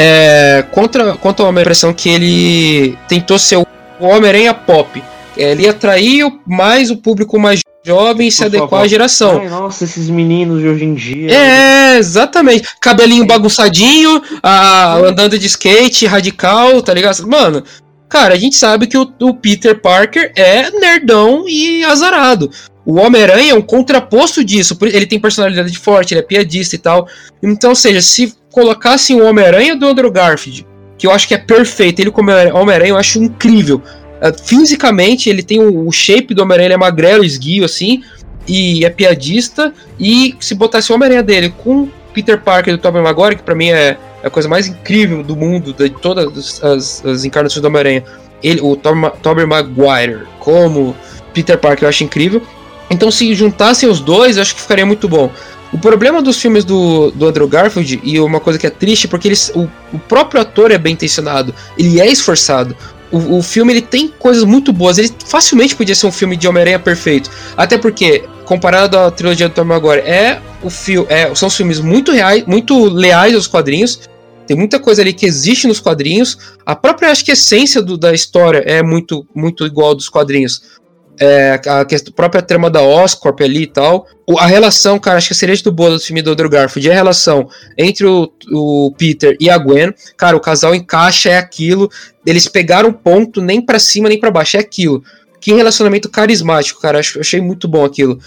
É, 0.01 0.63
contra, 0.71 1.17
contra 1.17 1.45
a 1.45 1.49
impressão 1.49 1.93
que 1.93 2.07
ele 2.07 2.97
tentou 3.09 3.37
ser 3.37 3.57
o 3.57 3.65
Homem-Aranha 3.99 4.53
pop. 4.53 5.03
Ele 5.35 5.67
atraiu 5.67 6.39
mais 6.47 6.89
o 6.89 6.95
público 6.95 7.37
mais 7.37 7.59
jovem 7.83 8.29
se 8.29 8.43
adequar 8.43 8.83
à 8.83 8.87
geração. 8.87 9.39
Ai, 9.39 9.49
nossa, 9.49 9.83
esses 9.83 10.09
meninos 10.09 10.61
de 10.61 10.67
hoje 10.67 10.85
em 10.85 10.93
dia. 10.93 11.31
É, 11.31 11.97
exatamente. 11.97 12.67
Cabelinho 12.81 13.25
bagunçadinho, 13.25 14.21
a, 14.43 14.95
andando 14.97 15.37
de 15.37 15.47
skate, 15.47 16.05
radical, 16.05 16.81
tá 16.81 16.93
ligado? 16.93 17.27
Mano, 17.27 17.63
cara, 18.07 18.33
a 18.33 18.37
gente 18.37 18.55
sabe 18.55 18.87
que 18.87 18.97
o, 18.97 19.11
o 19.21 19.33
Peter 19.33 19.79
Parker 19.79 20.31
é 20.35 20.69
nerdão 20.71 21.45
e 21.47 21.83
azarado. 21.83 22.51
O 22.85 22.95
Homem-Aranha 22.95 23.51
é 23.51 23.55
um 23.55 23.61
contraposto 23.61 24.43
disso. 24.43 24.77
Ele 24.81 25.05
tem 25.05 25.19
personalidade 25.19 25.77
forte, 25.77 26.13
ele 26.13 26.21
é 26.21 26.23
piadista 26.23 26.75
e 26.75 26.79
tal. 26.79 27.07
Então, 27.41 27.69
ou 27.69 27.75
seja, 27.75 28.01
se 28.01 28.33
colocasse 28.51 29.13
o 29.13 29.23
Homem-Aranha 29.23 29.75
do 29.75 29.85
Andrew 29.85 30.11
Garfield, 30.11 30.65
que 30.97 31.05
eu 31.05 31.11
acho 31.11 31.27
que 31.27 31.35
é 31.35 31.37
perfeito, 31.37 31.99
ele 31.99 32.11
como 32.11 32.31
Homem-Aranha 32.31 32.89
eu 32.89 32.97
acho 32.97 33.19
incrível. 33.19 33.81
Uh, 34.21 34.43
fisicamente, 34.43 35.29
ele 35.29 35.43
tem 35.43 35.59
o, 35.59 35.87
o 35.87 35.91
shape 35.91 36.33
do 36.33 36.41
Homem-Aranha, 36.41 36.67
ele 36.67 36.73
é 36.73 36.77
magrelo, 36.77 37.23
esguio, 37.23 37.65
assim, 37.65 38.03
e 38.47 38.85
é 38.85 38.89
piadista. 38.89 39.73
E 39.99 40.35
se 40.39 40.55
botasse 40.55 40.91
o 40.91 40.95
Homem-Aranha 40.95 41.23
dele 41.23 41.53
com 41.63 41.87
Peter 42.13 42.39
Parker 42.39 42.75
do 42.75 42.81
Tobey 42.81 43.01
Maguire, 43.01 43.35
que 43.37 43.43
pra 43.43 43.55
mim 43.55 43.69
é, 43.69 43.97
é 44.23 44.27
a 44.27 44.29
coisa 44.29 44.49
mais 44.49 44.67
incrível 44.67 45.23
do 45.23 45.35
mundo, 45.35 45.73
de 45.73 45.89
todas 45.89 46.61
as, 46.63 47.05
as 47.05 47.23
encarnações 47.23 47.61
do 47.61 47.67
Homem-Aranha, 47.67 48.03
ele, 48.43 48.61
o 48.61 48.75
Tobey 48.75 49.45
Maguire 49.45 50.23
como 50.39 50.95
Peter 51.33 51.57
Parker 51.57 51.85
eu 51.85 51.89
acho 51.89 52.03
incrível. 52.03 52.41
Então, 52.89 53.11
se 53.11 53.33
juntassem 53.35 53.87
os 53.87 53.99
dois, 53.99 54.35
eu 54.35 54.41
acho 54.41 54.55
que 54.55 54.61
ficaria 54.61 54.85
muito 54.85 55.07
bom. 55.07 55.31
O 55.71 55.77
problema 55.77 56.21
dos 56.21 56.41
filmes 56.41 56.65
do, 56.65 57.11
do 57.11 57.27
Andrew 57.27 57.47
Garfield, 57.47 58.01
e 58.03 58.19
uma 58.19 58.39
coisa 58.39 58.57
que 58.57 58.65
é 58.65 58.71
triste, 58.71 59.07
porque 59.07 59.27
eles, 59.27 59.51
o, 59.53 59.69
o 59.93 59.99
próprio 59.99 60.41
ator 60.41 60.71
é 60.71 60.77
bem 60.77 60.93
intencionado, 60.93 61.53
ele 61.77 62.01
é 62.01 62.07
esforçado. 62.07 62.75
O, 63.11 63.37
o 63.37 63.43
filme 63.43 63.73
ele 63.73 63.81
tem 63.81 64.07
coisas 64.07 64.43
muito 64.43 64.71
boas, 64.71 64.97
ele 64.97 65.11
facilmente 65.25 65.75
podia 65.75 65.95
ser 65.95 66.07
um 66.07 66.11
filme 66.11 66.37
de 66.37 66.47
Homem-Aranha 66.47 66.79
perfeito. 66.79 67.29
Até 67.57 67.77
porque, 67.77 68.23
comparado 68.45 68.97
à 68.97 69.09
trilogia 69.09 69.49
do 69.49 69.55
Tom 69.55 69.65
Maguire, 69.65 70.01
é 70.01 70.41
o 70.61 70.69
fio, 70.69 71.05
é, 71.09 71.33
são 71.33 71.49
filmes 71.49 71.79
muito 71.79 72.11
reais, 72.11 72.43
muito 72.45 72.85
leais 72.85 73.33
aos 73.33 73.47
quadrinhos. 73.47 73.99
Tem 74.45 74.57
muita 74.57 74.79
coisa 74.79 75.01
ali 75.01 75.13
que 75.13 75.25
existe 75.25 75.67
nos 75.67 75.79
quadrinhos. 75.79 76.37
A 76.65 76.75
própria 76.75 77.11
acho 77.11 77.23
que 77.23 77.31
a 77.31 77.35
essência 77.35 77.81
do, 77.81 77.97
da 77.97 78.13
história 78.13 78.63
é 78.65 78.81
muito 78.81 79.25
muito 79.33 79.65
igual 79.65 79.93
dos 79.93 80.09
quadrinhos 80.09 80.79
é, 81.19 81.59
a, 81.67 81.81
a 81.81 81.85
própria 82.15 82.41
trama 82.41 82.69
da 82.69 82.81
Oscorp 82.81 83.41
ali 83.41 83.63
e 83.63 83.67
tal. 83.67 84.07
O, 84.25 84.39
a 84.39 84.45
relação, 84.45 84.97
cara, 84.97 85.17
acho 85.17 85.27
que 85.27 85.35
seria 85.35 85.55
do 85.57 85.71
boa 85.71 85.91
do 85.91 85.99
filme 85.99 86.21
do 86.21 86.31
Andrew 86.31 86.49
Garfield 86.49 86.89
é 86.89 86.93
a 86.93 86.95
relação 86.95 87.49
entre 87.77 88.05
o, 88.05 88.31
o 88.51 88.93
Peter 88.97 89.35
e 89.39 89.49
a 89.49 89.57
Gwen. 89.57 89.93
Cara, 90.15 90.37
o 90.37 90.39
casal 90.39 90.73
encaixa, 90.73 91.29
é 91.29 91.37
aquilo. 91.37 91.89
Eles 92.25 92.47
pegaram 92.47 92.93
ponto 92.93 93.41
nem 93.41 93.61
para 93.61 93.79
cima 93.79 94.07
nem 94.07 94.19
para 94.19 94.31
baixo, 94.31 94.55
é 94.55 94.61
aquilo. 94.61 95.03
Que 95.41 95.53
relacionamento 95.53 96.09
carismático, 96.09 96.81
cara. 96.81 96.99
Acho, 96.99 97.19
achei 97.19 97.41
muito 97.41 97.67
bom 97.67 97.83
aquilo. 97.83 98.17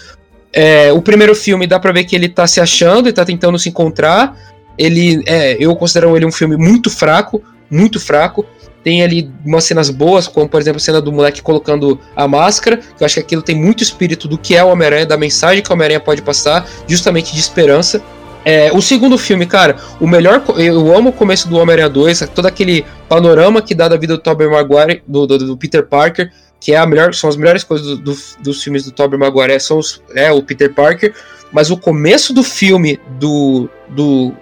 É, 0.51 0.91
o 0.93 1.01
primeiro 1.01 1.33
filme 1.33 1.65
dá 1.65 1.79
pra 1.79 1.91
ver 1.91 2.03
que 2.03 2.15
ele 2.15 2.29
tá 2.29 2.45
se 2.45 2.61
achando 2.61 3.09
e 3.09 3.13
tá 3.13 3.25
tentando 3.25 3.57
se 3.57 3.69
encontrar. 3.69 4.37
Ele, 4.77 5.23
é, 5.25 5.57
eu 5.59 5.75
considero 5.75 6.15
ele 6.15 6.25
um 6.25 6.31
filme 6.31 6.57
muito 6.57 6.91
fraco, 6.91 7.41
muito 7.69 7.99
fraco. 7.99 8.45
Tem 8.83 9.01
ali 9.01 9.31
umas 9.45 9.63
cenas 9.63 9.89
boas, 9.89 10.27
como 10.27 10.47
por 10.47 10.59
exemplo 10.59 10.77
a 10.77 10.79
cena 10.79 11.01
do 11.01 11.11
moleque 11.11 11.41
colocando 11.41 11.99
a 12.15 12.27
máscara, 12.27 12.77
que 12.77 13.01
eu 13.01 13.05
acho 13.05 13.15
que 13.15 13.21
aquilo 13.21 13.41
tem 13.41 13.55
muito 13.55 13.81
espírito 13.81 14.27
do 14.27 14.37
que 14.37 14.55
é 14.55 14.63
o 14.63 14.67
Homem-Aranha, 14.67 15.05
da 15.05 15.17
mensagem 15.17 15.63
que 15.63 15.69
o 15.69 15.73
Homem-Aranha 15.73 15.99
pode 15.99 16.21
passar, 16.21 16.67
justamente 16.87 17.33
de 17.33 17.39
esperança. 17.39 18.01
É, 18.45 18.71
o 18.73 18.81
segundo 18.81 19.17
filme, 19.17 19.45
cara, 19.45 19.77
o 20.01 20.07
melhor. 20.07 20.43
Eu 20.57 20.95
amo 20.95 21.09
o 21.09 21.13
começo 21.13 21.47
do 21.47 21.57
Homem-Aranha 21.57 21.89
2, 21.89 22.29
todo 22.35 22.45
aquele 22.45 22.85
panorama 23.07 23.61
que 23.61 23.73
dá 23.73 23.87
da 23.87 23.95
vida 23.95 24.15
do 24.15 24.21
Tobey 24.21 24.49
Maguire, 24.49 25.01
do, 25.07 25.25
do, 25.25 25.37
do, 25.37 25.57
Peter 25.57 25.85
Parker, 25.85 26.29
que 26.59 26.73
é 26.73 26.77
a 26.77 26.85
melhor, 26.85 27.13
são 27.13 27.29
as 27.29 27.37
melhores 27.37 27.63
coisas 27.63 27.97
do, 27.99 28.17
dos 28.39 28.61
filmes 28.61 28.83
do 28.83 28.91
Tobey 28.91 29.17
Maguire, 29.17 29.57
são 29.61 29.77
os, 29.77 30.01
é 30.13 30.29
o 30.31 30.43
Peter 30.43 30.73
Parker, 30.73 31.13
mas 31.53 31.71
o 31.71 31.77
começo 31.77 32.33
do 32.33 32.43
filme 32.43 32.99
do, 33.17 33.69
do 33.89 34.33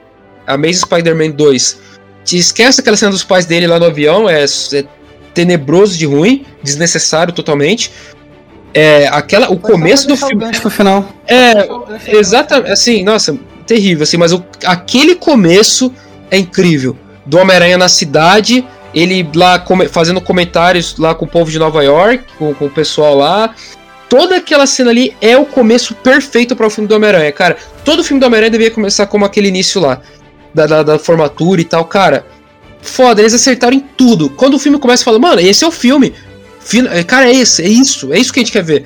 Amazing 0.48 0.82
Spider-Man 0.86 1.32
2 1.32 1.91
te 2.24 2.38
esquece 2.38 2.82
aquela 2.82 2.98
cena 2.98 3.12
dos 3.12 3.24
pais 3.24 3.46
dele 3.46 3.68
lá 3.68 3.80
no 3.80 3.86
avião, 3.86 4.30
é, 4.30 4.44
é 4.44 4.84
tenebroso 5.34 5.98
de 5.98 6.06
ruim, 6.06 6.46
desnecessário 6.64 7.34
totalmente. 7.34 7.92
É, 8.74 9.08
aquela, 9.08 9.50
o 9.52 9.58
começo 9.58 10.08
do 10.08 10.16
filme. 10.16 10.46
O 10.64 10.70
final. 10.70 11.10
É, 11.28 11.68
exatamente, 12.08 12.72
assim, 12.72 13.04
nossa, 13.04 13.38
terrível, 13.66 14.04
assim, 14.04 14.18
mas 14.18 14.32
o, 14.32 14.44
aquele 14.66 15.16
começo 15.16 15.94
é 16.30 16.38
incrível. 16.38 16.96
do 17.26 17.38
Homem-Aranha 17.38 17.78
na 17.78 17.90
cidade, 17.90 18.66
ele 18.94 19.30
lá 19.36 19.60
come, 19.60 19.88
fazendo 19.88 20.22
comentários 20.22 20.98
lá 20.98 21.14
com 21.14 21.26
o 21.26 21.28
povo 21.28 21.52
de 21.52 21.60
Nova 21.60 21.84
York, 21.84 22.24
com, 22.38 22.54
com 22.54 22.66
o 22.66 22.70
pessoal 22.70 23.16
lá. 23.16 23.54
Toda 24.10 24.38
aquela 24.38 24.66
cena 24.66 24.92
ali 24.92 25.16
é 25.22 25.38
o 25.38 25.46
começo 25.46 25.96
perfeito 25.96 26.56
para 26.56 26.68
o 26.68 26.70
filme 26.70 26.88
do 26.88 26.96
Homem-Aranha, 26.96 27.32
cara. 27.32 27.58
Todo 27.86 28.04
filme 28.04 28.20
do 28.20 28.26
Homem-Aranha 28.26 28.52
devia 28.52 28.72
começar 28.72 29.06
como 29.08 29.24
aquele 29.24 29.48
início 29.48 29.80
lá, 29.80 30.02
da, 30.54 30.66
da, 30.66 30.84
da, 30.84 31.00
formatura 31.00 31.62
e 31.62 31.66
tal, 31.66 31.86
cara. 31.86 32.26
Foda, 32.82 33.22
eles 33.22 33.34
acertaram 33.34 33.76
em 33.76 33.80
tudo. 33.80 34.30
Quando 34.30 34.56
o 34.56 34.60
filme 34.60 34.80
começa, 34.80 35.04
fala, 35.04 35.20
mano, 35.20 35.40
esse 35.40 35.64
é 35.64 35.68
o 35.68 35.72
filme. 35.72 36.14
Cara, 37.08 37.30
é 37.30 37.36
esse, 37.36 37.64
é 37.64 37.68
isso, 37.68 38.12
é 38.14 38.20
isso 38.20 38.34
que 38.34 38.40
a 38.40 38.44
gente 38.44 38.52
quer 38.52 38.64
ver. 38.64 38.86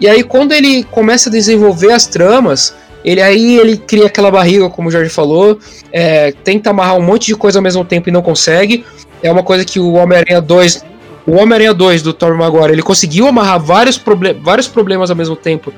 E 0.00 0.08
aí, 0.08 0.22
quando 0.22 0.52
ele 0.52 0.84
começa 0.84 1.28
a 1.28 1.32
desenvolver 1.32 1.92
as 1.92 2.06
tramas, 2.06 2.74
ele 3.04 3.20
aí 3.20 3.56
ele 3.58 3.76
cria 3.76 4.06
aquela 4.06 4.30
barriga, 4.30 4.68
como 4.68 4.88
o 4.88 4.90
Jorge 4.90 5.10
falou, 5.10 5.58
é, 5.92 6.32
tenta 6.44 6.70
amarrar 6.70 6.96
um 6.96 7.02
monte 7.02 7.26
de 7.26 7.36
coisa 7.36 7.58
ao 7.58 7.62
mesmo 7.62 7.84
tempo 7.84 8.08
e 8.08 8.12
não 8.12 8.22
consegue. 8.22 8.84
É 9.22 9.30
uma 9.30 9.42
coisa 9.42 9.64
que 9.64 9.78
o 9.78 9.92
Homem-Aranha 9.94 10.40
2. 10.40 10.84
O 11.26 11.32
Homem-Aranha 11.32 11.72
2 11.72 12.02
do 12.02 12.12
Tom 12.12 12.34
Maguire, 12.34 12.72
ele 12.72 12.82
conseguiu 12.82 13.28
amarrar 13.28 13.60
vários, 13.60 13.96
proble 13.96 14.32
vários 14.32 14.66
problemas 14.66 15.08
ao 15.08 15.16
mesmo 15.16 15.36
tempo 15.36 15.72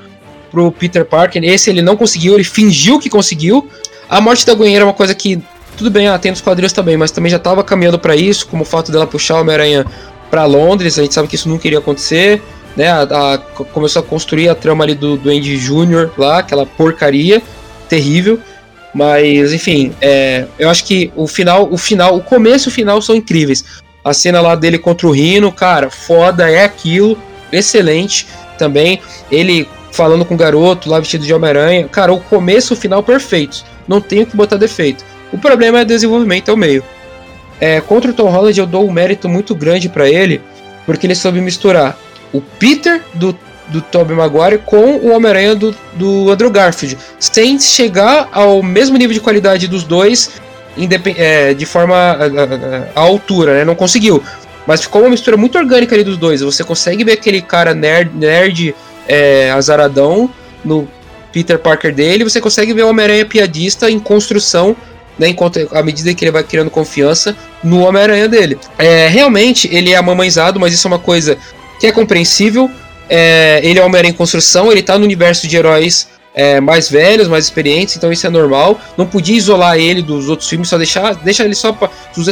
pro 0.49 0.71
Peter 0.71 1.05
Parker. 1.05 1.43
Esse 1.43 1.69
ele 1.69 1.83
não 1.83 1.95
conseguiu, 1.95 2.33
ele 2.33 2.43
fingiu 2.43 2.99
que 2.99 3.09
conseguiu. 3.09 3.67
A 4.09 4.21
morte 4.21 4.45
da 4.45 4.53
Gwen 4.53 4.75
era 4.75 4.85
uma 4.85 4.93
coisa 4.93 5.13
que, 5.13 5.41
tudo 5.77 5.89
bem, 5.89 6.07
ah, 6.07 6.17
tem 6.17 6.31
nos 6.31 6.41
quadrinhos 6.41 6.73
também, 6.73 6.97
mas 6.97 7.11
também 7.11 7.29
já 7.29 7.39
tava 7.39 7.63
caminhando 7.63 7.99
para 7.99 8.15
isso, 8.15 8.47
como 8.47 8.63
o 8.63 8.65
fato 8.65 8.91
dela 8.91 9.07
puxar 9.07 9.37
o 9.37 9.41
Homem-Aranha 9.41 9.85
para 10.29 10.45
Londres, 10.45 10.97
a 10.97 11.01
gente 11.01 11.13
sabe 11.13 11.27
que 11.27 11.35
isso 11.35 11.49
nunca 11.49 11.67
iria 11.67 11.79
acontecer 11.79 12.41
né? 12.75 12.89
A, 12.89 13.03
a, 13.03 13.37
começou 13.37 14.01
a 14.01 14.05
construir 14.05 14.49
a 14.49 14.55
trama 14.55 14.83
ali 14.83 14.93
do, 14.93 15.17
do 15.17 15.29
Andy 15.29 15.57
Jr. 15.57 16.11
lá, 16.17 16.39
aquela 16.39 16.65
porcaria 16.65 17.41
terrível. 17.87 18.39
Mas, 18.93 19.53
enfim, 19.53 19.93
é, 20.01 20.45
eu 20.57 20.69
acho 20.69 20.85
que 20.85 21.11
o 21.15 21.27
final, 21.27 21.67
o 21.71 21.77
final, 21.77 22.15
o 22.15 22.21
começo 22.21 22.69
e 22.69 22.71
o 22.71 22.73
final 22.73 23.01
são 23.01 23.15
incríveis. 23.15 23.63
A 24.03 24.13
cena 24.13 24.39
lá 24.39 24.55
dele 24.55 24.77
contra 24.77 25.07
o 25.07 25.11
Rino, 25.11 25.51
cara, 25.51 25.89
foda, 25.89 26.49
é 26.49 26.63
aquilo, 26.63 27.17
excelente 27.51 28.27
também. 28.57 29.01
Ele 29.29 29.67
falando 29.91 30.23
com 30.25 30.35
o 30.35 30.37
garoto 30.37 30.89
lá 30.89 30.99
vestido 30.99 31.25
de 31.25 31.33
Homem-Aranha, 31.33 31.87
cara, 31.87 32.13
o 32.13 32.19
começo 32.19 32.73
e 32.73 32.75
o 32.75 32.79
final 32.79 33.01
perfeitos. 33.01 33.65
Não 33.87 34.01
tenho 34.01 34.25
que 34.25 34.35
botar 34.35 34.57
defeito. 34.57 35.03
O 35.31 35.37
problema 35.37 35.79
é 35.79 35.81
o 35.83 35.85
desenvolvimento, 35.85 36.49
é 36.49 36.53
o 36.53 36.57
meio. 36.57 36.83
É, 37.59 37.79
contra 37.81 38.11
o 38.11 38.13
Tom 38.13 38.29
Holland 38.29 38.59
eu 38.59 38.65
dou 38.65 38.87
um 38.87 38.91
mérito 38.91 39.29
muito 39.29 39.55
grande 39.55 39.87
para 39.87 40.09
ele, 40.09 40.41
porque 40.85 41.07
ele 41.07 41.15
soube 41.15 41.39
misturar 41.39 41.97
o 42.33 42.41
Peter 42.41 43.01
do, 43.13 43.37
do 43.67 43.81
Tobey 43.81 44.15
Maguire 44.15 44.57
com 44.65 44.97
o 44.97 45.11
Homem-Aranha 45.11 45.55
do, 45.55 45.75
do 45.93 46.29
Andrew 46.29 46.51
Garfield, 46.51 46.97
sem 47.19 47.59
chegar 47.59 48.29
ao 48.31 48.61
mesmo 48.61 48.97
nível 48.97 49.13
de 49.13 49.21
qualidade 49.21 49.67
dos 49.67 49.83
dois 49.83 50.41
é, 51.17 51.53
de 51.53 51.65
forma 51.65 52.17
à 52.93 52.99
altura, 52.99 53.55
né? 53.55 53.65
Não 53.65 53.75
conseguiu. 53.75 54.21
Mas 54.67 54.81
ficou 54.81 55.01
uma 55.01 55.09
mistura 55.09 55.37
muito 55.37 55.57
orgânica 55.57 55.95
ali 55.95 56.03
dos 56.03 56.17
dois. 56.17 56.41
Você 56.41 56.63
consegue 56.63 57.03
ver 57.03 57.13
aquele 57.13 57.41
cara 57.41 57.73
nerd, 57.73 58.11
nerd 58.13 58.75
é, 59.07 59.51
azaradão 59.51 60.29
no 60.63 60.87
Peter 61.35 61.59
Parker 61.59 61.93
dele, 61.93 62.23
você 62.23 62.39
consegue 62.39 62.73
ver 62.73 62.83
o 62.83 62.89
Homem-Aranha 62.89 63.25
piadista 63.25 63.91
em 63.91 63.99
construção 63.99 64.73
né, 65.19 65.27
enquanto 65.27 65.67
à 65.73 65.83
medida 65.83 66.13
que 66.13 66.23
ele 66.23 66.31
vai 66.31 66.43
criando 66.43 66.69
confiança 66.69 67.35
no 67.61 67.81
Homem-Aranha 67.85 68.29
dele. 68.29 68.57
É, 68.77 69.09
realmente 69.09 69.67
ele 69.69 69.91
é 69.91 69.97
amamãezado, 69.97 70.61
mas 70.61 70.73
isso 70.73 70.87
é 70.87 70.91
uma 70.91 70.99
coisa 70.99 71.37
que 71.77 71.87
é 71.87 71.91
compreensível. 71.91 72.71
É, 73.09 73.59
ele 73.63 73.79
é 73.79 73.83
Homem-Aranha 73.83 74.13
em 74.13 74.15
construção, 74.15 74.71
ele 74.71 74.81
tá 74.81 74.97
no 74.97 75.03
universo 75.03 75.45
de 75.45 75.57
heróis 75.57 76.07
é, 76.33 76.61
mais 76.61 76.89
velhos, 76.89 77.27
mais 77.27 77.43
experientes, 77.43 77.97
então 77.97 78.13
isso 78.13 78.25
é 78.25 78.29
normal. 78.29 78.79
Não 78.95 79.05
podia 79.05 79.35
isolar 79.35 79.77
ele 79.77 80.01
dos 80.01 80.29
outros 80.29 80.47
filmes, 80.47 80.69
só 80.69 80.77
deixar, 80.77 81.15
deixa 81.15 81.43
ele 81.43 81.53
só 81.53 81.77
os 82.15 82.27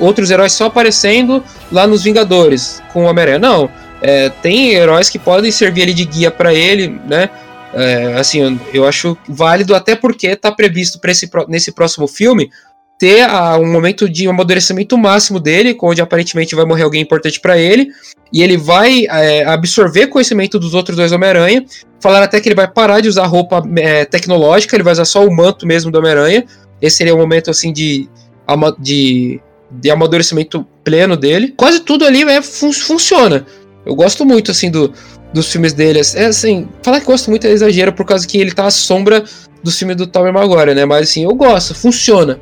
outros 0.00 0.30
heróis 0.30 0.52
só 0.52 0.66
aparecendo 0.66 1.44
lá 1.70 1.86
nos 1.86 2.02
Vingadores 2.02 2.82
com 2.94 3.04
o 3.04 3.08
Homem-Aranha. 3.08 3.38
Não, 3.38 3.68
é, 4.00 4.30
tem 4.30 4.72
heróis 4.72 5.10
que 5.10 5.18
podem 5.18 5.50
servir 5.50 5.82
ali 5.82 5.92
de 5.92 6.06
guia 6.06 6.30
para 6.30 6.54
ele, 6.54 6.98
né? 7.06 7.28
É, 7.74 8.14
assim, 8.14 8.58
eu 8.72 8.86
acho 8.86 9.16
válido 9.28 9.74
até 9.74 9.94
porque 9.94 10.34
tá 10.34 10.50
previsto 10.50 10.98
para 10.98 11.10
esse 11.10 11.28
nesse 11.48 11.72
próximo 11.72 12.08
filme 12.08 12.50
ter 12.98 13.22
a, 13.22 13.56
um 13.56 13.70
momento 13.70 14.08
de 14.08 14.26
amadurecimento 14.26 14.98
máximo 14.98 15.38
dele, 15.38 15.76
onde 15.80 16.02
aparentemente 16.02 16.54
vai 16.54 16.64
morrer 16.64 16.82
alguém 16.82 17.00
importante 17.00 17.38
para 17.40 17.56
ele, 17.56 17.90
e 18.32 18.42
ele 18.42 18.56
vai 18.56 19.06
é, 19.08 19.44
absorver 19.44 20.08
conhecimento 20.08 20.58
dos 20.58 20.74
outros 20.74 20.96
dois 20.96 21.12
Homem-Aranha. 21.12 21.64
Falaram 22.00 22.24
até 22.24 22.40
que 22.40 22.48
ele 22.48 22.56
vai 22.56 22.68
parar 22.68 23.00
de 23.00 23.08
usar 23.08 23.26
roupa 23.26 23.62
é, 23.76 24.04
tecnológica, 24.04 24.74
ele 24.74 24.82
vai 24.82 24.92
usar 24.92 25.04
só 25.04 25.24
o 25.24 25.34
manto 25.34 25.66
mesmo 25.66 25.92
do 25.92 25.98
Homem-Aranha. 25.98 26.44
Esse 26.82 26.96
seria 26.96 27.14
um 27.14 27.18
momento 27.18 27.50
assim 27.50 27.72
de, 27.72 28.08
de, 28.80 29.40
de 29.70 29.90
amadurecimento 29.90 30.66
pleno 30.82 31.16
dele. 31.16 31.54
Quase 31.56 31.80
tudo 31.80 32.04
ali 32.04 32.22
é, 32.22 32.42
fun 32.42 32.72
funciona. 32.72 33.46
Eu 33.84 33.94
gosto 33.94 34.24
muito 34.24 34.50
assim 34.50 34.70
do, 34.70 34.92
dos 35.32 35.50
filmes 35.50 35.72
dele. 35.72 36.00
É 36.14 36.26
assim, 36.26 36.68
falar 36.82 37.00
que 37.00 37.06
gosto 37.06 37.30
muito 37.30 37.46
é 37.46 37.50
exagero 37.50 37.92
por 37.92 38.04
causa 38.04 38.26
que 38.26 38.38
ele 38.38 38.52
tá 38.52 38.66
à 38.66 38.70
sombra 38.70 39.24
dos 39.62 39.78
filmes 39.78 39.96
do 39.96 40.06
Tobey 40.06 40.32
Maguire, 40.32 40.74
né? 40.74 40.84
Mas 40.84 41.10
assim, 41.10 41.24
eu 41.24 41.34
gosto, 41.34 41.74
funciona 41.74 42.40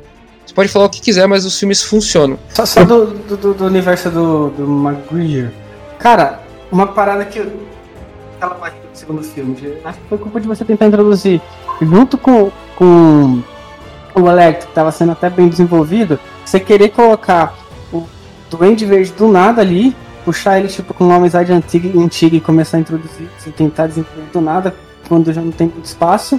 pode 0.57 0.69
falar 0.69 0.85
o 0.85 0.89
que 0.89 0.99
quiser, 0.99 1.27
mas 1.27 1.45
os 1.45 1.59
filmes 1.59 1.83
funcionam. 1.83 2.39
Só, 2.49 2.65
só 2.65 2.83
do, 2.83 3.05
do, 3.05 3.53
do, 3.53 3.65
universo 3.65 4.09
do, 4.09 4.49
do 4.49 4.67
Maguire. 4.67 5.51
Cara, 5.99 6.41
uma 6.71 6.87
parada 6.87 7.23
que. 7.25 7.39
Aquela 8.37 8.55
parte 8.55 8.75
do 8.79 8.97
segundo 8.97 9.21
filme. 9.21 9.55
Acho 9.85 9.99
que 9.99 10.09
foi 10.09 10.17
culpa 10.17 10.41
de 10.41 10.47
você 10.47 10.65
tentar 10.65 10.87
introduzir. 10.87 11.39
Junto 11.79 12.17
com, 12.17 12.51
com 12.75 13.43
o 14.15 14.27
Electro, 14.27 14.65
que 14.65 14.71
estava 14.71 14.91
sendo 14.91 15.11
até 15.11 15.29
bem 15.29 15.47
desenvolvido, 15.47 16.19
você 16.43 16.59
querer 16.59 16.89
colocar 16.89 17.55
o 17.93 18.07
Duende 18.49 18.83
Verde 18.83 19.11
do 19.11 19.27
nada 19.27 19.61
ali, 19.61 19.95
puxar 20.27 20.59
ele 20.59 20.67
tipo 20.67 20.93
com 20.93 21.05
uma 21.05 21.15
amizade 21.15 21.53
antiga, 21.53 21.97
antiga 21.97 22.35
e 22.35 22.41
começar 22.41 22.75
a 22.75 22.79
introduzir, 22.81 23.29
tentar 23.55 23.87
desenvolver 23.87 24.29
do 24.33 24.41
nada, 24.41 24.75
quando 25.07 25.31
já 25.31 25.39
não 25.41 25.53
tem 25.53 25.67
muito 25.67 25.85
espaço, 25.85 26.37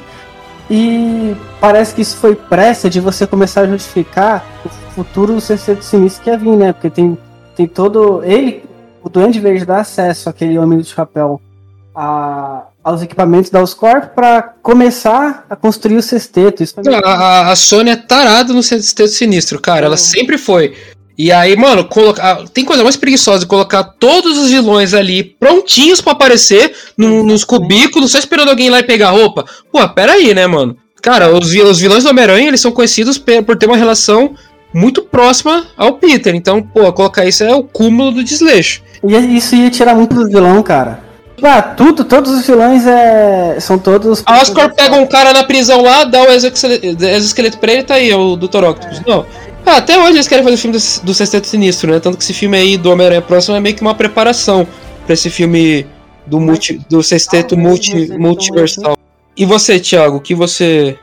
e 0.70 1.34
parece 1.58 1.94
que 1.94 2.02
isso 2.02 2.18
foi 2.18 2.34
pressa 2.34 2.90
de 2.90 3.00
você 3.00 3.26
começar 3.26 3.62
a 3.62 3.66
justificar 3.66 4.44
o 4.62 4.68
futuro 4.68 5.32
do 5.32 5.40
CC 5.40 5.78
Sinistro 5.80 6.22
que 6.22 6.28
ia 6.28 6.36
vir, 6.36 6.54
né? 6.54 6.74
Porque 6.74 6.90
tem, 6.90 7.16
tem 7.56 7.66
todo. 7.66 8.22
Ele, 8.22 8.62
o 9.02 9.08
Duende 9.08 9.40
Verde, 9.40 9.64
dá 9.64 9.80
acesso 9.80 10.28
àquele 10.28 10.58
homem 10.58 10.76
do 10.78 10.84
chapéu 10.84 11.40
a, 11.94 12.64
aos 12.84 13.00
equipamentos 13.00 13.50
da 13.50 13.62
Oscorp 13.62 14.14
para 14.14 14.42
começar 14.62 15.46
a 15.48 15.56
construir 15.56 15.96
o 15.96 16.02
sexteto. 16.02 16.62
Isso 16.62 16.74
a, 16.78 17.08
a, 17.08 17.50
a 17.52 17.56
Sony 17.56 17.88
é 17.88 17.96
tarada 17.96 18.52
no 18.52 18.62
sexteto 18.62 19.08
sinistro, 19.08 19.58
cara. 19.58 19.86
Ela 19.86 19.96
sempre 19.96 20.36
foi. 20.36 20.76
E 21.18 21.32
aí, 21.32 21.56
mano, 21.56 21.84
colocar, 21.84 22.44
tem 22.54 22.64
coisa 22.64 22.84
mais 22.84 22.94
preguiçosa 22.94 23.40
de 23.40 23.46
colocar 23.46 23.82
todos 23.82 24.38
os 24.38 24.50
vilões 24.50 24.94
ali 24.94 25.24
prontinhos 25.24 26.00
para 26.00 26.12
aparecer 26.12 26.72
no, 26.96 27.24
nos 27.24 27.42
cubículos, 27.42 28.12
só 28.12 28.18
esperando 28.18 28.50
alguém 28.50 28.68
ir 28.68 28.70
lá 28.70 28.78
e 28.78 28.84
pegar 28.84 29.10
roupa. 29.10 29.44
Pô, 29.72 29.86
pera 29.88 30.12
aí, 30.12 30.32
né, 30.32 30.46
mano? 30.46 30.76
Cara, 31.02 31.36
os, 31.36 31.52
os 31.52 31.80
vilões 31.80 32.04
do 32.04 32.10
Homem-Aranha, 32.10 32.46
eles 32.46 32.60
são 32.60 32.70
conhecidos 32.70 33.18
por 33.18 33.56
ter 33.56 33.66
uma 33.66 33.76
relação 33.76 34.34
muito 34.72 35.02
próxima 35.02 35.66
ao 35.76 35.94
Peter. 35.94 36.36
Então, 36.36 36.62
pô, 36.62 36.92
colocar 36.92 37.24
isso 37.24 37.42
é 37.42 37.52
o 37.52 37.64
cúmulo 37.64 38.12
do 38.12 38.22
desleixo. 38.22 38.82
E 39.02 39.36
isso 39.36 39.56
ia 39.56 39.70
tirar 39.70 39.96
muito 39.96 40.14
do 40.14 40.28
vilão, 40.28 40.62
cara. 40.62 41.08
Ah, 41.42 41.62
tudo, 41.62 42.04
todos 42.04 42.32
os 42.32 42.46
vilões 42.46 42.84
é, 42.86 43.58
são 43.60 43.78
todos. 43.78 44.22
A 44.26 44.40
Oscar 44.40 44.74
pega 44.74 44.96
um 44.96 45.06
cara 45.06 45.32
na 45.32 45.44
prisão 45.44 45.82
lá, 45.82 46.04
dá 46.04 46.22
o 46.22 46.26
exoesqueleto 46.26 47.58
pra 47.58 47.72
ele, 47.72 47.82
tá 47.84 47.94
aí, 47.94 48.10
é 48.10 48.16
o 48.16 48.36
Dr. 48.36 48.64
Octopus. 48.64 49.02
Não. 49.06 49.24
Ah, 49.68 49.76
até 49.76 49.98
hoje 49.98 50.12
eles 50.14 50.26
querem 50.26 50.42
fazer 50.42 50.56
o 50.56 50.58
filme 50.58 50.78
do, 50.78 51.04
do 51.04 51.12
Sexteto 51.12 51.46
Sinistro, 51.46 51.90
né? 51.90 52.00
Tanto 52.00 52.16
que 52.16 52.24
esse 52.24 52.32
filme 52.32 52.56
aí 52.56 52.78
do 52.78 52.90
Homem-Aranha 52.90 53.20
Próximo 53.20 53.54
é 53.54 53.60
meio 53.60 53.76
que 53.76 53.82
uma 53.82 53.94
preparação 53.94 54.66
para 55.04 55.12
esse 55.12 55.28
filme 55.28 55.86
do, 56.26 56.40
multi, 56.40 56.80
do 56.88 57.02
Sexteto 57.02 57.54
multi, 57.54 58.10
Multiversal. 58.18 58.96
E 59.36 59.44
você, 59.44 59.78
Thiago, 59.78 60.16
o 60.16 60.20
que 60.20 60.34
você 60.34 60.98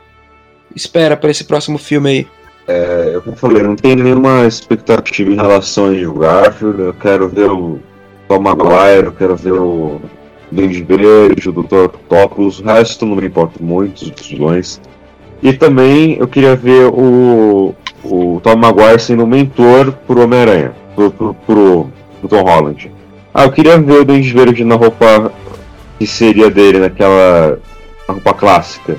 espera 0.74 1.16
para 1.16 1.30
esse 1.30 1.44
próximo 1.44 1.78
filme 1.78 2.10
aí? 2.10 2.26
É, 2.66 3.12
eu 3.14 3.36
falei, 3.36 3.62
não 3.62 3.76
tenho 3.76 4.02
nenhuma 4.02 4.44
expectativa 4.48 5.30
em 5.30 5.36
relação 5.36 5.86
a 5.86 6.18
Garfield. 6.18 6.82
Eu 6.82 6.94
quero 6.94 7.28
ver 7.28 7.48
o 7.48 7.78
Tom 8.26 8.40
Maguire, 8.40 9.06
eu 9.06 9.12
quero 9.12 9.36
ver 9.36 9.52
o 9.52 10.00
Duende 10.50 10.82
Verde, 10.82 11.48
o 11.48 11.52
Dr. 11.52 11.84
Octopus. 11.84 12.58
O 12.58 12.64
resto 12.64 13.06
não 13.06 13.14
me 13.14 13.28
importa 13.28 13.62
muito, 13.62 14.02
os 14.02 14.26
vilões. 14.26 14.80
E 15.40 15.52
também 15.52 16.16
eu 16.18 16.26
queria 16.26 16.56
ver 16.56 16.86
o, 16.86 17.72
o 18.10 18.40
Tom 18.40 18.56
Maguire 18.56 19.00
sendo 19.00 19.24
um 19.24 19.26
mentor 19.26 19.92
pro 20.06 20.22
Homem-Aranha, 20.22 20.72
pro, 20.94 21.10
pro, 21.10 21.34
pro, 21.34 21.92
pro, 22.20 22.28
Tom 22.28 22.42
Holland. 22.42 22.90
Ah, 23.34 23.44
eu 23.44 23.52
queria 23.52 23.78
ver 23.78 24.00
o 24.00 24.04
Duende 24.04 24.32
Verde 24.32 24.64
na 24.64 24.74
roupa 24.74 25.32
que 25.98 26.06
seria 26.06 26.50
dele, 26.50 26.78
naquela 26.78 27.58
na 28.08 28.14
roupa 28.14 28.34
clássica. 28.34 28.96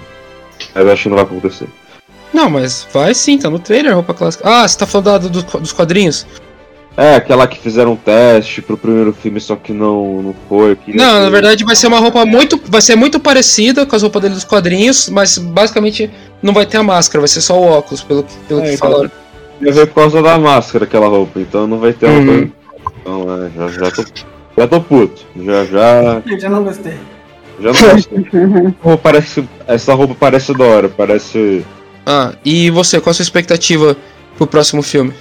Mas 0.74 0.86
eu 0.86 0.92
acho 0.92 1.04
que 1.04 1.10
não 1.10 1.16
vai 1.16 1.26
acontecer. 1.26 1.68
Não, 2.34 2.50
mas 2.50 2.88
vai 2.94 3.14
sim, 3.14 3.38
tá 3.38 3.50
no 3.50 3.60
trailer 3.60 3.92
a 3.92 3.96
roupa 3.96 4.14
clássica. 4.14 4.48
Ah, 4.48 4.68
você 4.68 4.78
tá 4.78 4.86
falando 4.86 5.30
do, 5.30 5.42
dos 5.42 5.72
quadrinhos? 5.72 6.26
É, 6.98 7.14
aquela 7.16 7.48
que 7.48 7.60
fizeram 7.60 7.92
um 7.92 7.96
teste 7.96 8.60
pro 8.60 8.76
primeiro 8.76 9.14
filme, 9.14 9.40
só 9.40 9.56
que 9.56 9.72
não, 9.72 10.24
não 10.24 10.36
foi. 10.50 10.76
Não, 10.88 10.96
ter... 10.96 11.22
na 11.22 11.30
verdade 11.30 11.64
vai 11.64 11.76
ser 11.76 11.86
uma 11.86 12.00
roupa 12.00 12.26
muito. 12.26 12.60
Vai 12.66 12.82
ser 12.82 12.96
muito 12.96 13.20
parecida 13.20 13.86
com 13.86 13.96
as 13.96 14.02
roupas 14.02 14.20
dele 14.24 14.34
dos 14.34 14.44
quadrinhos, 14.44 15.08
mas 15.08 15.38
basicamente 15.38 16.10
não 16.42 16.54
vai 16.54 16.66
ter 16.66 16.78
a 16.78 16.84
máscara, 16.84 17.22
vai 17.22 17.28
ser 17.28 17.42
só 17.42 17.56
o 17.60 17.66
óculos, 17.68 18.02
pelo, 18.02 18.26
pelo 18.48 18.62
é, 18.62 18.64
que 18.64 18.74
então, 18.74 18.90
falaram. 18.90 19.12
ia 19.62 19.72
ver 19.72 19.86
por 19.88 19.94
causa 19.94 20.24
da 20.24 20.40
máscara 20.40 20.86
aquela 20.86 21.08
roupa, 21.08 21.40
então 21.40 21.68
não 21.68 21.78
vai 21.78 21.94
ter 21.94 22.08
Uhum. 22.08 22.26
roupa. 22.26 22.52
Então, 23.00 23.46
é, 23.46 23.50
já, 23.56 23.86
já 23.86 23.92
tô. 23.92 24.04
Já 24.58 24.68
tô 24.68 24.82
puto. 24.82 25.22
Já 25.40 25.66
já. 25.66 26.22
Eu 26.26 26.40
já 26.40 26.50
não 26.50 26.64
gostei. 26.64 26.96
Já 27.60 27.72
não 27.74 27.94
gostei. 27.94 28.26
Roupa 28.82 28.98
parece, 29.04 29.48
essa 29.68 29.94
roupa 29.94 30.16
parece 30.20 30.52
da 30.54 30.64
hora, 30.66 30.90
parece. 30.90 31.64
Ah, 32.06 32.34
e 32.44 32.72
você, 32.72 33.00
qual 33.00 33.12
a 33.12 33.14
sua 33.14 33.22
expectativa 33.24 33.96
pro 34.36 34.48
próximo 34.48 34.82
filme? 34.82 35.14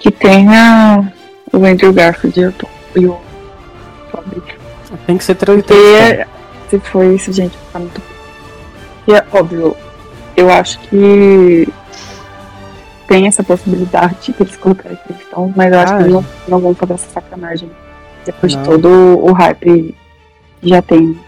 Que 0.00 0.10
tenha 0.10 1.12
o 1.52 1.64
Andrew 1.64 1.92
Garfield 1.92 2.54
e 2.96 3.06
o 3.06 3.18
e. 4.36 4.58
Tem 5.06 5.16
que 5.18 5.24
ser 5.24 5.34
três. 5.34 5.62
Porque 5.64 6.26
se 6.70 6.78
for 6.80 7.04
isso, 7.04 7.32
gente, 7.32 7.56
ficar 7.56 7.78
muito. 7.80 8.00
E 9.06 9.12
é 9.14 9.24
óbvio, 9.32 9.76
eu 10.36 10.50
acho 10.50 10.78
que 10.80 11.68
tem 13.06 13.26
essa 13.26 13.42
possibilidade 13.42 14.32
que 14.32 14.42
eles 14.42 14.56
colocarem 14.56 14.98
questão, 15.06 15.52
mas 15.56 15.72
eu 15.72 15.78
acho 15.80 15.92
Ah, 15.94 15.96
que 15.96 16.02
eles 16.04 16.12
não, 16.14 16.24
não 16.48 16.58
vão 16.60 16.74
fazer 16.74 16.92
essa 16.94 17.10
sacanagem. 17.10 17.70
Depois 18.24 18.54
Não. 18.54 18.62
de 18.62 18.68
todo 18.68 18.88
o 19.22 19.32
hype 19.32 19.94
já 20.62 20.82
tem. 20.82 21.18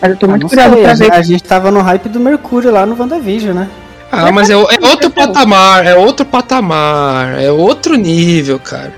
Mas 0.00 0.10
eu 0.10 0.16
tô 0.16 0.26
Ah, 0.26 0.28
muito 0.30 0.42
não 0.42 0.48
curiosa 0.48 0.76
pra 0.76 0.94
ver. 0.94 1.12
a 1.12 1.22
gente 1.22 1.42
tava 1.42 1.70
no 1.70 1.80
hype 1.80 2.08
do 2.08 2.20
Mercúrio 2.20 2.70
lá 2.70 2.84
no 2.84 2.98
WandaVision, 2.98 3.54
né? 3.54 3.68
Ah, 4.12 4.32
mas 4.32 4.50
é, 4.50 4.54
é 4.54 4.56
outro 4.88 5.10
patamar, 5.10 5.86
é 5.86 5.94
outro 5.94 6.26
patamar, 6.26 7.38
é 7.40 7.50
outro 7.50 7.94
nível, 7.94 8.58
cara. 8.58 8.92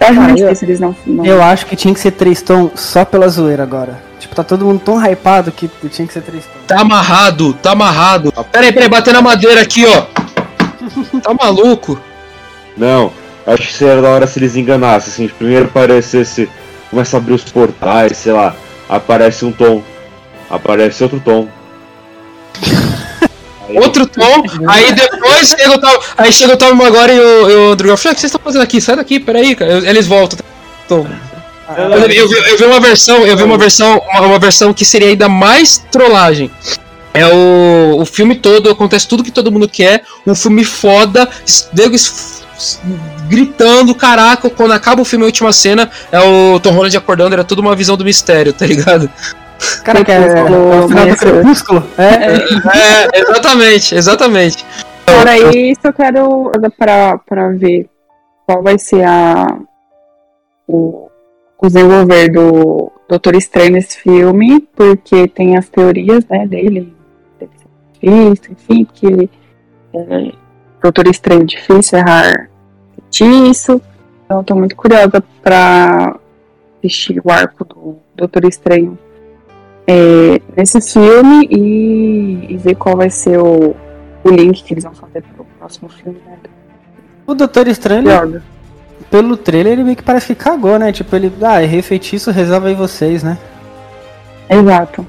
Eu 0.00 0.12
realmente 0.14 0.40
eu- 0.40 0.46
sei 0.46 0.54
se 0.54 0.64
eles 0.64 0.80
não. 0.80 0.94
não... 1.06 1.24
Eu 1.24 1.42
acho 1.42 1.66
que 1.66 1.76
tinha 1.76 1.92
que 1.92 2.00
ser 2.00 2.12
três 2.12 2.40
tom 2.42 2.70
só 2.74 3.04
pela 3.04 3.28
zoeira 3.28 3.62
agora. 3.62 4.00
Tipo, 4.18 4.34
tá 4.34 4.42
todo 4.42 4.64
mundo 4.64 4.80
tão 4.82 4.98
hypado 5.04 5.52
que 5.52 5.68
tinha 5.90 6.06
que 6.08 6.12
ser 6.14 6.22
três 6.22 6.44
tom. 6.44 6.50
Tá 6.66 6.80
amarrado, 6.80 7.52
tá 7.54 7.72
amarrado. 7.72 8.32
Peraí, 8.50 8.72
peraí, 8.72 8.88
bater 8.88 9.12
na 9.12 9.20
madeira 9.22 9.60
aqui, 9.60 9.84
ó. 9.86 10.06
Tá 11.22 11.34
maluco? 11.34 11.98
Não, 12.76 13.12
acho 13.46 13.62
que 13.68 13.72
seria 13.74 14.00
da 14.00 14.08
hora 14.08 14.26
se 14.26 14.38
eles 14.38 14.56
enganassem, 14.56 15.12
assim, 15.26 15.28
primeiro 15.36 15.66
aparecesse, 15.66 16.48
começa 16.90 17.16
a 17.16 17.18
abrir 17.18 17.34
os 17.34 17.44
portais, 17.44 18.16
sei 18.16 18.32
lá, 18.32 18.54
aparece 18.88 19.44
um 19.44 19.52
tom, 19.52 19.82
aparece 20.48 21.02
outro 21.02 21.20
tom. 21.20 21.48
Aí- 23.68 23.78
Outro 23.78 24.06
tom, 24.06 24.44
aí 24.68 24.92
depois 24.92 25.48
chega 25.48 25.74
o 25.74 25.78
Tom, 25.80 25.98
aí 26.16 26.32
chega 26.32 26.54
o 26.54 26.56
Tom 26.56 26.74
Maguire 26.74 27.12
e 27.14 27.20
o, 27.20 27.50
e 27.50 27.54
o 27.54 27.72
Andrew 27.72 27.88
Garfield, 27.90 28.08
"Ah, 28.08 28.12
o 28.12 28.14
que 28.14 28.20
vocês 28.20 28.24
estão 28.24 28.40
fazendo 28.42 28.62
aqui? 28.62 28.80
Sai 28.80 28.96
daqui, 28.96 29.18
peraí, 29.18 29.54
cara. 29.56 29.72
Eles 29.88 30.06
voltam. 30.06 30.38
Tom. 30.88 31.06
Eu, 31.76 31.84
eu, 32.08 32.28
vi- 32.28 32.36
eu 32.50 32.58
vi 32.58 32.64
uma 32.64 32.78
versão, 32.78 33.26
eu 33.26 33.36
vi 33.36 33.42
uma 33.42 33.58
versão, 33.58 34.00
uma, 34.12 34.20
uma 34.20 34.38
versão 34.38 34.72
que 34.72 34.84
seria 34.84 35.08
ainda 35.08 35.28
mais 35.28 35.78
trollagem. 35.90 36.48
É 37.12 37.26
o, 37.26 37.96
o 38.00 38.06
filme 38.06 38.36
todo, 38.36 38.70
acontece 38.70 39.08
tudo 39.08 39.24
que 39.24 39.30
todo 39.32 39.50
mundo 39.50 39.68
quer, 39.68 40.02
um 40.26 40.34
filme 40.34 40.64
foda, 40.64 41.28
es- 41.44 41.68
nego 41.72 41.96
es- 41.96 42.44
s- 42.56 42.78
gritando, 43.28 43.94
caraca, 43.94 44.48
quando 44.48 44.72
acaba 44.72 45.02
o 45.02 45.04
filme, 45.04 45.24
a 45.24 45.26
última 45.26 45.52
cena, 45.52 45.90
é 46.12 46.20
o 46.20 46.60
Tom 46.60 46.70
Holland 46.70 46.96
acordando, 46.96 47.32
era 47.34 47.42
tudo 47.42 47.60
uma 47.60 47.74
visão 47.74 47.96
do 47.96 48.04
mistério, 48.04 48.52
tá 48.54 48.64
ligado? 48.66 49.10
Cara, 49.84 50.04
que 50.04 50.12
é, 50.12 50.16
é 50.16 50.44
o 50.44 50.88
final 50.88 51.06
do 51.06 51.16
crepúsculo. 51.16 51.82
É, 51.98 52.36
É, 52.78 53.20
exatamente, 53.20 53.94
exatamente. 53.94 54.66
Fora 55.08 55.38
isso, 55.56 55.80
eu 55.84 55.92
quero 55.92 56.52
pra, 56.76 57.18
pra 57.18 57.48
ver 57.50 57.88
qual 58.46 58.62
vai 58.62 58.78
ser 58.78 59.04
a 59.04 59.58
o, 60.66 61.08
o 61.58 61.66
desenvolver 61.66 62.28
do 62.30 62.92
Doutor 63.08 63.36
Estranho 63.36 63.72
nesse 63.72 63.98
filme, 63.98 64.60
porque 64.74 65.28
tem 65.28 65.56
as 65.56 65.68
teorias 65.68 66.26
né, 66.26 66.46
dele, 66.46 66.92
difícil, 67.92 68.52
enfim, 68.52 68.84
porque 68.84 69.06
ele 69.06 69.30
é, 69.94 70.32
Doutor 70.82 71.06
Estranho 71.08 71.44
difícil 71.44 71.98
errar 71.98 72.50
feitiço. 72.94 73.80
Então 74.24 74.38
eu 74.38 74.44
tô 74.44 74.54
muito 74.54 74.74
curiosa 74.76 75.22
pra 75.42 76.18
assistir 76.78 77.20
o 77.24 77.30
arco 77.30 77.64
do 77.64 77.96
Doutor 78.14 78.44
Estranho 78.44 78.98
é, 79.86 80.40
nesse 80.56 80.80
filme 80.80 81.46
e, 81.50 82.54
e 82.54 82.56
ver 82.56 82.74
qual 82.74 82.96
vai 82.96 83.10
ser 83.10 83.38
o, 83.38 83.74
o 84.24 84.30
link 84.30 84.62
que 84.62 84.74
eles 84.74 84.84
vão 84.84 84.94
fazer 84.94 85.22
pro 85.22 85.46
próximo 85.58 85.88
filme, 85.88 86.20
né? 86.26 86.36
o 87.26 87.34
Doutor 87.34 87.66
Estranho, 87.68 88.42
pelo 89.10 89.36
trailer, 89.36 89.74
ele 89.74 89.84
meio 89.84 89.96
que 89.96 90.02
parece 90.02 90.28
que 90.28 90.34
cagou, 90.34 90.78
né? 90.78 90.92
Tipo, 90.92 91.14
ele, 91.16 91.32
ah, 91.42 91.62
errei 91.62 91.82
feitiço, 91.82 92.30
resolve 92.30 92.68
aí 92.68 92.74
vocês, 92.74 93.22
né? 93.22 93.36
Exato. 94.48 95.06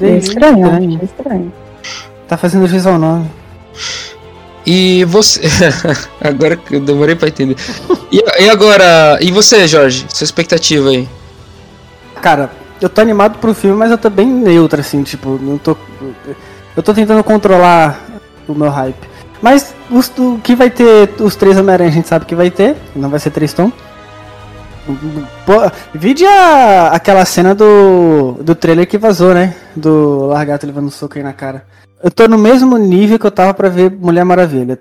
É 0.00 0.16
estranho, 0.16 0.66
estranho. 0.66 1.00
é 1.00 1.04
estranho. 1.04 1.52
Tá 2.26 2.36
fazendo 2.36 2.66
juiz 2.66 2.86
ao 2.86 2.98
nome. 2.98 3.30
E 4.66 5.04
você. 5.04 5.40
agora 6.20 6.56
que 6.56 6.76
eu 6.76 6.80
demorei 6.80 7.14
pra 7.14 7.28
entender. 7.28 7.56
E, 8.10 8.22
e 8.42 8.48
agora. 8.48 9.18
E 9.20 9.30
você, 9.30 9.66
Jorge? 9.68 10.06
Sua 10.08 10.24
expectativa 10.24 10.88
aí? 10.90 11.08
Cara, 12.20 12.50
eu 12.84 12.90
tô 12.90 13.00
animado 13.00 13.38
pro 13.38 13.54
filme, 13.54 13.76
mas 13.76 13.90
eu 13.90 13.98
tô 13.98 14.10
bem 14.10 14.26
neutro, 14.26 14.80
assim, 14.80 15.02
tipo, 15.02 15.38
não 15.40 15.58
tô. 15.58 15.76
Eu 16.76 16.82
tô 16.82 16.92
tentando 16.92 17.22
controlar 17.22 18.00
o 18.48 18.54
meu 18.54 18.70
hype. 18.70 19.12
Mas 19.40 19.74
os, 19.90 20.10
o 20.18 20.38
que 20.38 20.54
vai 20.54 20.70
ter, 20.70 21.10
os 21.20 21.36
três 21.36 21.56
Homem-Aranha, 21.58 21.90
a 21.90 21.92
gente 21.92 22.08
sabe 22.08 22.24
que 22.24 22.34
vai 22.34 22.50
ter, 22.50 22.76
não 22.94 23.10
vai 23.10 23.18
ser 23.18 23.30
três 23.30 23.52
tom. 23.52 23.70
Vide 25.94 26.24
a, 26.24 26.88
aquela 26.88 27.24
cena 27.24 27.54
do, 27.54 28.38
do 28.42 28.54
trailer 28.54 28.86
que 28.86 28.98
vazou, 28.98 29.32
né? 29.32 29.54
Do 29.76 30.26
Largato 30.26 30.66
levando 30.66 30.86
um 30.86 30.90
soco 30.90 31.18
aí 31.18 31.24
na 31.24 31.32
cara. 31.32 31.66
Eu 32.02 32.10
tô 32.10 32.26
no 32.26 32.38
mesmo 32.38 32.76
nível 32.76 33.18
que 33.18 33.26
eu 33.26 33.30
tava 33.30 33.54
pra 33.54 33.68
ver 33.68 33.90
Mulher 33.90 34.24
Maravilha. 34.24 34.78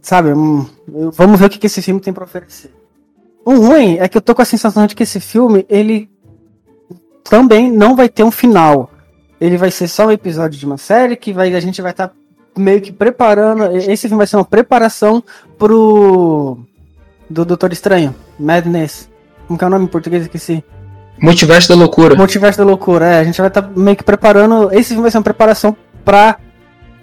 Sabe? 0.00 0.30
Vamos 1.12 1.40
ver 1.40 1.46
o 1.46 1.50
que, 1.50 1.58
que 1.58 1.66
esse 1.66 1.82
filme 1.82 2.00
tem 2.00 2.12
pra 2.12 2.24
oferecer. 2.24 2.72
O 3.44 3.54
ruim 3.54 3.98
é 3.98 4.08
que 4.08 4.16
eu 4.16 4.22
tô 4.22 4.34
com 4.34 4.42
a 4.42 4.44
sensação 4.44 4.86
de 4.86 4.94
que 4.94 5.02
esse 5.02 5.18
filme, 5.18 5.66
ele 5.68 6.08
também 7.24 7.72
não 7.72 7.96
vai 7.96 8.08
ter 8.08 8.22
um 8.22 8.30
final. 8.30 8.90
Ele 9.40 9.56
vai 9.56 9.70
ser 9.70 9.88
só 9.88 10.06
um 10.06 10.12
episódio 10.12 10.58
de 10.58 10.66
uma 10.66 10.76
série 10.78 11.16
que 11.16 11.32
vai, 11.32 11.54
a 11.54 11.60
gente 11.60 11.82
vai 11.82 11.90
estar 11.90 12.12
meio 12.56 12.80
que 12.80 12.92
preparando. 12.92 13.76
Esse 13.76 14.08
filme 14.08 14.18
vai 14.18 14.26
ser 14.26 14.36
uma 14.36 14.44
preparação 14.44 15.22
pro. 15.58 16.58
Do 17.28 17.44
Doutor 17.44 17.72
Estranho, 17.72 18.14
Madness. 18.38 19.08
Como 19.46 19.58
que 19.58 19.64
é 19.64 19.66
o 19.66 19.70
nome 19.70 19.86
em 19.86 19.88
português? 19.88 20.22
Esqueci. 20.22 20.62
Multiverso 21.20 21.68
da 21.68 21.74
loucura. 21.74 22.14
Multiverso 22.14 22.58
da 22.58 22.64
Loucura, 22.64 23.06
é. 23.06 23.20
A 23.20 23.24
gente 23.24 23.38
vai 23.38 23.48
estar 23.48 23.62
meio 23.74 23.96
que 23.96 24.04
preparando. 24.04 24.72
Esse 24.72 24.88
filme 24.88 25.02
vai 25.02 25.10
ser 25.10 25.18
uma 25.18 25.24
preparação 25.24 25.76
pra 26.04 26.36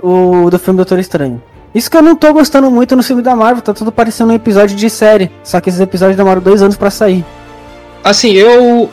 o 0.01 0.49
do 0.49 0.59
filme 0.59 0.77
Doutor 0.77 0.99
Estranho. 0.99 1.41
Isso 1.73 1.89
que 1.89 1.95
eu 1.95 2.01
não 2.01 2.15
tô 2.15 2.33
gostando 2.33 2.69
muito 2.69 2.95
no 2.95 3.03
filme 3.03 3.21
da 3.21 3.35
Marvel, 3.35 3.61
tá 3.61 3.73
tudo 3.73 3.91
parecendo 3.91 4.31
um 4.31 4.35
episódio 4.35 4.75
de 4.75 4.89
série. 4.89 5.31
Só 5.43 5.61
que 5.61 5.69
esses 5.69 5.79
episódios 5.79 6.17
demoram 6.17 6.41
dois 6.41 6.61
anos 6.61 6.75
pra 6.75 6.89
sair. 6.91 7.23
Assim, 8.03 8.33
eu. 8.33 8.89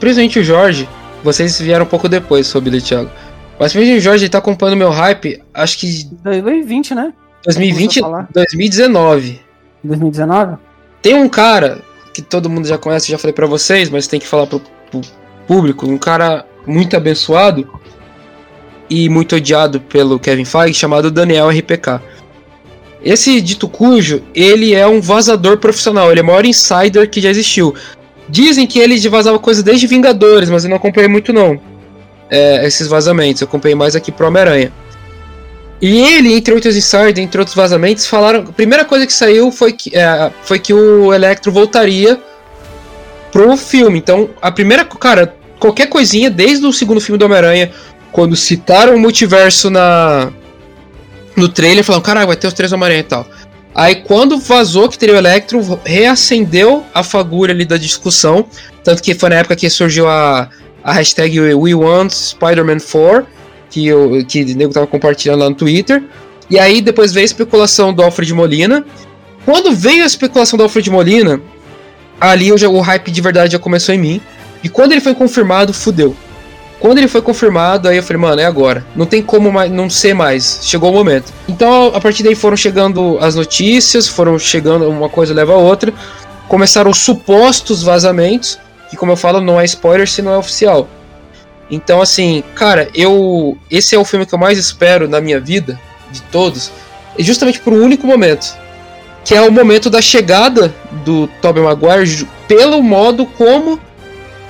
Principalmente 0.00 0.38
o 0.40 0.44
Jorge. 0.44 0.88
Vocês 1.22 1.60
vieram 1.60 1.84
um 1.84 1.88
pouco 1.88 2.08
depois 2.08 2.46
sobre 2.46 2.70
ele, 2.70 2.80
Thiago. 2.80 3.10
Mas 3.58 3.72
principalmente 3.72 3.98
o 3.98 4.00
Jorge 4.00 4.24
ele 4.24 4.30
tá 4.30 4.38
acompanhando 4.38 4.78
meu 4.78 4.90
hype. 4.90 5.40
Acho 5.52 5.78
que 5.78 6.04
2020, 6.24 6.94
né? 6.94 7.12
2020. 7.44 8.00
Começou 8.00 8.04
a 8.04 8.10
falar. 8.10 8.28
2019. 8.32 9.40
2019? 9.84 10.56
Tem 11.02 11.14
um 11.14 11.28
cara 11.28 11.82
que 12.12 12.22
todo 12.22 12.50
mundo 12.50 12.66
já 12.66 12.76
conhece, 12.76 13.10
já 13.10 13.18
falei 13.18 13.32
pra 13.32 13.46
vocês, 13.46 13.88
mas 13.88 14.06
tem 14.06 14.18
que 14.18 14.26
falar 14.26 14.46
pro, 14.46 14.60
pro 14.90 15.00
público, 15.46 15.86
um 15.86 15.98
cara 15.98 16.44
muito 16.66 16.96
abençoado 16.96 17.68
e 18.88 19.08
muito 19.08 19.36
odiado 19.36 19.80
pelo 19.80 20.18
Kevin 20.18 20.44
Feige, 20.44 20.74
chamado 20.74 21.10
Daniel 21.10 21.48
RPK. 21.48 22.00
Esse 23.02 23.40
dito 23.40 23.68
cujo, 23.68 24.22
ele 24.34 24.74
é 24.74 24.86
um 24.86 25.00
vazador 25.00 25.58
profissional, 25.58 26.10
ele 26.10 26.20
é 26.20 26.22
o 26.22 26.26
maior 26.26 26.44
insider 26.44 27.08
que 27.08 27.20
já 27.20 27.30
existiu. 27.30 27.74
Dizem 28.30 28.66
que 28.66 28.78
ele 28.78 28.96
vazava 29.08 29.38
coisa 29.38 29.62
desde 29.62 29.86
Vingadores, 29.86 30.48
mas 30.48 30.64
eu 30.64 30.70
não 30.70 30.76
acompanhei 30.76 31.08
muito 31.08 31.32
não. 31.32 31.60
É, 32.30 32.64
esses 32.64 32.86
vazamentos, 32.86 33.42
eu 33.42 33.48
acompanhei 33.48 33.74
mais 33.74 33.96
aqui 33.96 34.12
pro 34.12 34.28
Homem-Aranha. 34.28 34.72
E 35.82 35.98
ele, 35.98 36.34
entre 36.34 36.54
outros 36.54 36.76
insiders, 36.76 37.18
entre 37.18 37.40
outros 37.40 37.56
vazamentos, 37.56 38.06
falaram. 38.06 38.40
A 38.40 38.52
primeira 38.52 38.84
coisa 38.84 39.06
que 39.06 39.12
saiu 39.12 39.50
foi 39.50 39.72
que, 39.72 39.96
é, 39.96 40.30
foi 40.42 40.58
que 40.58 40.72
o 40.72 41.12
Electro 41.12 41.50
voltaria 41.50 42.20
pro 43.32 43.56
filme. 43.56 43.98
Então, 43.98 44.30
a 44.40 44.52
primeira. 44.52 44.84
Cara, 44.84 45.34
qualquer 45.58 45.86
coisinha, 45.86 46.30
desde 46.30 46.64
o 46.66 46.72
segundo 46.72 47.00
filme 47.00 47.18
do 47.18 47.24
Homem-Aranha, 47.24 47.72
quando 48.12 48.36
citaram 48.36 48.94
o 48.94 49.00
multiverso 49.00 49.70
na. 49.70 50.30
No 51.34 51.48
trailer, 51.48 51.82
falaram: 51.82 52.02
caralho, 52.02 52.26
vai 52.26 52.36
ter 52.36 52.46
os 52.46 52.54
três 52.54 52.70
Homem-Aranha 52.72 53.00
e 53.00 53.04
tal. 53.04 53.26
Aí, 53.74 53.96
quando 53.96 54.38
vazou 54.38 54.88
que 54.88 54.98
teria 54.98 55.14
o 55.14 55.18
Electro, 55.18 55.80
reacendeu 55.84 56.84
a 56.92 57.02
fagulha 57.02 57.52
ali 57.54 57.64
da 57.64 57.76
discussão. 57.76 58.44
Tanto 58.82 59.02
que 59.02 59.14
foi 59.14 59.30
na 59.30 59.36
época 59.36 59.56
que 59.56 59.70
surgiu 59.70 60.08
a, 60.08 60.48
a 60.82 60.92
hashtag 60.92 61.38
We 61.54 61.74
Want 61.74 62.10
Spider-Man 62.12 62.78
4 62.78 63.40
que 63.70 63.86
eu, 63.86 64.24
que 64.26 64.42
o 64.42 64.56
nego 64.56 64.72
tava 64.74 64.86
compartilhando 64.86 65.40
lá 65.40 65.48
no 65.48 65.54
Twitter. 65.54 66.02
E 66.50 66.58
aí 66.58 66.82
depois 66.82 67.12
veio 67.12 67.22
a 67.22 67.26
especulação 67.26 67.94
do 67.94 68.02
Alfred 68.02 68.34
Molina. 68.34 68.84
Quando 69.44 69.72
veio 69.72 70.02
a 70.02 70.06
especulação 70.06 70.56
do 70.56 70.64
Alfred 70.64 70.90
Molina, 70.90 71.40
ali 72.20 72.48
eu 72.48 72.58
já, 72.58 72.68
o 72.68 72.80
hype 72.80 73.10
de 73.10 73.20
verdade 73.20 73.52
já 73.52 73.58
começou 73.58 73.94
em 73.94 73.98
mim. 73.98 74.20
E 74.62 74.68
quando 74.68 74.92
ele 74.92 75.00
foi 75.00 75.14
confirmado, 75.14 75.72
fudeu. 75.72 76.14
Quando 76.80 76.96
ele 76.96 77.08
foi 77.08 77.20
confirmado, 77.20 77.88
aí 77.88 77.98
eu 77.98 78.02
falei, 78.02 78.22
mano, 78.22 78.40
é 78.40 78.46
agora. 78.46 78.84
Não 78.96 79.04
tem 79.04 79.22
como 79.22 79.52
mais, 79.52 79.70
não 79.70 79.90
ser 79.90 80.14
mais. 80.14 80.60
Chegou 80.62 80.90
o 80.90 80.94
momento. 80.94 81.30
Então, 81.46 81.92
a 81.94 82.00
partir 82.00 82.22
daí 82.22 82.34
foram 82.34 82.56
chegando 82.56 83.18
as 83.20 83.34
notícias, 83.34 84.08
foram 84.08 84.38
chegando 84.38 84.88
uma 84.88 85.10
coisa 85.10 85.34
leva 85.34 85.52
a 85.52 85.58
outra. 85.58 85.92
Começaram 86.48 86.90
os 86.90 86.98
supostos 86.98 87.82
vazamentos, 87.82 88.58
que 88.88 88.96
como 88.96 89.12
eu 89.12 89.16
falo, 89.16 89.42
não 89.42 89.60
é 89.60 89.64
spoiler 89.66 90.08
se 90.08 90.22
não 90.22 90.32
é 90.32 90.38
oficial. 90.38 90.88
Então, 91.70 92.00
assim, 92.00 92.42
cara, 92.54 92.88
eu. 92.94 93.58
Esse 93.70 93.94
é 93.94 93.98
o 93.98 94.04
filme 94.04 94.24
que 94.24 94.34
eu 94.34 94.38
mais 94.38 94.58
espero 94.58 95.06
na 95.06 95.20
minha 95.20 95.38
vida, 95.38 95.78
de 96.10 96.22
todos, 96.22 96.72
e 97.16 97.22
justamente 97.22 97.60
por 97.60 97.74
um 97.74 97.84
único 97.84 98.06
momento. 98.06 98.58
Que 99.22 99.34
é 99.34 99.42
o 99.42 99.52
momento 99.52 99.90
da 99.90 100.00
chegada 100.00 100.74
do 101.04 101.28
Tobey 101.42 101.62
Maguire, 101.62 102.26
pelo 102.48 102.82
modo 102.82 103.26
como 103.26 103.78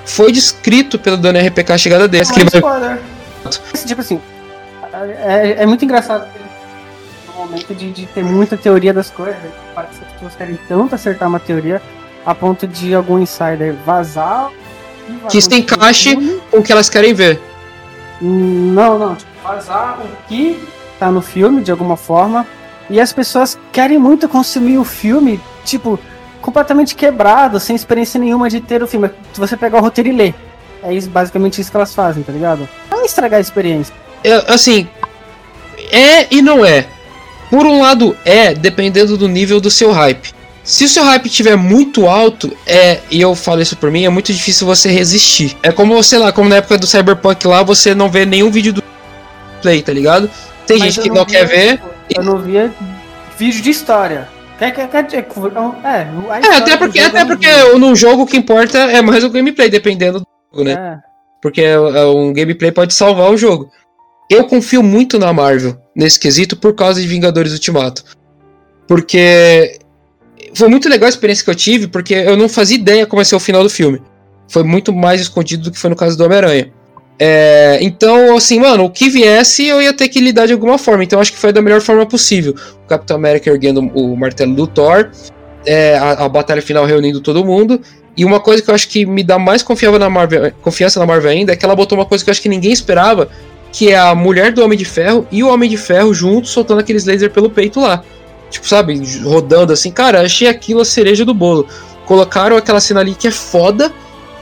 foi 0.04 0.32
descrito 0.32 0.98
pelo 0.98 1.16
Dona 1.16 1.40
RPK 1.40 1.72
a 1.72 1.78
chegada 1.78 2.08
dele. 2.08 2.26
Que 2.26 2.40
é 2.40 2.42
ele 2.42 2.60
vai... 2.60 2.98
Tipo 3.86 4.00
assim, 4.00 4.20
é, 5.24 5.62
é 5.62 5.66
muito 5.66 5.84
engraçado 5.84 6.26
no 7.26 7.34
momento 7.34 7.74
de, 7.74 7.90
de 7.90 8.06
ter 8.06 8.22
muita 8.22 8.56
teoria 8.56 8.92
das 8.92 9.10
coisas. 9.10 9.36
Parece 9.74 9.98
que 9.98 10.04
as 10.04 10.12
pessoas 10.12 10.36
querem 10.36 10.58
tanto 10.68 10.94
acertar 10.94 11.28
uma 11.28 11.40
teoria 11.40 11.80
a 12.24 12.34
ponto 12.34 12.66
de 12.66 12.94
algum 12.94 13.18
insider 13.18 13.74
vazar. 13.86 14.50
Que 15.28 15.38
isso 15.38 15.52
encaixe 15.52 16.14
com 16.50 16.58
o 16.58 16.62
que 16.62 16.70
elas 16.70 16.88
querem 16.88 17.14
ver. 17.14 17.40
Não, 18.20 18.98
não. 18.98 19.16
Tipo, 19.16 19.30
vazar 19.42 19.98
o 20.00 20.28
que 20.28 20.62
tá 20.98 21.10
no 21.10 21.22
filme, 21.22 21.62
de 21.62 21.70
alguma 21.70 21.96
forma. 21.96 22.46
E 22.88 23.00
as 23.00 23.12
pessoas 23.12 23.58
querem 23.72 23.98
muito 23.98 24.28
consumir 24.28 24.78
o 24.78 24.84
filme, 24.84 25.40
tipo, 25.64 25.98
completamente 26.40 26.94
quebrado, 26.94 27.60
sem 27.60 27.76
experiência 27.76 28.18
nenhuma 28.18 28.48
de 28.48 28.60
ter 28.60 28.82
o 28.82 28.86
filme. 28.86 29.10
Se 29.32 29.40
você 29.40 29.56
pegar 29.56 29.78
o 29.78 29.82
roteiro 29.82 30.10
e 30.10 30.12
ler. 30.12 30.34
É 30.82 30.92
isso, 30.92 31.10
basicamente 31.10 31.60
isso 31.60 31.70
que 31.70 31.76
elas 31.76 31.94
fazem, 31.94 32.22
tá 32.22 32.32
ligado? 32.32 32.68
Não 32.90 33.02
é 33.02 33.04
estragar 33.04 33.38
a 33.38 33.40
experiência. 33.40 33.94
É, 34.24 34.52
assim, 34.52 34.88
é 35.90 36.26
e 36.30 36.40
não 36.40 36.64
é. 36.64 36.86
Por 37.50 37.66
um 37.66 37.80
lado, 37.80 38.16
é, 38.24 38.54
dependendo 38.54 39.16
do 39.16 39.28
nível 39.28 39.60
do 39.60 39.70
seu 39.70 39.90
hype. 39.92 40.32
Se 40.62 40.84
o 40.84 40.88
seu 40.88 41.04
hype 41.04 41.26
estiver 41.26 41.56
muito 41.56 42.06
alto, 42.06 42.56
é, 42.66 43.00
e 43.10 43.20
eu 43.20 43.34
falo 43.34 43.60
isso 43.60 43.76
por 43.76 43.90
mim, 43.90 44.04
é 44.04 44.08
muito 44.08 44.32
difícil 44.32 44.66
você 44.66 44.90
resistir. 44.90 45.56
É 45.62 45.72
como, 45.72 46.00
sei 46.02 46.18
lá, 46.18 46.32
como 46.32 46.48
na 46.48 46.56
época 46.56 46.78
do 46.78 46.86
Cyberpunk 46.86 47.46
lá, 47.46 47.62
você 47.62 47.94
não 47.94 48.08
vê 48.08 48.24
nenhum 48.24 48.50
vídeo 48.50 48.72
do 48.72 48.82
play, 49.60 49.82
tá 49.82 49.92
ligado? 49.92 50.30
Tem 50.66 50.78
Mas 50.78 50.94
gente 50.94 51.02
que 51.02 51.10
não 51.10 51.24
quer 51.24 51.46
via, 51.46 51.56
ver. 51.56 51.82
Eu 52.08 52.22
não 52.22 52.38
via 52.38 52.72
vídeo 53.36 53.62
de 53.62 53.70
história. 53.70 54.28
É, 54.60 56.04
É, 56.36 56.40
história 56.40 56.58
até 56.58 56.76
porque, 56.76 57.00
até 57.00 57.20
não 57.20 57.26
porque 57.26 57.46
via. 57.46 57.78
num 57.78 57.96
jogo 57.96 58.22
o 58.22 58.26
que 58.26 58.36
importa 58.36 58.78
é 58.78 59.00
mais 59.00 59.24
o 59.24 59.30
gameplay, 59.30 59.70
dependendo 59.70 60.20
do 60.20 60.26
jogo, 60.52 60.64
né? 60.64 60.72
É. 60.72 61.10
Porque 61.40 61.62
é, 61.62 61.78
um 62.06 62.32
gameplay 62.32 62.70
pode 62.70 62.92
salvar 62.92 63.30
o 63.30 63.36
jogo. 63.36 63.70
Eu 64.30 64.44
confio 64.44 64.82
muito 64.82 65.18
na 65.18 65.32
Marvel 65.32 65.76
nesse 65.96 66.20
quesito 66.20 66.56
por 66.56 66.74
causa 66.74 67.00
de 67.00 67.08
Vingadores 67.08 67.52
Ultimato. 67.52 68.04
Porque 68.86 69.78
foi 70.54 70.68
muito 70.68 70.88
legal 70.88 71.06
a 71.06 71.10
experiência 71.10 71.44
que 71.44 71.50
eu 71.50 71.54
tive, 71.54 71.88
porque 71.88 72.14
eu 72.14 72.36
não 72.36 72.48
fazia 72.48 72.76
ideia 72.76 73.06
como 73.06 73.20
ia 73.20 73.24
ser 73.24 73.36
o 73.36 73.40
final 73.40 73.62
do 73.62 73.70
filme. 73.70 74.00
Foi 74.48 74.62
muito 74.62 74.92
mais 74.92 75.20
escondido 75.20 75.64
do 75.64 75.70
que 75.72 75.78
foi 75.78 75.90
no 75.90 75.96
caso 75.96 76.18
do 76.18 76.24
Homem-Aranha. 76.24 76.72
É, 77.22 77.78
então, 77.82 78.34
assim, 78.34 78.58
mano, 78.58 78.84
o 78.84 78.90
que 78.90 79.10
viesse 79.10 79.66
eu 79.66 79.82
ia 79.82 79.92
ter 79.92 80.08
que 80.08 80.18
lidar 80.18 80.46
de 80.46 80.54
alguma 80.54 80.78
forma. 80.78 81.04
Então, 81.04 81.20
acho 81.20 81.30
que 81.30 81.38
foi 81.38 81.52
da 81.52 81.60
melhor 81.60 81.82
forma 81.82 82.06
possível. 82.06 82.54
O 82.82 82.88
Capitão 82.88 83.16
América 83.16 83.50
erguendo 83.50 83.80
o 83.94 84.16
martelo 84.16 84.54
do 84.54 84.66
Thor, 84.66 85.10
é, 85.66 85.98
a, 85.98 86.24
a 86.24 86.28
batalha 86.30 86.62
final 86.62 86.86
reunindo 86.86 87.20
todo 87.20 87.44
mundo. 87.44 87.78
E 88.16 88.24
uma 88.24 88.40
coisa 88.40 88.62
que 88.62 88.70
eu 88.70 88.74
acho 88.74 88.88
que 88.88 89.04
me 89.04 89.22
dá 89.22 89.38
mais 89.38 89.62
confiança 89.62 89.98
na, 89.98 90.08
Marvel, 90.08 90.50
confiança 90.62 90.98
na 90.98 91.04
Marvel 91.04 91.30
ainda 91.30 91.52
é 91.52 91.56
que 91.56 91.64
ela 91.64 91.76
botou 91.76 91.98
uma 91.98 92.06
coisa 92.06 92.24
que 92.24 92.30
eu 92.30 92.32
acho 92.32 92.40
que 92.40 92.48
ninguém 92.48 92.72
esperava, 92.72 93.28
que 93.70 93.90
é 93.90 93.98
a 93.98 94.14
mulher 94.14 94.50
do 94.50 94.64
Homem 94.64 94.78
de 94.78 94.86
Ferro 94.86 95.26
e 95.30 95.42
o 95.44 95.48
Homem 95.48 95.68
de 95.68 95.76
Ferro 95.76 96.14
juntos 96.14 96.50
soltando 96.50 96.80
aqueles 96.80 97.04
lasers 97.04 97.32
pelo 97.32 97.50
peito 97.50 97.80
lá. 97.80 98.02
Tipo, 98.50 98.66
sabe, 98.66 99.00
rodando 99.22 99.74
assim. 99.74 99.92
Cara, 99.92 100.22
achei 100.22 100.48
aquilo 100.48 100.80
a 100.80 100.84
cereja 100.86 101.24
do 101.24 101.34
bolo. 101.34 101.68
Colocaram 102.06 102.56
aquela 102.56 102.80
cena 102.80 103.00
ali 103.00 103.14
que 103.14 103.28
é 103.28 103.30
foda, 103.30 103.92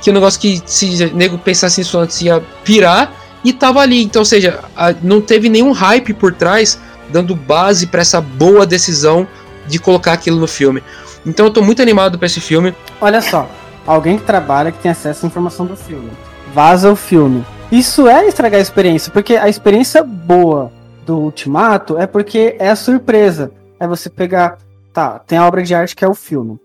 que 0.01 0.11
é 0.11 0.13
um 0.13 0.15
negócio 0.15 0.41
que 0.41 0.63
se 0.67 1.05
o 1.05 1.15
nego 1.17 1.39
pensasse 1.39 1.81
nisso 1.81 1.99
antes 1.99 2.21
ia 2.23 2.41
pirar, 2.65 3.13
e 3.45 3.53
tava 3.53 3.81
ali. 3.81 4.03
Então, 4.03 4.21
ou 4.23 4.27
seja, 4.27 4.61
a- 4.77 4.95
não 5.03 5.21
teve 5.21 5.49
nenhum 5.49 5.73
hype 5.73 6.13
por 6.15 6.35
trás 6.35 6.79
dando 7.11 7.35
base 7.35 7.87
pra 7.87 8.01
essa 8.03 8.21
boa 8.21 8.67
decisão 8.67 9.27
de 9.67 9.79
colocar 9.79 10.13
aquilo 10.13 10.39
no 10.39 10.47
filme. 10.49 10.83
Então 11.27 11.47
eu 11.47 11.53
tô 11.53 11.63
muito 11.63 11.81
animado 11.83 12.19
pra 12.19 12.27
esse 12.27 12.41
filme. 12.41 12.75
Olha 13.01 13.21
só, 13.21 13.49
alguém 13.87 14.19
que 14.19 14.25
trabalha 14.25 14.73
que 14.73 14.79
tem 14.79 14.91
acesso 14.91 15.25
à 15.25 15.29
informação 15.29 15.67
do 15.67 15.77
filme. 15.77 16.11
Vaza 16.55 16.91
o 16.91 16.97
filme. 16.97 17.45
Isso 17.71 18.09
é 18.09 18.27
estragar 18.27 18.59
a 18.59 18.63
experiência, 18.63 19.13
porque 19.13 19.37
a 19.37 19.49
experiência 19.49 20.03
boa 20.03 20.73
do 21.05 21.19
Ultimato 21.19 21.99
é 21.99 22.07
porque 22.07 22.57
é 22.59 22.71
a 22.71 22.77
surpresa. 22.77 23.53
É 23.79 23.87
você 23.87 24.09
pegar, 24.11 24.59
tá, 24.93 25.19
tem 25.19 25.39
a 25.39 25.47
obra 25.47 25.63
de 25.63 25.75
arte 25.75 25.95
que 25.95 26.05
é 26.05 26.09
o 26.09 26.15
filme. 26.15 26.59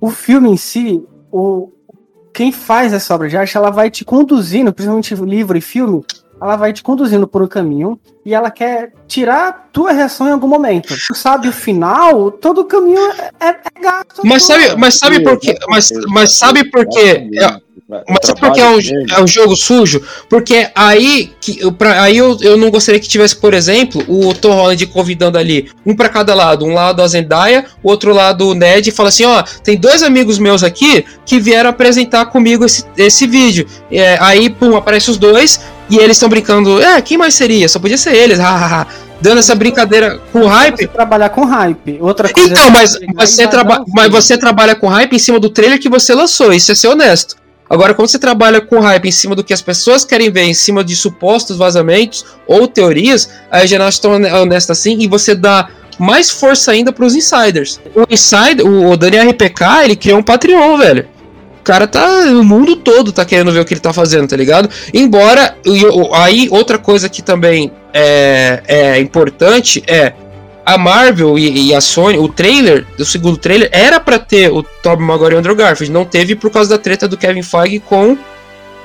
O 0.00 0.10
filme 0.10 0.48
em 0.50 0.56
si, 0.56 1.02
o 1.30 1.70
quem 2.34 2.50
faz 2.50 2.92
essa 2.92 3.14
obra 3.14 3.28
de 3.28 3.36
arte, 3.36 3.56
ela 3.56 3.70
vai 3.70 3.88
te 3.88 4.04
conduzindo, 4.04 4.72
principalmente 4.72 5.14
livro 5.14 5.56
e 5.56 5.60
filme, 5.60 6.04
ela 6.44 6.56
vai 6.56 6.74
te 6.74 6.82
conduzindo 6.82 7.26
por 7.26 7.42
um 7.42 7.46
caminho 7.46 7.98
e 8.24 8.34
ela 8.34 8.50
quer 8.50 8.92
tirar 9.08 9.48
a 9.48 9.52
tua 9.52 9.92
reação 9.92 10.28
em 10.28 10.32
algum 10.32 10.46
momento. 10.46 10.94
Tu 11.06 11.14
sabe 11.14 11.48
o 11.48 11.52
final, 11.52 12.30
todo 12.30 12.60
o 12.60 12.64
caminho 12.66 13.00
é, 13.40 13.48
é 13.48 13.80
gasto. 13.82 14.20
Mas 14.24 14.44
sabe, 14.44 14.76
mas 14.76 14.94
sabe 14.94 15.20
por 15.22 15.38
quê? 15.38 15.56
Mas, 15.68 15.88
mas 16.08 16.32
sabe 16.34 16.64
por 16.70 16.86
quê? 16.86 17.30
É- 17.34 17.64
Mas 18.08 18.20
sabe 18.24 18.40
por 18.40 18.52
que 18.52 18.60
é 18.60 18.68
um, 18.68 18.78
é 19.18 19.22
um 19.22 19.26
jogo 19.26 19.54
sujo? 19.56 20.02
Porque 20.30 20.70
aí, 20.74 21.32
que, 21.40 21.60
eu- 21.60 21.70
pra, 21.72 22.02
aí 22.02 22.16
eu, 22.16 22.36
eu 22.40 22.56
não 22.56 22.70
gostaria 22.70 22.98
que 22.98 23.06
tivesse, 23.08 23.36
por 23.36 23.52
exemplo, 23.52 24.02
o 24.08 24.32
Tom 24.34 24.52
Holland 24.52 24.86
convidando 24.86 25.36
ali, 25.36 25.70
um 25.84 25.94
pra 25.94 26.08
cada 26.08 26.34
lado. 26.34 26.64
Um 26.64 26.72
lado 26.72 27.02
a 27.02 27.06
Zendaya, 27.06 27.66
o 27.82 27.90
outro 27.90 28.12
lado 28.14 28.48
o 28.48 28.54
Ned, 28.54 28.88
e 28.88 28.92
fala 28.92 29.10
assim: 29.10 29.24
ó, 29.26 29.42
tem 29.62 29.76
dois 29.76 30.02
amigos 30.02 30.38
meus 30.38 30.62
aqui 30.62 31.04
que 31.26 31.38
vieram 31.38 31.68
apresentar 31.70 32.26
comigo 32.26 32.64
esse, 32.64 32.84
esse 32.96 33.26
vídeo. 33.26 33.66
É, 33.90 34.16
aí, 34.20 34.48
pum, 34.48 34.76
aparece 34.76 35.10
os 35.10 35.18
dois 35.18 35.60
e 35.90 35.98
eles 35.98 36.16
estão 36.16 36.28
brincando. 36.28 36.80
É, 36.80 37.00
quem 37.00 37.18
mais 37.18 37.34
seria? 37.34 37.68
Só 37.68 37.78
podia 37.78 37.98
ser 37.98 38.14
eles, 38.14 38.38
hahaha. 38.40 38.86
Dando 39.20 39.38
essa 39.38 39.54
brincadeira 39.54 40.20
com 40.32 40.46
hype. 40.46 40.82
Você 40.82 40.88
trabalhar 40.88 41.28
com 41.30 41.44
hype. 41.44 41.98
Outra 42.00 42.28
coisa 42.28 42.52
Então, 42.52 42.66
é 42.66 42.70
mas, 42.70 42.98
pegar 42.98 43.12
mas, 43.14 43.30
você 43.30 43.46
traba 43.48 43.80
o 43.80 43.84
mas 43.94 44.04
filme. 44.04 44.10
você 44.22 44.38
trabalha 44.38 44.74
com 44.74 44.88
hype 44.88 45.14
em 45.14 45.18
cima 45.18 45.38
do 45.40 45.48
trailer 45.48 45.78
que 45.80 45.88
você 45.88 46.14
lançou, 46.14 46.52
isso 46.52 46.72
é 46.72 46.74
ser 46.74 46.88
honesto. 46.88 47.36
Agora, 47.68 47.94
quando 47.94 48.08
você 48.08 48.18
trabalha 48.18 48.60
com 48.60 48.78
hype 48.80 49.08
em 49.08 49.12
cima 49.12 49.34
do 49.34 49.42
que 49.42 49.54
as 49.54 49.62
pessoas 49.62 50.04
querem 50.04 50.30
ver, 50.30 50.42
em 50.42 50.52
cima 50.52 50.84
de 50.84 50.94
supostos 50.94 51.56
vazamentos 51.56 52.24
ou 52.46 52.68
teorias, 52.68 53.30
aí 53.50 53.66
já 53.66 53.78
não 53.78 53.86
acho 53.86 54.00
tão 54.02 54.12
honesto 54.12 54.70
assim 54.70 54.98
e 55.00 55.08
você 55.08 55.34
dá 55.34 55.68
mais 55.98 56.28
força 56.30 56.72
ainda 56.72 56.92
pros 56.92 57.14
insiders. 57.14 57.80
O 57.94 58.04
insider, 58.12 58.66
o 58.66 58.90
o 58.90 58.96
Dani 58.96 59.18
RPK, 59.18 59.84
ele 59.84 59.96
criou 59.96 60.18
um 60.18 60.22
Patreon, 60.22 60.76
velho. 60.76 61.08
O 61.64 61.66
cara 61.66 61.86
tá. 61.86 62.06
O 62.26 62.44
mundo 62.44 62.76
todo 62.76 63.10
tá 63.10 63.24
querendo 63.24 63.50
ver 63.50 63.60
o 63.60 63.64
que 63.64 63.72
ele 63.72 63.80
tá 63.80 63.90
fazendo, 63.90 64.28
tá 64.28 64.36
ligado? 64.36 64.68
Embora. 64.92 65.56
o- 65.66 66.14
Aí, 66.14 66.46
outra 66.50 66.76
coisa 66.76 67.08
que 67.08 67.22
também 67.22 67.72
é, 67.90 68.62
é 68.68 69.00
importante 69.00 69.82
é. 69.86 70.12
A 70.66 70.76
Marvel 70.76 71.38
e, 71.38 71.68
e 71.68 71.74
a 71.74 71.80
Sony, 71.80 72.18
o 72.18 72.28
trailer, 72.28 72.86
do 72.98 73.04
segundo 73.04 73.36
trailer, 73.38 73.68
era 73.72 73.98
pra 73.98 74.18
ter 74.18 74.50
o 74.52 74.62
Tobey 74.62 75.04
Maguire 75.06 75.32
e 75.32 75.36
o 75.36 75.38
Andrew 75.38 75.54
Garfield. 75.56 75.90
Não 75.90 76.04
teve 76.04 76.34
por 76.34 76.50
causa 76.50 76.68
da 76.68 76.76
treta 76.78 77.08
do 77.08 77.16
Kevin 77.16 77.42
Feige 77.42 77.80
com 77.80 78.16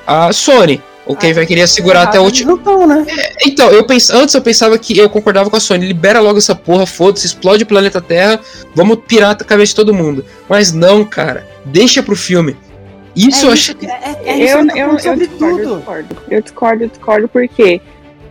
a 0.06 0.32
Sony. 0.32 0.82
O 1.06 1.14
Kevin 1.16 1.34
Feige 1.34 1.48
queria 1.48 1.66
segurar 1.66 2.02
até 2.04 2.18
o 2.18 2.22
último. 2.22 2.50
Não 2.52 2.58
tão, 2.58 2.86
né? 2.86 3.04
Então, 3.46 3.70
eu 3.70 3.84
pens... 3.84 4.08
antes 4.10 4.34
eu 4.34 4.40
pensava 4.42 4.78
que 4.78 4.96
eu 4.98 5.08
concordava 5.10 5.48
com 5.50 5.56
a 5.56 5.60
Sony. 5.60 5.86
Libera 5.86 6.20
logo 6.20 6.38
essa 6.38 6.54
porra, 6.54 6.86
foda-se, 6.86 7.26
explode 7.26 7.64
o 7.64 7.66
planeta 7.66 8.00
Terra, 8.00 8.40
vamos 8.74 8.98
pirar 9.06 9.30
a 9.30 9.34
cabeça 9.34 9.70
de 9.70 9.76
todo 9.76 9.92
mundo. 9.94 10.24
Mas 10.48 10.72
não, 10.72 11.02
cara. 11.04 11.46
Deixa 11.64 12.02
pro 12.02 12.14
filme. 12.16 12.56
Isso 13.14 13.46
eu 13.46 13.52
achei. 13.52 13.76
É, 14.24 14.40
eu, 14.40 14.44
isso 14.44 14.56
eu, 14.56 14.76
eu, 14.76 14.98
eu, 14.98 15.16
discordo, 15.16 15.60
eu 15.60 15.76
discordo. 15.76 16.16
Eu 16.30 16.42
discordo, 16.42 16.84
eu 16.84 16.88
discordo 16.88 17.28
porque 17.28 17.80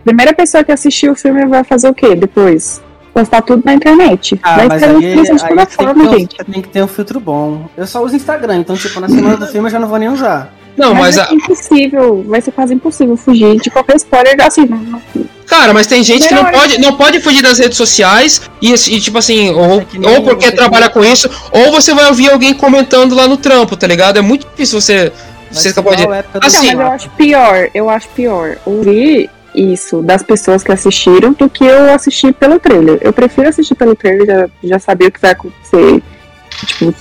a 0.00 0.04
primeira 0.04 0.32
pessoa 0.32 0.64
que 0.64 0.72
assistiu 0.72 1.12
o 1.12 1.14
filme 1.14 1.44
vai 1.46 1.62
fazer 1.64 1.88
o 1.88 1.94
quê 1.94 2.14
depois? 2.14 2.82
Postar 3.12 3.42
tudo 3.42 3.62
na 3.64 3.74
internet. 3.74 4.38
Ah, 4.42 4.56
vai 4.56 4.68
mas 4.68 4.80
ser 4.80 4.88
aí, 4.88 4.94
uma 4.94 5.00
aí 5.00 5.10
de 5.10 5.16
você, 5.16 5.48
toda 5.48 5.56
tem 5.56 5.66
que 5.66 5.74
forma, 5.74 5.94
ter 5.94 6.08
um, 6.08 6.18
gente. 6.18 6.36
tem 6.36 6.62
que 6.62 6.68
ter 6.68 6.82
um 6.82 6.86
filtro 6.86 7.20
bom. 7.20 7.68
Eu 7.76 7.86
só 7.86 8.02
uso 8.02 8.16
Instagram, 8.16 8.58
então, 8.58 8.76
tipo, 8.76 9.00
na 9.00 9.08
semana 9.08 9.36
do 9.36 9.46
filme 9.48 9.66
eu 9.66 9.72
já 9.72 9.78
não 9.78 9.88
vou 9.88 9.98
nem 9.98 10.08
usar. 10.08 10.52
Não, 10.80 10.94
mas. 10.94 11.16
Mas, 11.16 11.18
a- 11.18 11.30
é 11.30 11.34
impossível, 11.34 12.24
vai 12.26 12.40
ser 12.40 12.52
quase 12.52 12.74
impossível 12.74 13.16
fugir 13.16 13.60
de 13.60 13.70
qualquer 13.70 13.96
spoiler 13.96 14.34
assim. 14.40 14.64
Não, 14.66 14.78
não, 14.78 15.02
Cara, 15.46 15.74
mas 15.74 15.86
tem 15.86 16.02
gente 16.02 16.28
que 16.28 16.34
não 16.34 16.44
Não, 16.44 16.50
pode, 16.52 16.80
não 16.80 16.96
pode 16.96 17.20
fugir 17.20 17.42
das 17.42 17.58
redes 17.58 17.76
sociais 17.76 18.40
e, 18.62 18.72
e, 18.72 19.00
tipo 19.00 19.18
assim, 19.18 19.50
ou, 19.50 19.80
É 19.80 20.16
ou 20.16 20.22
porque 20.22 20.52
trabalha 20.52 20.88
com 20.88 21.04
isso, 21.04 21.28
ou 21.50 21.72
você 21.72 21.92
vai 21.92 22.06
ouvir 22.06 22.30
alguém 22.30 22.54
comentando 22.54 23.16
lá 23.16 23.26
no 23.26 23.36
trampo, 23.36 23.76
tá 23.76 23.86
ligado? 23.86 24.16
É 24.16 24.22
muito 24.22 24.46
difícil 24.48 24.80
você. 24.80 25.12
Você 25.50 25.68
a 25.68 26.16
época 26.16 26.38
do 26.38 26.46
Assim, 26.46 26.72
Não, 26.72 26.82
eu 26.82 26.92
acho 26.92 27.10
pior, 27.10 27.68
eu 27.74 27.90
acho 27.90 28.08
pior 28.10 28.56
ouvir 28.64 29.28
isso 29.52 30.00
das 30.00 30.22
pessoas 30.22 30.62
que 30.62 30.70
assistiram 30.70 31.32
do 31.32 31.50
que 31.50 31.64
eu 31.64 31.92
assistir 31.92 32.32
pelo 32.32 32.60
trailer. 32.60 32.98
Eu 33.00 33.12
prefiro 33.12 33.48
assistir 33.48 33.74
pelo 33.74 33.96
trailer, 33.96 34.26
já, 34.26 34.48
já 34.62 34.78
saber 34.78 35.06
o 35.06 35.12
que 35.12 35.20
vai 35.20 35.32
acontecer. 35.32 36.00
Tipo, 36.66 36.94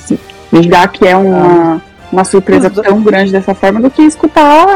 já 0.64 0.88
que 0.88 1.08
é 1.08 1.16
uma, 1.16 1.82
uma 2.12 2.24
surpresa 2.24 2.68
Os 2.68 2.74
do- 2.74 2.82
tão 2.82 3.02
grande 3.02 3.32
dessa 3.32 3.54
forma, 3.54 3.80
do 3.82 3.90
que 3.90 4.02
escutar 4.02 4.68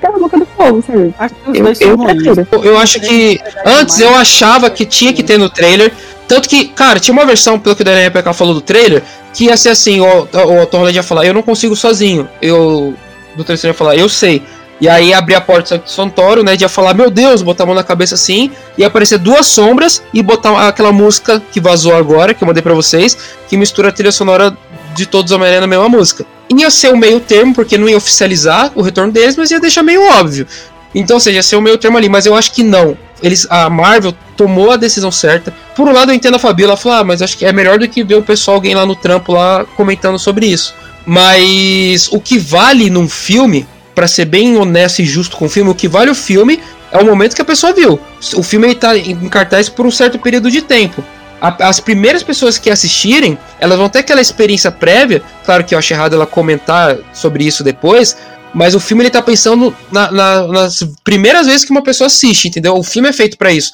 pela 0.00 0.18
boca 0.18 0.38
do 0.38 0.46
povo. 0.46 0.82
sabe? 0.86 1.14
Acho 1.18 1.34
que 1.34 1.50
os 1.50 1.56
Eu, 1.58 1.64
dois 1.64 1.80
eu 1.80 1.98
prefiro. 1.98 2.48
Eu- 2.52 2.64
Eu 2.64 2.78
acho 2.78 3.00
que 3.00 3.40
antes 3.64 3.98
eu 4.00 4.14
achava 4.14 4.70
que 4.70 4.84
tinha 4.86 5.12
que 5.12 5.22
ter 5.22 5.38
no 5.38 5.48
trailer. 5.50 5.92
Tanto 6.26 6.48
que, 6.48 6.66
cara, 6.66 7.00
tinha 7.00 7.12
uma 7.12 7.24
versão, 7.24 7.58
pelo 7.58 7.74
que 7.74 7.82
o 7.82 7.84
Daniel 7.84 8.10
PK 8.10 8.32
falou 8.34 8.52
do 8.54 8.60
trailer, 8.60 9.02
que 9.32 9.44
ia 9.46 9.56
ser 9.56 9.70
assim, 9.70 10.00
o, 10.00 10.22
o 10.22 10.66
Tom 10.66 10.78
Holland 10.78 10.94
ia 10.96 11.02
falar, 11.02 11.24
eu 11.24 11.32
não 11.34 11.42
consigo 11.42 11.74
sozinho. 11.74 12.28
Eu. 12.42 12.94
Do 13.34 13.44
terceiro 13.44 13.72
ia 13.74 13.78
falar, 13.78 13.96
eu 13.96 14.08
sei. 14.08 14.42
E 14.80 14.88
aí 14.88 15.12
abrir 15.12 15.34
a 15.34 15.40
porta 15.40 15.78
do 15.78 15.90
Santoro, 15.90 16.44
né? 16.44 16.54
Ia 16.60 16.68
falar, 16.68 16.94
meu 16.94 17.10
Deus, 17.10 17.42
botar 17.42 17.64
a 17.64 17.66
mão 17.66 17.74
na 17.74 17.82
cabeça 17.82 18.14
assim, 18.14 18.50
e 18.76 18.84
aparecer 18.84 19.18
duas 19.18 19.46
sombras 19.46 20.02
e 20.14 20.22
botar 20.22 20.68
aquela 20.68 20.92
música 20.92 21.42
que 21.50 21.60
vazou 21.60 21.96
agora, 21.96 22.32
que 22.34 22.44
eu 22.44 22.46
mandei 22.46 22.62
pra 22.62 22.74
vocês, 22.74 23.16
que 23.48 23.56
mistura 23.56 23.88
a 23.88 23.92
trilha 23.92 24.12
sonora 24.12 24.56
de 24.94 25.06
todos 25.06 25.32
os 25.32 25.34
Homem-Aranha 25.36 25.62
na 25.62 25.66
mesma 25.66 25.88
música. 25.88 26.24
Ia 26.56 26.70
ser 26.70 26.92
o 26.92 26.96
meio 26.96 27.20
termo, 27.20 27.54
porque 27.54 27.76
não 27.76 27.88
ia 27.88 27.96
oficializar 27.96 28.72
o 28.74 28.82
retorno 28.82 29.12
deles, 29.12 29.36
mas 29.36 29.50
ia 29.50 29.60
deixar 29.60 29.82
meio 29.82 30.02
óbvio. 30.02 30.46
Então, 30.94 31.16
ou 31.16 31.20
seja, 31.20 31.36
ia 31.36 31.42
ser 31.42 31.56
o 31.56 31.62
meio 31.62 31.76
termo 31.76 31.98
ali, 31.98 32.08
mas 32.08 32.26
eu 32.26 32.34
acho 32.34 32.52
que 32.52 32.62
não. 32.62 32.96
Eles, 33.22 33.46
a 33.50 33.68
Marvel 33.68 34.14
tomou 34.36 34.70
a 34.70 34.76
decisão 34.76 35.10
certa. 35.10 35.52
Por 35.74 35.86
um 35.86 35.92
lado, 35.92 36.10
eu 36.10 36.14
entendo 36.14 36.36
a 36.36 36.38
Fabiola 36.38 36.76
falar, 36.76 37.00
ah, 37.00 37.04
mas 37.04 37.20
acho 37.20 37.36
que 37.36 37.44
é 37.44 37.52
melhor 37.52 37.78
do 37.78 37.88
que 37.88 38.02
ver 38.02 38.14
o 38.14 38.22
pessoal, 38.22 38.56
alguém 38.56 38.74
lá 38.74 38.86
no 38.86 38.96
trampo 38.96 39.32
lá 39.32 39.64
comentando 39.76 40.18
sobre 40.18 40.46
isso. 40.46 40.74
Mas 41.04 42.08
o 42.10 42.20
que 42.20 42.38
vale 42.38 42.90
num 42.90 43.08
filme, 43.08 43.66
pra 43.94 44.06
ser 44.06 44.24
bem 44.24 44.56
honesto 44.56 45.00
e 45.00 45.04
justo 45.04 45.36
com 45.36 45.46
o 45.46 45.48
filme, 45.48 45.70
o 45.70 45.74
que 45.74 45.88
vale 45.88 46.10
o 46.10 46.14
filme 46.14 46.60
é 46.90 46.98
o 46.98 47.04
momento 47.04 47.34
que 47.34 47.42
a 47.42 47.44
pessoa 47.44 47.72
viu. 47.72 47.98
O 48.36 48.42
filme 48.42 48.68
ele 48.68 48.74
tá 48.74 48.96
em 48.96 49.28
cartaz 49.28 49.68
por 49.68 49.86
um 49.86 49.90
certo 49.90 50.18
período 50.18 50.50
de 50.50 50.62
tempo. 50.62 51.04
A- 51.40 51.68
As 51.68 51.80
primeiras 51.80 52.22
pessoas 52.22 52.58
que 52.58 52.70
assistirem, 52.70 53.38
elas 53.60 53.78
vão 53.78 53.88
ter 53.88 54.00
aquela 54.00 54.20
experiência 54.20 54.70
prévia. 54.70 55.22
Claro 55.44 55.64
que 55.64 55.74
eu 55.74 55.78
acho 55.78 55.92
errado 55.92 56.14
ela 56.14 56.26
comentar 56.26 56.96
sobre 57.12 57.44
isso 57.44 57.62
depois, 57.62 58.16
mas 58.54 58.74
o 58.74 58.80
filme 58.80 59.02
ele 59.04 59.10
tá 59.10 59.22
pensando 59.22 59.74
na- 59.92 60.10
na- 60.10 60.46
nas 60.48 60.82
primeiras 61.04 61.46
vezes 61.46 61.64
que 61.64 61.70
uma 61.70 61.82
pessoa 61.82 62.06
assiste, 62.06 62.48
entendeu? 62.48 62.74
O 62.76 62.82
filme 62.82 63.08
é 63.08 63.12
feito 63.12 63.36
pra 63.38 63.52
isso. 63.52 63.72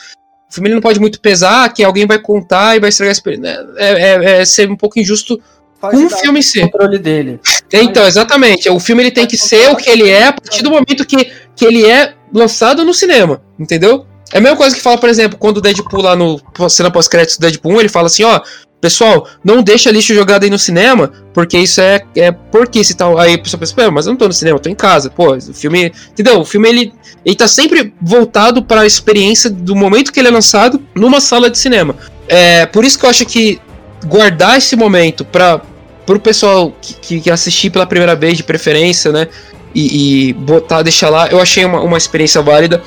O 0.51 0.55
filme 0.55 0.69
ele 0.69 0.75
não 0.75 0.83
pode 0.83 1.01
muito 1.01 1.21
pesar, 1.21 1.73
que 1.73 1.83
alguém 1.83 2.07
vai 2.07 2.19
contar 2.19 2.77
e 2.77 2.81
vai 2.81 2.89
estragar 2.91 3.11
a 3.11 3.13
experiência. 3.13 3.67
É, 3.77 3.91
é- 3.91 4.41
é 4.41 4.45
ser 4.45 4.71
um 4.71 4.77
pouco 4.77 4.99
injusto 5.01 5.41
com 5.81 5.97
o 6.07 6.09
dar 6.09 6.17
filme 6.19 6.39
em 6.39 6.43
si. 6.43 6.61
o 6.61 6.71
controle 6.71 6.99
dele. 6.99 7.41
Então, 7.73 8.07
exatamente. 8.07 8.69
O 8.71 8.79
filme 8.79 9.03
ele 9.03 9.11
tem 9.11 9.27
que 9.27 9.37
ser 9.37 9.71
o 9.71 9.77
que 9.77 9.91
ele 9.91 10.09
é 10.09 10.29
a 10.29 10.33
partir 10.33 10.63
do 10.63 10.71
momento 10.71 11.05
que, 11.05 11.31
que 11.57 11.65
ele 11.65 11.85
é 11.85 12.15
lançado 12.33 12.85
no 12.85 12.95
cinema, 12.95 13.43
entendeu? 13.59 14.07
É 14.35 14.39
a 14.39 14.41
mesma 14.41 14.57
coisa 14.57 14.75
que 14.75 14.83
fala, 14.83 14.99
por 14.99 15.09
exemplo, 15.09 15.39
quando 15.39 15.59
o 15.59 15.61
Deadpool 15.61 16.03
lá 16.03 16.17
no 16.17 16.41
cena 16.69 16.91
pós-créditos 16.91 17.39
do 17.39 17.43
Deadpool 17.43 17.75
1, 17.75 17.81
ele 17.81 17.89
fala 17.89 18.09
assim, 18.09 18.25
ó, 18.25 18.41
pessoal, 18.81 19.29
não 19.45 19.63
deixa 19.63 19.93
lixo 19.93 20.13
jogado 20.13 20.43
aí 20.43 20.51
no 20.51 20.59
cinema, 20.59 21.13
porque 21.33 21.57
isso 21.57 21.81
é, 21.81 22.03
é 22.17 22.33
porque 22.33 22.83
se 22.83 22.95
tal. 22.95 23.17
Aí 23.17 23.35
a 23.35 23.39
pessoa 23.39 23.59
pensa, 23.61 23.73
"Pô, 23.75 23.91
mas 23.93 24.07
eu 24.07 24.11
não 24.11 24.19
tô 24.19 24.27
no 24.27 24.33
cinema, 24.35 24.57
eu 24.59 24.61
tô 24.61 24.69
em 24.69 24.75
casa. 24.75 25.09
Pô, 25.09 25.35
o 25.37 25.55
filme. 25.55 25.93
Entendeu? 26.11 26.41
O 26.41 26.45
filme 26.45 26.69
ele, 26.69 26.93
ele 27.25 27.37
tá 27.37 27.47
sempre 27.49 27.95
voltado 28.03 28.63
para 28.63 28.81
a 28.83 28.87
experiência 28.87 29.49
do 29.49 29.75
momento 29.77 30.13
que 30.13 30.19
ele 30.21 30.29
é 30.29 30.33
lançado 30.33 30.83
numa 30.97 31.21
sala 31.21 31.49
de 31.49 31.57
cinema. 31.57 31.95
É, 32.29 32.67
por 32.67 32.85
isso 32.85 32.99
que 32.99 33.07
eu 33.07 33.11
acho 33.11 33.25
que 33.25 33.61
guardar 34.05 34.59
esse 34.59 34.75
momento 34.77 35.25
para 35.25 35.63
pro 36.05 36.19
pessoal 36.21 36.71
que, 36.83 36.95
que- 36.95 37.21
que 37.21 37.31
assistir 37.31 37.71
pela 37.71 37.87
primeira 37.87 38.15
vez, 38.17 38.37
de 38.37 38.43
preferência, 38.43 39.11
né? 39.13 39.29
E, 39.75 40.29
e 40.29 40.33
botar, 40.35 40.83
deixar 40.83 41.09
lá, 41.09 41.29
eu 41.29 41.41
achei 41.41 41.65
uma, 41.65 41.81
uma 41.81 41.97
experiência 41.97 42.43
válida. 42.43 42.83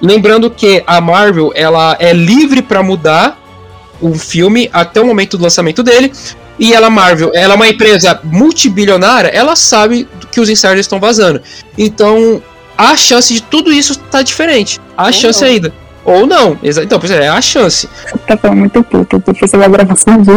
Lembrando 0.00 0.50
que 0.50 0.82
a 0.86 1.00
Marvel 1.00 1.52
ela 1.54 1.96
é 1.98 2.12
livre 2.12 2.60
para 2.62 2.82
mudar 2.82 3.38
o 4.00 4.14
filme 4.14 4.68
até 4.72 5.00
o 5.00 5.06
momento 5.06 5.38
do 5.38 5.42
lançamento 5.44 5.82
dele. 5.82 6.12
E 6.58 6.72
ela, 6.72 6.88
Marvel, 6.90 7.32
ela 7.34 7.54
é 7.54 7.56
uma 7.56 7.68
empresa 7.68 8.20
multibilionária, 8.22 9.28
ela 9.28 9.56
sabe 9.56 10.06
que 10.30 10.40
os 10.40 10.48
insiders 10.48 10.80
estão 10.80 11.00
vazando. 11.00 11.40
Então, 11.76 12.40
a 12.78 12.96
chance 12.96 13.32
de 13.34 13.42
tudo 13.42 13.72
isso 13.72 13.98
tá 13.98 14.22
diferente. 14.22 14.80
Há 14.96 15.06
Ou 15.06 15.12
chance 15.12 15.40
não. 15.42 15.48
ainda. 15.48 15.72
Ou 16.04 16.26
não. 16.26 16.58
Exa- 16.62 16.84
Então, 16.84 16.98
pois 17.00 17.10
é, 17.10 17.24
é 17.24 17.28
a 17.28 17.40
chance. 17.40 17.88
Você 18.06 18.18
tá 18.18 18.36
falando 18.36 18.58
muito 18.58 18.82
puto, 18.84 19.22
eu 19.26 19.34
fiz 19.34 19.52
uma 19.52 19.66
gravação 19.68 20.20
de 20.22 20.30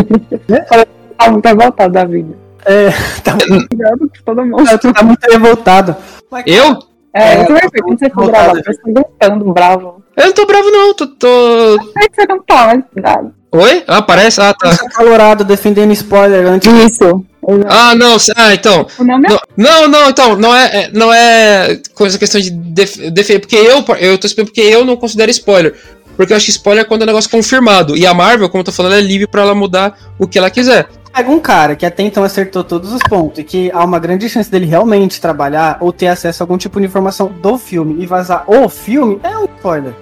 Parece 0.70 0.88
que 0.88 1.16
tá 1.18 1.32
muito 1.32 1.46
revoltado 1.46 1.94
da 1.94 2.06
vida. 2.06 2.36
É, 2.66 2.90
tá, 3.24 3.38
Melhor 3.48 3.98
do 3.98 4.10
que 4.10 4.24
todo 4.24 4.44
mundo. 4.46 4.66
tu 4.80 4.92
tá 4.94 5.04
muito 5.04 5.24
revoltado. 5.30 5.96
Mas, 6.32 6.44
Eu? 6.48 6.80
É, 7.18 7.34
É, 7.34 7.38
ver 7.46 7.82
quando 7.82 8.00
você 8.00 8.10
for 8.10 8.26
revoltado, 8.26 8.54
gravar, 8.54 8.64
você 8.64 8.94
tá 8.94 9.02
gritando, 9.02 9.54
bravo. 9.54 10.04
Eu 10.16 10.26
não 10.28 10.34
tô 10.34 10.46
bravo, 10.46 10.70
não. 10.72 10.94
Tô. 10.94 11.08
tô... 11.08 11.80
Sei 11.94 12.10
que 12.10 12.16
você 12.22 12.28
não 12.28 12.42
tá, 12.44 12.68
mas 12.68 12.84
cuidado. 12.92 13.34
Oi? 13.52 13.84
Ah, 13.88 14.02
parece? 14.02 14.42
Ah, 14.42 14.54
tá. 14.54 14.76
calorado 14.96 15.44
defendendo 15.44 15.92
spoiler 15.94 16.46
antes. 16.48 16.72
Isso. 16.72 17.24
Ah, 17.70 17.96
não. 17.96 18.18
Ah, 18.36 18.54
então. 18.54 18.86
É 19.00 19.04
Não, 19.04 19.40
não, 19.56 19.88
não, 19.88 20.10
então, 20.10 20.36
não 20.36 20.54
é, 20.56 20.66
é- 20.84 20.90
não 20.94 21.14
é 21.14 21.80
coisa 21.94 22.18
questão 22.20 22.42
de 22.42 22.52
def- 22.52 22.98
defender, 23.12 23.40
porque 23.40 23.56
eu, 23.56 23.84
eu 24.00 24.18
tô 24.18 24.28
explicando 24.28 24.52
porque 24.54 24.62
eu 24.62 24.84
não 24.84 24.98
considero 24.98 25.32
spoiler. 25.32 25.74
Porque 26.18 26.34
eu 26.34 26.38
acho 26.38 26.46
que 26.46 26.52
spoiler 26.52 26.84
é 26.84 26.88
quando 26.88 27.02
é 27.02 27.04
um 27.06 27.08
negócio 27.08 27.30
confirmado. 27.30 27.96
E 27.96 28.06
a 28.06 28.14
Marvel, 28.14 28.50
como 28.50 28.62
eu 28.62 28.66
tô 28.66 28.72
falando, 28.72 28.96
é 28.96 29.02
livre 29.02 29.28
pra 29.28 29.44
ela 29.44 29.56
mudar 29.56 29.98
o 30.20 30.28
que 30.28 30.38
ela 30.38 30.50
quiser. 30.50 30.88
Pega 31.18 31.32
um 31.32 31.40
cara 31.40 31.76
que 31.76 31.84
até 31.84 32.04
então 32.04 32.24
acertou 32.24 32.64
todos 32.64 32.94
os 32.94 33.02
pontos 33.02 33.40
e 33.40 33.44
que 33.44 33.72
há 33.72 33.84
uma 33.84 33.98
grande 33.98 34.30
chance 34.30 34.52
dele 34.52 34.68
realmente 34.68 35.20
trabalhar 35.20 35.80
ou 35.82 35.92
ter 35.92 36.06
acesso 36.06 36.44
a 36.44 36.46
algum 36.46 36.60
tipo 36.60 36.80
de 36.80 36.86
informação 36.86 37.28
do 37.42 37.58
filme 37.58 38.04
e 38.04 38.06
vazar 38.06 38.44
o 38.46 38.70
filme, 38.70 39.20
é 39.24 39.36
um 39.36 39.46
spoiler. 39.58 39.96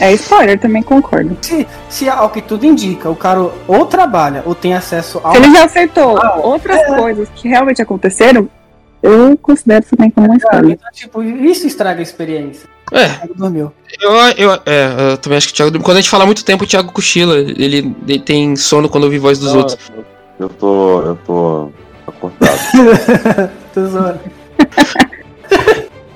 É 0.00 0.12
spoiler, 0.14 0.58
também 0.58 0.82
concordo. 0.82 1.38
Se, 1.40 1.64
se 1.88 2.08
ao 2.08 2.30
que 2.30 2.42
tudo 2.42 2.66
indica, 2.66 3.08
o 3.08 3.14
cara 3.14 3.48
ou 3.68 3.86
trabalha 3.86 4.42
ou 4.44 4.56
tem 4.56 4.74
acesso 4.74 5.20
ao. 5.22 5.36
Se 5.36 5.38
ele 5.38 5.52
já 5.52 5.66
acertou 5.66 6.18
Ah, 6.18 6.40
outras 6.42 6.84
coisas 6.84 7.28
que 7.36 7.46
realmente 7.46 7.80
aconteceram, 7.80 8.48
eu 9.00 9.38
considero 9.40 9.84
isso 9.84 9.94
também 9.94 10.10
como 10.10 10.26
uma 10.26 10.36
spoiler. 10.36 10.72
Então, 10.72 10.90
tipo, 10.92 11.22
isso 11.22 11.64
estraga 11.68 12.00
a 12.00 12.02
experiência. 12.02 12.68
É, 12.90 13.06
Thiago 13.06 13.34
dormiu. 13.36 13.72
eu, 14.00 14.12
eu, 14.36 14.52
é, 14.66 15.12
eu 15.12 15.18
também 15.18 15.36
acho 15.36 15.46
que 15.46 15.52
o 15.52 15.56
Thiago. 15.56 15.80
Quando 15.80 15.98
a 15.98 16.00
gente 16.00 16.10
fala 16.10 16.26
muito 16.26 16.44
tempo, 16.44 16.64
o 16.64 16.66
Thiago 16.66 16.90
cochila. 16.90 17.36
Ele, 17.38 17.94
ele 18.08 18.18
tem 18.18 18.56
sono 18.56 18.88
quando 18.88 19.04
ouve 19.04 19.18
voz 19.18 19.38
dos 19.38 19.52
Não, 19.52 19.60
outros. 19.60 19.78
Eu 20.38 20.48
tô. 20.48 21.00
Eu 21.02 21.18
tô. 21.26 21.70
acordado. 22.06 22.58
Tô 23.72 23.86
zoando. 23.86 24.20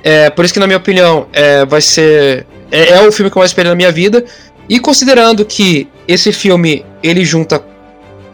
É, 0.02 0.30
por 0.30 0.44
isso 0.44 0.54
que, 0.54 0.60
na 0.60 0.66
minha 0.66 0.78
opinião, 0.78 1.26
é, 1.32 1.64
vai 1.64 1.80
ser. 1.80 2.46
É, 2.70 2.90
é 2.92 3.06
o 3.06 3.12
filme 3.12 3.30
que 3.30 3.36
eu 3.36 3.40
mais 3.40 3.50
esperei 3.50 3.70
na 3.70 3.76
minha 3.76 3.92
vida. 3.92 4.24
E 4.68 4.78
considerando 4.78 5.44
que 5.44 5.88
esse 6.06 6.32
filme 6.32 6.84
ele 7.02 7.24
junta 7.24 7.62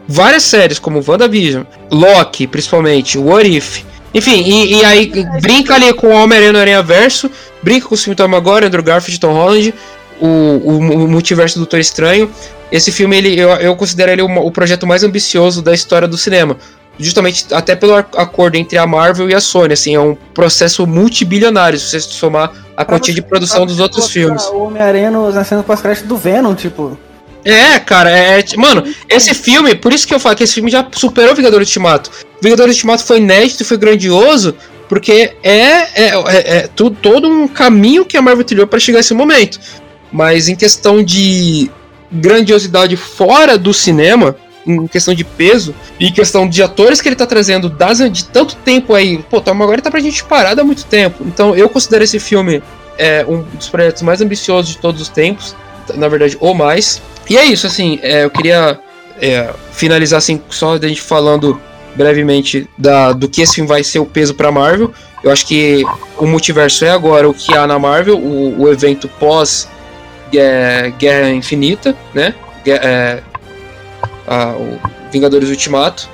várias 0.07 0.43
séries, 0.43 0.79
como 0.79 1.03
WandaVision, 1.05 1.63
Loki, 1.91 2.47
principalmente, 2.47 3.17
What 3.17 3.57
If. 3.57 3.83
Enfim, 4.13 4.43
e, 4.43 4.75
e 4.75 4.85
aí 4.85 5.11
brinca 5.41 5.75
ali 5.75 5.93
com 5.93 6.07
o 6.07 6.11
Homem-Aranha 6.11 6.53
no 6.53 6.59
Aranha 6.59 6.81
Verso, 6.81 7.29
brinca 7.61 7.87
com 7.87 7.95
o 7.95 7.97
filme 7.97 8.15
Tom 8.15 8.33
Agora, 8.35 8.67
Andrew 8.67 8.83
Garfield, 8.83 9.19
Tom 9.19 9.33
Holland, 9.33 9.73
o, 10.19 10.27
o, 10.27 10.77
o 10.77 11.07
multiverso 11.07 11.55
do 11.55 11.61
Doutor 11.61 11.79
Estranho. 11.79 12.31
Esse 12.71 12.91
filme, 12.91 13.17
ele, 13.17 13.39
eu, 13.39 13.49
eu 13.51 13.75
considero 13.75 14.11
ele 14.11 14.21
o, 14.21 14.27
o 14.39 14.51
projeto 14.51 14.85
mais 14.85 15.03
ambicioso 15.03 15.61
da 15.61 15.73
história 15.73 16.07
do 16.07 16.17
cinema. 16.17 16.57
Justamente 16.99 17.45
até 17.51 17.75
pelo 17.75 17.95
acordo 17.95 18.55
entre 18.55 18.77
a 18.77 18.87
Marvel 18.87 19.29
e 19.29 19.35
a 19.35 19.39
Sony, 19.39 19.73
assim, 19.73 19.93
é 19.93 19.99
um 19.99 20.15
processo 20.33 20.87
multibilionário, 20.87 21.77
se 21.79 21.85
você 21.85 21.99
somar 21.99 22.51
a 22.75 22.83
quantia 22.83 23.13
de 23.13 23.21
produção 23.21 23.65
dos 23.65 23.79
outros 23.79 24.09
filmes. 24.09 24.43
O 24.45 24.63
Homem-Aranha 24.63 25.11
na 25.11 25.43
cena 25.43 25.61
pós-crédito 25.61 26.07
do 26.07 26.17
Venom, 26.17 26.55
tipo. 26.55 26.97
É, 27.45 27.79
cara, 27.79 28.11
é. 28.11 28.39
é- 28.39 28.57
Mano, 28.57 28.83
esse 29.07 29.33
filme, 29.35 29.75
por 29.75 29.93
isso 29.93 30.07
que 30.07 30.13
eu 30.13 30.19
falo 30.19 30.35
que 30.35 30.43
esse 30.43 30.55
filme 30.55 30.71
já 30.71 30.85
superou 30.91 31.35
Vingadores 31.35 31.67
Ultimato. 31.67 32.09
Vingadores 32.41 32.75
Ultimato 32.75 33.03
foi 33.05 33.17
inédito 33.17 33.61
e 33.61 33.65
foi 33.65 33.77
grandioso, 33.77 34.55
porque 34.89 35.33
é, 35.43 35.51
é, 35.53 36.11
é, 36.27 36.57
é 36.57 36.69
todo 37.01 37.29
um 37.29 37.47
caminho 37.47 38.05
que 38.05 38.17
a 38.17 38.21
Marvel 38.21 38.43
trilhou 38.43 38.65
pra 38.65 38.79
chegar 38.79 38.97
a 38.97 39.01
esse 39.01 39.13
momento. 39.13 39.59
Mas 40.11 40.47
em 40.47 40.55
questão 40.55 41.03
de 41.03 41.69
grandiosidade 42.11 42.95
fora 42.95 43.57
do 43.57 43.73
cinema, 43.73 44.35
em 44.65 44.87
questão 44.87 45.13
de 45.13 45.23
peso, 45.23 45.73
e 45.99 46.07
em 46.07 46.11
questão 46.11 46.47
de 46.47 46.61
atores 46.61 47.01
que 47.01 47.07
ele 47.07 47.15
tá 47.15 47.25
trazendo 47.25 47.69
das, 47.69 47.99
de 48.11 48.25
tanto 48.25 48.55
tempo 48.57 48.93
aí, 48.93 49.19
pô, 49.29 49.39
Tom 49.39 49.51
agora 49.51 49.81
tá 49.81 49.89
pra 49.89 49.99
gente 49.99 50.23
parado 50.23 50.61
há 50.61 50.63
muito 50.63 50.85
tempo. 50.85 51.23
Então 51.25 51.55
eu 51.55 51.69
considero 51.69 52.03
esse 52.03 52.19
filme 52.19 52.61
é, 52.97 53.25
um 53.27 53.43
dos 53.43 53.69
projetos 53.69 54.01
mais 54.01 54.21
ambiciosos 54.21 54.71
de 54.71 54.77
todos 54.79 55.01
os 55.01 55.09
tempos, 55.09 55.55
na 55.95 56.07
verdade, 56.07 56.37
ou 56.39 56.53
mais. 56.53 57.01
E 57.29 57.37
é 57.37 57.45
isso, 57.45 57.67
assim, 57.67 57.99
é, 58.01 58.25
eu 58.25 58.29
queria 58.29 58.79
é, 59.21 59.49
finalizar 59.71 60.17
assim, 60.17 60.41
só 60.49 60.77
da 60.77 60.87
gente 60.87 61.01
falando 61.01 61.59
brevemente 61.95 62.69
da, 62.77 63.11
do 63.11 63.27
que 63.27 63.41
esse 63.41 63.55
filme 63.55 63.67
vai 63.67 63.83
ser 63.83 63.99
o 63.99 64.05
peso 64.05 64.35
pra 64.35 64.51
Marvel. 64.51 64.93
Eu 65.23 65.31
acho 65.31 65.45
que 65.47 65.83
o 66.17 66.27
multiverso 66.27 66.85
é 66.85 66.91
agora 66.91 67.27
o 67.27 67.33
que 67.33 67.55
há 67.55 67.65
na 67.65 67.79
Marvel, 67.79 68.17
o, 68.17 68.61
o 68.61 68.71
evento 68.71 69.07
pós 69.19 69.67
é, 70.33 70.91
Guerra 70.97 71.29
Infinita, 71.31 71.95
né? 72.13 72.33
Gue- 72.63 72.71
é, 72.71 73.21
a- 74.27 74.53
o 74.57 74.79
Vingadores 75.11 75.49
Ultimato. 75.49 76.09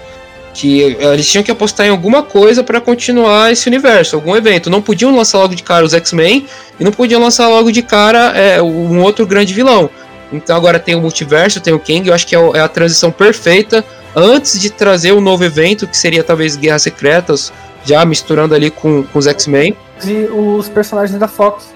Que 0.53 0.95
é, 0.99 1.13
eles 1.13 1.27
tinham 1.31 1.43
que 1.43 1.49
apostar 1.49 1.87
em 1.87 1.89
alguma 1.89 2.21
coisa 2.21 2.63
pra 2.63 2.79
continuar 2.79 3.51
esse 3.51 3.67
universo, 3.67 4.15
algum 4.15 4.35
evento. 4.35 4.69
Não 4.69 4.83
podiam 4.83 5.15
lançar 5.15 5.39
logo 5.39 5.55
de 5.55 5.63
cara 5.63 5.83
os 5.83 5.93
X-Men 5.95 6.45
e 6.79 6.83
não 6.83 6.91
podiam 6.91 7.19
lançar 7.19 7.47
logo 7.47 7.71
de 7.71 7.81
cara 7.81 8.37
é, 8.37 8.61
um 8.61 9.01
outro 9.01 9.25
grande 9.25 9.51
vilão. 9.51 9.89
Então 10.31 10.55
agora 10.55 10.77
tem 10.79 10.93
o 10.93 11.01
multiverso, 11.01 11.59
tem 11.59 11.73
o 11.73 11.79
Kang, 11.79 12.07
eu 12.07 12.13
acho 12.13 12.27
que 12.27 12.35
é, 12.35 12.39
o- 12.39 12.55
é 12.55 12.59
a 12.59 12.67
transição 12.67 13.11
perfeita 13.11 13.83
antes 14.15 14.59
de 14.59 14.69
trazer 14.69 15.11
um 15.11 15.21
novo 15.21 15.43
evento, 15.43 15.87
que 15.87 15.97
seria 15.97 16.23
talvez 16.23 16.55
Guerras 16.55 16.83
Secretas, 16.83 17.51
já 17.83 18.05
misturando 18.05 18.53
ali 18.53 18.69
com, 18.69 19.01
com 19.03 19.17
os 19.19 19.25
X-Men. 19.25 19.75
E 20.05 20.25
os 20.31 20.69
personagens 20.69 21.17
da 21.19 21.27
Fox. 21.27 21.73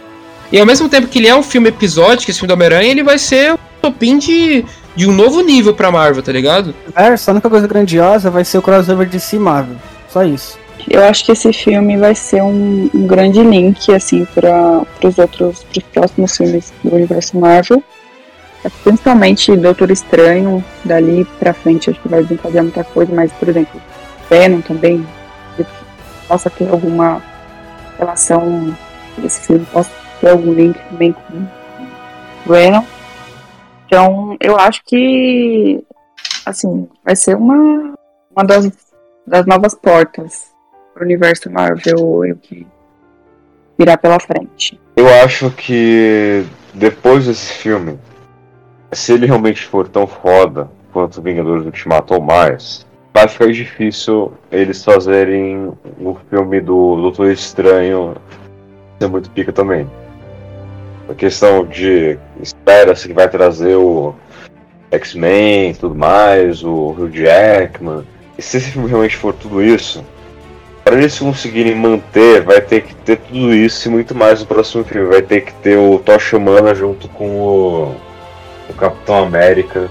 E 0.51 0.59
ao 0.59 0.65
mesmo 0.65 0.87
tempo 0.87 1.07
que 1.07 1.19
ele 1.19 1.27
é 1.27 1.35
um 1.35 1.43
filme 1.43 1.69
episódico, 1.69 2.31
esse 2.31 2.39
filme 2.39 2.47
do 2.47 2.53
Homem-Aranha, 2.53 2.89
ele 2.89 3.03
vai 3.03 3.17
ser 3.17 3.53
o 3.53 3.59
topim 3.81 4.17
de, 4.17 4.63
de 4.95 5.07
um 5.07 5.13
novo 5.13 5.41
nível 5.41 5.73
pra 5.73 5.91
Marvel, 5.91 6.23
tá 6.23 6.31
ligado? 6.31 6.73
É, 6.95 7.15
só 7.17 7.31
a 7.31 7.33
única 7.33 7.49
coisa 7.49 7.67
grandiosa 7.67 8.29
vai 8.29 8.45
ser 8.45 8.57
o 8.57 8.61
crossover 8.61 9.07
de 9.07 9.19
si 9.19 9.37
Marvel. 9.37 9.75
Só 10.09 10.23
isso. 10.23 10.57
Eu 10.89 11.03
acho 11.03 11.25
que 11.25 11.33
esse 11.33 11.51
filme 11.51 11.97
vai 11.97 12.15
ser 12.15 12.41
um, 12.41 12.89
um 12.93 13.07
grande 13.07 13.43
link, 13.43 13.93
assim, 13.93 14.25
para 14.33 14.83
os 15.03 15.17
outros, 15.17 15.63
pros 15.63 15.83
próximos 15.93 16.37
filmes 16.37 16.71
do 16.81 16.95
universo 16.95 17.37
Marvel. 17.37 17.83
É, 18.63 18.69
principalmente 18.83 19.55
Doutor 19.57 19.91
Estranho, 19.91 20.63
dali 20.85 21.25
pra 21.39 21.53
frente, 21.53 21.89
acho 21.89 21.99
que 21.99 22.07
vai 22.07 22.23
desencadear 22.23 22.63
muita 22.63 22.83
coisa, 22.85 23.13
mas, 23.13 23.31
por 23.33 23.49
exemplo, 23.49 23.81
Venom 24.29 24.61
também, 24.61 25.05
possa 26.27 26.49
ter 26.49 26.69
alguma 26.69 27.21
relação, 27.97 28.75
esse 29.23 29.41
filme 29.41 29.65
possa 29.71 29.89
ter 30.20 30.30
algum 30.30 30.53
link 30.53 30.78
também 30.89 31.13
com 31.13 31.47
Venom. 32.45 32.84
Então, 33.86 34.36
eu 34.39 34.57
acho 34.57 34.82
que, 34.86 35.84
assim, 36.45 36.88
vai 37.03 37.15
ser 37.15 37.36
uma, 37.36 37.93
uma 38.36 38.45
das, 38.45 38.70
das 39.26 39.45
novas 39.45 39.74
portas 39.74 40.51
pro 40.93 41.05
universo 41.05 41.49
Marvel 41.51 42.26
eu 42.26 42.36
que 42.36 42.65
virá 43.78 43.97
pela 43.97 44.20
frente. 44.20 44.80
Eu 44.95 45.07
acho 45.24 45.51
que 45.51 46.43
depois 46.74 47.28
desse 47.28 47.53
filme, 47.53 47.97
se 48.91 49.13
ele 49.13 49.26
realmente 49.26 49.63
for 49.65 49.88
tão 49.88 50.07
foda 50.07 50.70
quanto 50.91 51.22
Vingadores 51.22 51.65
Ultimato 51.65 52.15
ou 52.15 52.22
mais, 52.22 52.86
vai 53.13 53.28
ficar 53.28 53.51
difícil 53.51 54.34
eles 54.51 54.84
fazerem 54.84 55.72
o 55.99 56.18
filme 56.30 56.59
do 56.59 56.95
Doutor 56.95 57.32
Estranho 57.32 58.15
ser 58.99 59.07
muito 59.07 59.30
pica 59.30 59.53
também. 59.53 59.88
A 61.10 61.14
questão 61.14 61.66
de 61.66 62.18
espera-se 62.41 63.08
que 63.08 63.14
vai 63.14 63.30
trazer 63.30 63.76
o 63.76 64.14
X-Men 64.91 65.74
tudo 65.74 65.95
mais, 65.95 66.64
o 66.64 66.89
Hugh 66.89 67.12
Jackman. 67.12 68.03
E 68.38 68.41
se 68.41 68.58
realmente 68.58 69.16
for 69.16 69.34
tudo 69.34 69.64
isso, 69.64 70.03
para 70.84 70.95
eles 70.95 71.18
conseguirem 71.18 71.76
manter, 71.76 72.41
vai 72.41 72.62
ter 72.62 72.82
que 72.82 72.95
ter 72.95 73.18
tudo 73.18 73.53
isso 73.53 73.88
e 73.88 73.91
muito 73.91 74.16
mais 74.16 74.41
no 74.41 74.45
próximo 74.45 74.84
filme. 74.84 75.08
Vai 75.10 75.22
ter 75.22 75.41
que 75.41 75.53
ter 75.55 75.78
o 75.78 75.99
Tocha 75.99 76.38
junto 76.76 77.08
com 77.10 77.30
o, 77.30 77.95
o 78.70 78.74
Capitão 78.78 79.24
América 79.24 79.89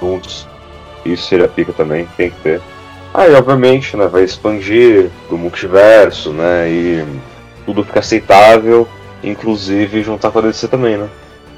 juntos. 0.00 0.46
Isso 1.04 1.28
seria 1.28 1.48
pica 1.48 1.72
também, 1.72 2.06
tem 2.16 2.30
que 2.30 2.40
ter. 2.40 2.60
Aí, 3.14 3.32
obviamente, 3.34 3.96
né, 3.96 4.06
vai 4.06 4.24
expandir 4.24 5.08
do 5.30 5.38
multiverso, 5.38 6.32
né, 6.32 6.68
e 6.68 7.04
tudo 7.64 7.82
fica 7.82 8.00
aceitável, 8.00 8.86
inclusive 9.28 10.02
juntar 10.02 10.30
com 10.30 10.38
a 10.38 10.42
DC 10.42 10.68
também, 10.68 10.96
né. 10.96 11.08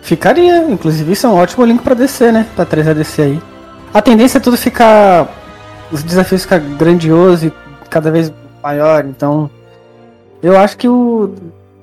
Ficaria, 0.02 0.70
inclusive 0.70 1.12
isso 1.12 1.26
é 1.26 1.30
um 1.30 1.34
ótimo 1.34 1.64
link 1.64 1.82
pra 1.82 1.94
DC, 1.94 2.32
né, 2.32 2.46
pra 2.54 2.64
trazer 2.64 2.90
a 2.90 2.94
DC 2.94 3.22
aí. 3.22 3.42
A 3.92 4.00
tendência 4.02 4.38
é 4.38 4.40
tudo 4.40 4.56
ficar, 4.56 5.28
os 5.90 6.02
desafios 6.02 6.42
ficar 6.42 6.58
grandioso 6.58 7.46
e 7.46 7.52
cada 7.90 8.10
vez 8.10 8.32
maior, 8.62 9.04
então 9.04 9.50
eu 10.42 10.56
acho 10.56 10.76
que 10.76 10.88
o, 10.88 11.34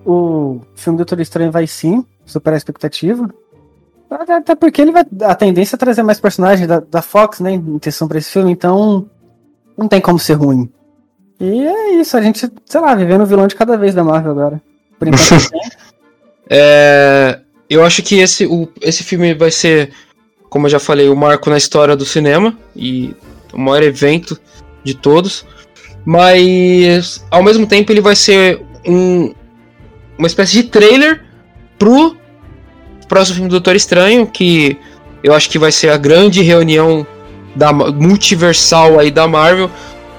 o 0.06 0.62
filme 0.76 0.98
Doutor 0.98 1.20
Estranho 1.20 1.52
vai 1.52 1.68
sim 1.68 2.06
superar 2.26 2.56
a 2.56 2.58
expectativa. 2.58 3.30
Até 4.10 4.56
porque 4.56 4.82
ele 4.82 4.92
vai. 4.92 5.06
A 5.24 5.36
tendência 5.36 5.76
é 5.76 5.80
trazer 5.80 6.04
mais 6.04 6.20
personagens 6.20 6.68
da, 6.68 6.80
da 6.80 7.02
Fox, 7.02 7.40
né? 7.40 7.54
Intenção 7.54 8.08
pra 8.08 8.18
esse 8.18 8.32
filme, 8.32 8.52
então. 8.52 9.10
Não 9.78 9.88
tem 9.90 10.00
como 10.00 10.18
ser 10.18 10.36
ruim. 10.36 10.72
E 11.38 11.68
é 11.68 11.94
isso, 11.96 12.16
a 12.16 12.22
gente, 12.22 12.50
sei 12.66 12.80
lá, 12.80 12.96
vivendo 12.96 13.22
o 13.22 13.26
vilão 13.26 13.46
de 13.46 13.56
cada 13.56 13.78
vez 13.78 13.94
da 13.94 14.06
Marvel 14.06 14.32
agora. 14.32 14.62
Por 15.00 15.08
enquanto. 15.08 15.50
é, 16.50 17.40
eu 17.70 17.84
acho 17.84 18.02
que 18.04 18.20
esse, 18.20 18.46
o, 18.46 18.68
esse 18.82 19.04
filme 19.04 19.34
vai 19.34 19.52
ser, 19.52 19.92
como 20.50 20.68
eu 20.68 20.72
já 20.72 20.80
falei, 20.80 21.10
o 21.10 21.16
marco 21.16 21.50
na 21.50 21.58
história 21.58 21.96
do 21.96 22.06
cinema 22.06 22.58
e 22.76 23.16
o 23.54 23.60
maior 23.60 23.84
evento 23.84 24.40
de 24.84 24.94
todos. 24.94 25.46
Mas 26.06 27.26
ao 27.32 27.42
mesmo 27.42 27.66
tempo 27.66 27.92
ele 27.92 28.02
vai 28.02 28.16
ser 28.16 28.62
um, 28.86 29.34
uma 30.18 30.28
espécie 30.28 30.54
de 30.54 30.64
trailer 30.64 31.24
pro 31.80 32.16
próximo 33.08 33.36
filme 33.36 33.50
do 33.50 33.54
Doutor 33.54 33.76
Estranho, 33.76 34.28
que 34.28 34.78
eu 35.24 35.34
acho 35.34 35.50
que 35.50 35.58
vai 35.58 35.72
ser 35.72 35.90
a 35.90 35.98
grande 35.98 36.42
reunião 36.42 37.06
da 37.56 37.74
multiversal 37.74 39.00
aí 39.00 39.10
da 39.10 39.28
Marvel. 39.28 39.72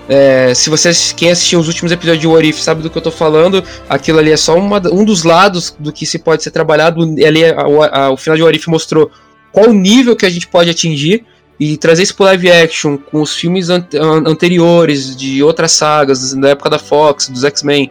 É, 0.09 0.55
se 0.55 0.71
vocês, 0.71 1.13
quem 1.13 1.31
assistiu 1.31 1.59
os 1.59 1.67
últimos 1.67 1.91
episódios 1.91 2.21
de 2.21 2.27
What 2.29 2.49
If 2.49 2.61
sabe 2.61 2.83
do 2.83 2.89
que 2.89 2.97
eu 2.97 3.03
tô 3.03 3.11
falando, 3.11 3.63
aquilo 3.89 4.19
ali 4.19 4.31
é 4.31 4.37
só 4.37 4.57
uma, 4.57 4.81
um 4.93 5.05
dos 5.05 5.25
lados 5.25 5.75
do 5.79 5.93
que 5.93 6.07
se 6.07 6.19
pode 6.19 6.43
ser 6.43 6.51
trabalhado. 6.51 7.03
Ali, 7.03 7.45
a, 7.45 7.63
a, 7.93 8.11
o 8.11 8.17
final 8.17 8.37
de 8.37 8.43
What 8.43 8.57
If 8.57 8.67
mostrou 8.69 9.11
qual 9.53 9.71
o 9.71 9.73
nível 9.73 10.15
que 10.15 10.27
a 10.27 10.31
gente 10.31 10.47
pode 10.47 10.71
atingir 10.71 11.25
e 11.59 11.77
trazer 11.77 12.03
isso 12.03 12.15
pro 12.15 12.27
live 12.27 12.51
action 12.51 12.99
com 12.99 13.23
os 13.23 13.35
filmes 13.35 13.71
an 13.71 13.85
anteriores 14.27 15.17
de 15.17 15.43
outras 15.43 15.73
sagas, 15.73 16.35
da 16.35 16.51
época 16.51 16.71
da 16.71 16.79
Fox, 16.79 17.29
dos 17.29 17.43
X-Men, 17.45 17.91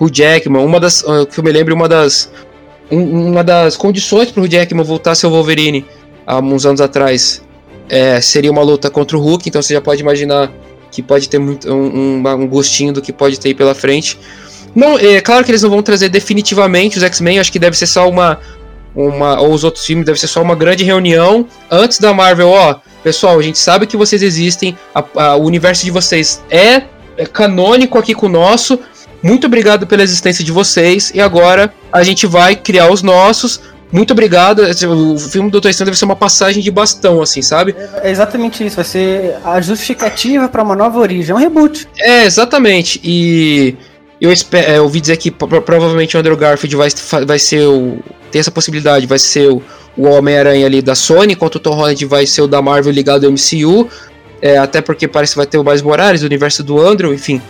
Hugh 0.00 0.10
Jackman, 0.12 0.64
uma 0.64 0.78
das, 0.78 1.02
uh, 1.02 1.26
que 1.26 1.38
eu 1.38 1.44
me 1.44 1.50
lembro, 1.50 1.74
uma 1.74 1.88
das 1.88 2.30
um, 2.90 3.30
uma 3.30 3.44
das 3.44 3.76
condições 3.76 4.30
pro 4.30 4.48
Jackman 4.48 4.84
voltar 4.84 5.12
a 5.12 5.14
ser 5.14 5.26
o 5.26 5.30
Wolverine 5.30 5.84
há 6.26 6.38
uns 6.38 6.64
anos 6.64 6.80
atrás 6.80 7.42
é, 7.88 8.20
seria 8.20 8.50
uma 8.50 8.62
luta 8.62 8.88
contra 8.88 9.16
o 9.16 9.20
Hulk, 9.20 9.48
então 9.48 9.60
você 9.60 9.74
já 9.74 9.80
pode 9.80 10.00
imaginar 10.00 10.50
que 10.90 11.02
pode 11.02 11.28
ter 11.28 11.38
muito, 11.38 11.72
um, 11.72 12.22
um, 12.22 12.28
um 12.28 12.46
gostinho 12.46 12.92
do 12.92 13.02
que 13.02 13.12
pode 13.12 13.38
ter 13.38 13.54
pela 13.54 13.74
frente. 13.74 14.18
Não, 14.74 14.98
é 14.98 15.20
claro 15.20 15.44
que 15.44 15.50
eles 15.50 15.62
não 15.62 15.70
vão 15.70 15.82
trazer 15.82 16.08
definitivamente 16.08 16.96
os 16.96 17.02
X-Men, 17.02 17.38
acho 17.38 17.50
que 17.50 17.58
deve 17.58 17.76
ser 17.76 17.86
só 17.86 18.08
uma, 18.08 18.38
uma. 18.94 19.40
Ou 19.40 19.52
os 19.52 19.64
outros 19.64 19.84
filmes, 19.84 20.06
deve 20.06 20.18
ser 20.18 20.28
só 20.28 20.42
uma 20.42 20.54
grande 20.54 20.84
reunião 20.84 21.46
antes 21.70 21.98
da 21.98 22.14
Marvel, 22.14 22.48
ó 22.48 22.80
Pessoal, 23.02 23.38
a 23.38 23.42
gente 23.42 23.58
sabe 23.58 23.86
que 23.86 23.96
vocês 23.96 24.22
existem, 24.22 24.76
a, 24.94 25.04
a, 25.16 25.36
o 25.36 25.44
universo 25.44 25.84
de 25.84 25.90
vocês 25.90 26.42
é, 26.50 26.82
é 27.16 27.24
canônico 27.24 27.98
aqui 27.98 28.14
com 28.14 28.26
o 28.26 28.28
nosso. 28.28 28.78
Muito 29.22 29.46
obrigado 29.46 29.86
pela 29.86 30.02
existência 30.02 30.44
de 30.44 30.52
vocês. 30.52 31.10
E 31.14 31.20
agora 31.20 31.72
a 31.90 32.02
gente 32.02 32.26
vai 32.26 32.54
criar 32.54 32.90
os 32.90 33.02
nossos. 33.02 33.60
Muito 33.92 34.12
obrigado. 34.12 34.60
O 34.60 35.18
filme 35.18 35.48
do 35.48 35.52
Doutor 35.52 35.68
Estranho 35.70 35.86
deve 35.86 35.98
ser 35.98 36.04
uma 36.04 36.16
passagem 36.16 36.62
de 36.62 36.70
bastão, 36.70 37.20
assim, 37.20 37.42
sabe? 37.42 37.74
É 38.02 38.10
exatamente 38.10 38.64
isso. 38.64 38.76
Vai 38.76 38.84
ser 38.84 39.36
a 39.44 39.60
justificativa 39.60 40.48
para 40.48 40.62
uma 40.62 40.76
nova 40.76 40.98
origem. 40.98 41.32
É 41.32 41.34
um 41.34 41.38
reboot. 41.38 41.88
É, 41.98 42.24
exatamente. 42.24 43.00
E 43.02 43.74
eu, 44.20 44.32
espero, 44.32 44.70
é, 44.70 44.78
eu 44.78 44.84
ouvi 44.84 45.00
dizer 45.00 45.16
que 45.16 45.30
provavelmente 45.30 46.16
o 46.16 46.20
Andrew 46.20 46.36
Garfield 46.36 46.76
vai, 46.76 46.88
vai 47.26 47.38
ser 47.38 47.66
o. 47.66 47.98
Tem 48.30 48.38
essa 48.38 48.50
possibilidade, 48.50 49.06
vai 49.06 49.18
ser 49.18 49.50
o 49.50 49.60
o 49.96 50.04
Homem-Aranha 50.04 50.66
ali 50.66 50.80
da 50.80 50.94
Sony, 50.94 51.34
enquanto 51.34 51.56
o 51.56 51.60
Tom 51.60 51.74
Holland 51.74 52.04
vai 52.06 52.26
ser 52.26 52.42
o 52.42 52.46
da 52.46 52.62
Marvel 52.62 52.92
ligado 52.92 53.26
ao 53.26 53.32
MCU, 53.32 53.88
é, 54.40 54.56
até 54.56 54.80
porque 54.80 55.06
parece 55.06 55.32
que 55.32 55.36
vai 55.36 55.46
ter 55.46 55.58
o 55.58 55.64
Miles 55.64 55.82
Morales, 55.82 56.22
o 56.22 56.26
universo 56.26 56.62
do 56.62 56.80
Andrew, 56.80 57.12
enfim. 57.12 57.40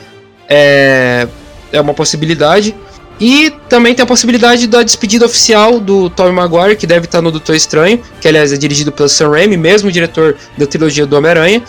É, 0.49 1.28
é 1.72 1.80
uma 1.80 1.95
possibilidade. 1.95 2.74
E 3.21 3.51
também 3.68 3.95
tem 3.95 4.03
a 4.03 4.07
possibilidade 4.07 4.66
da 4.66 4.83
despedida 4.83 5.27
oficial 5.27 5.79
do 5.79 6.09
Tobey 6.09 6.33
Maguire, 6.33 6.75
que 6.75 6.87
deve 6.87 7.05
estar 7.05 7.21
no 7.21 7.31
Doutor 7.31 7.55
Estranho, 7.55 8.01
que 8.18 8.27
aliás 8.27 8.51
é 8.51 8.57
dirigido 8.57 8.91
pelo 8.91 9.11
Sam 9.11 9.31
Raimi, 9.31 9.59
mesmo 9.59 9.93
diretor 9.93 10.37
da 10.57 10.66
trilogia 10.66 11.05
do 11.05 11.14
Homem-Aranha. 11.16 11.62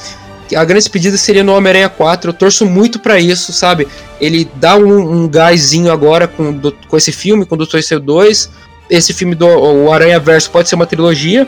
A 0.56 0.64
grande 0.64 0.84
despedida 0.84 1.18
seria 1.18 1.43
no 1.43 1.54
Homem-Aranha 1.54 1.89
4, 1.89 2.30
eu 2.30 2.34
torço 2.34 2.66
muito 2.66 2.99
para 2.99 3.20
isso, 3.20 3.52
sabe? 3.52 3.88
Ele 4.20 4.49
dá 4.56 4.78
um, 4.78 5.24
um 5.24 5.28
gásinho 5.28 5.91
agora 5.91 6.26
com, 6.26 6.58
com 6.88 6.97
esse 6.97 7.12
filme, 7.12 7.45
com 7.45 7.56
o 7.56 7.58
Doutor 7.58 7.80
Estranho 7.80 8.04
2, 8.04 8.49
esse 8.89 9.14
filme 9.14 9.36
do 9.36 9.45
o 9.45 9.91
Aranha 9.91 10.20
Verso 10.20 10.49
pode 10.52 10.70
ser 10.70 10.76
uma 10.76 10.86
trilogia, 10.86 11.47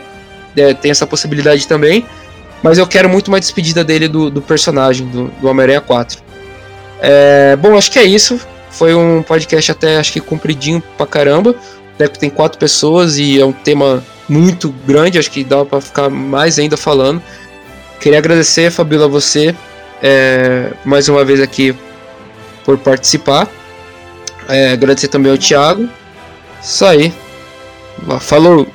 é, 0.54 0.74
tem 0.74 0.90
essa 0.90 1.06
possibilidade 1.06 1.66
também. 1.66 2.04
Mas 2.62 2.78
eu 2.78 2.86
quero 2.86 3.08
muito 3.10 3.28
uma 3.28 3.38
despedida 3.38 3.84
dele 3.84 4.08
do, 4.08 4.30
do 4.30 4.40
personagem, 4.40 5.06
do, 5.06 5.28
do 5.40 5.48
Homem-Aranha 5.48 5.82
4. 5.82 6.18
É, 7.00 7.56
bom, 7.56 7.76
acho 7.76 7.90
que 7.90 7.98
é 7.98 8.04
isso. 8.04 8.40
Foi 8.74 8.94
um 8.94 9.22
podcast 9.22 9.70
até 9.70 9.96
acho 9.96 10.12
que 10.12 10.20
compridinho 10.20 10.82
pra 10.96 11.06
caramba. 11.06 11.54
Né, 11.98 12.08
tem 12.08 12.28
quatro 12.28 12.58
pessoas 12.58 13.18
e 13.18 13.40
é 13.40 13.44
um 13.44 13.52
tema 13.52 14.02
muito 14.28 14.74
grande, 14.84 15.18
acho 15.18 15.30
que 15.30 15.44
dá 15.44 15.64
para 15.64 15.80
ficar 15.80 16.10
mais 16.10 16.58
ainda 16.58 16.76
falando. 16.76 17.22
Queria 18.00 18.18
agradecer, 18.18 18.70
Fabíola, 18.70 19.04
a 19.04 19.08
você 19.08 19.54
é, 20.02 20.72
mais 20.84 21.08
uma 21.08 21.24
vez 21.24 21.40
aqui 21.40 21.74
por 22.64 22.76
participar. 22.78 23.48
É, 24.48 24.72
agradecer 24.72 25.08
também 25.08 25.30
ao 25.30 25.38
Thiago. 25.38 25.88
Isso 26.62 26.84
aí. 26.84 27.12
Falou! 28.20 28.66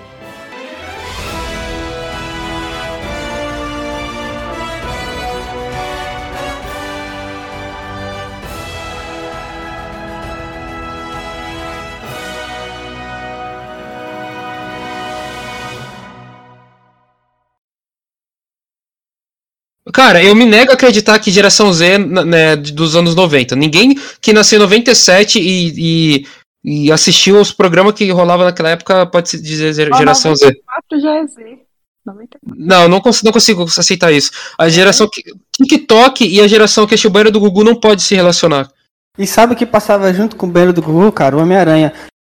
Cara, 20.00 20.24
eu 20.24 20.34
me 20.34 20.45
nego 20.45 20.72
a 20.72 20.76
acreditar 20.76 21.20
que 21.20 21.30
geração 21.30 21.74
Z 21.74 21.97
né, 21.97 22.56
dos 22.56 22.95
anos 22.95 23.16
90. 23.16 23.54
Ninguém 23.58 24.00
que 24.22 24.32
nasceu 24.32 24.56
em 24.56 24.62
97 24.62 25.38
e, 25.38 26.22
e 26.24 26.26
E 26.64 26.89
assistiu 26.89 27.38
os 27.38 27.52
programas 27.52 27.93
que 27.95 28.10
rolavam 28.10 28.45
naquela 28.45 28.70
época, 28.70 29.06
pode 29.08 29.28
se 29.28 29.41
dizer 29.41 29.74
geração 29.74 30.34
Z. 30.34 30.54
4 30.66 31.02
já 31.02 31.16
é 31.18 31.28
Z. 31.28 31.60
94. 32.06 32.39
Não, 32.58 32.88
não 32.88 33.02
consigo, 33.02 33.26
não 33.26 33.34
consigo 33.34 33.64
aceitar 33.64 34.10
isso. 34.14 34.32
A 34.58 34.70
geração 34.70 35.06
que, 35.12 35.22
TikTok 35.52 36.26
e 36.26 36.39
a 36.39 36.47
geração 36.47 36.88
que 36.88 36.93
assistiu 36.93 37.10
o 37.10 37.14
banheiro 37.14 37.32
do 37.32 37.41
Gugu 37.41 37.66
não 37.66 37.78
pode 37.78 38.02
se 38.02 38.16
relacionar. 38.16 38.72
E 39.18 39.28
sabe 39.28 39.52
o 39.52 39.56
que 39.58 39.66
passava 39.66 40.14
junto 40.14 40.38
com 40.38 40.47
o 40.47 40.50
banheiro 40.50 40.72
do 40.72 40.82
Gugu, 40.82 41.12
cara? 41.12 41.36
O 41.36 41.41
Homem-Aranha. 41.41 41.91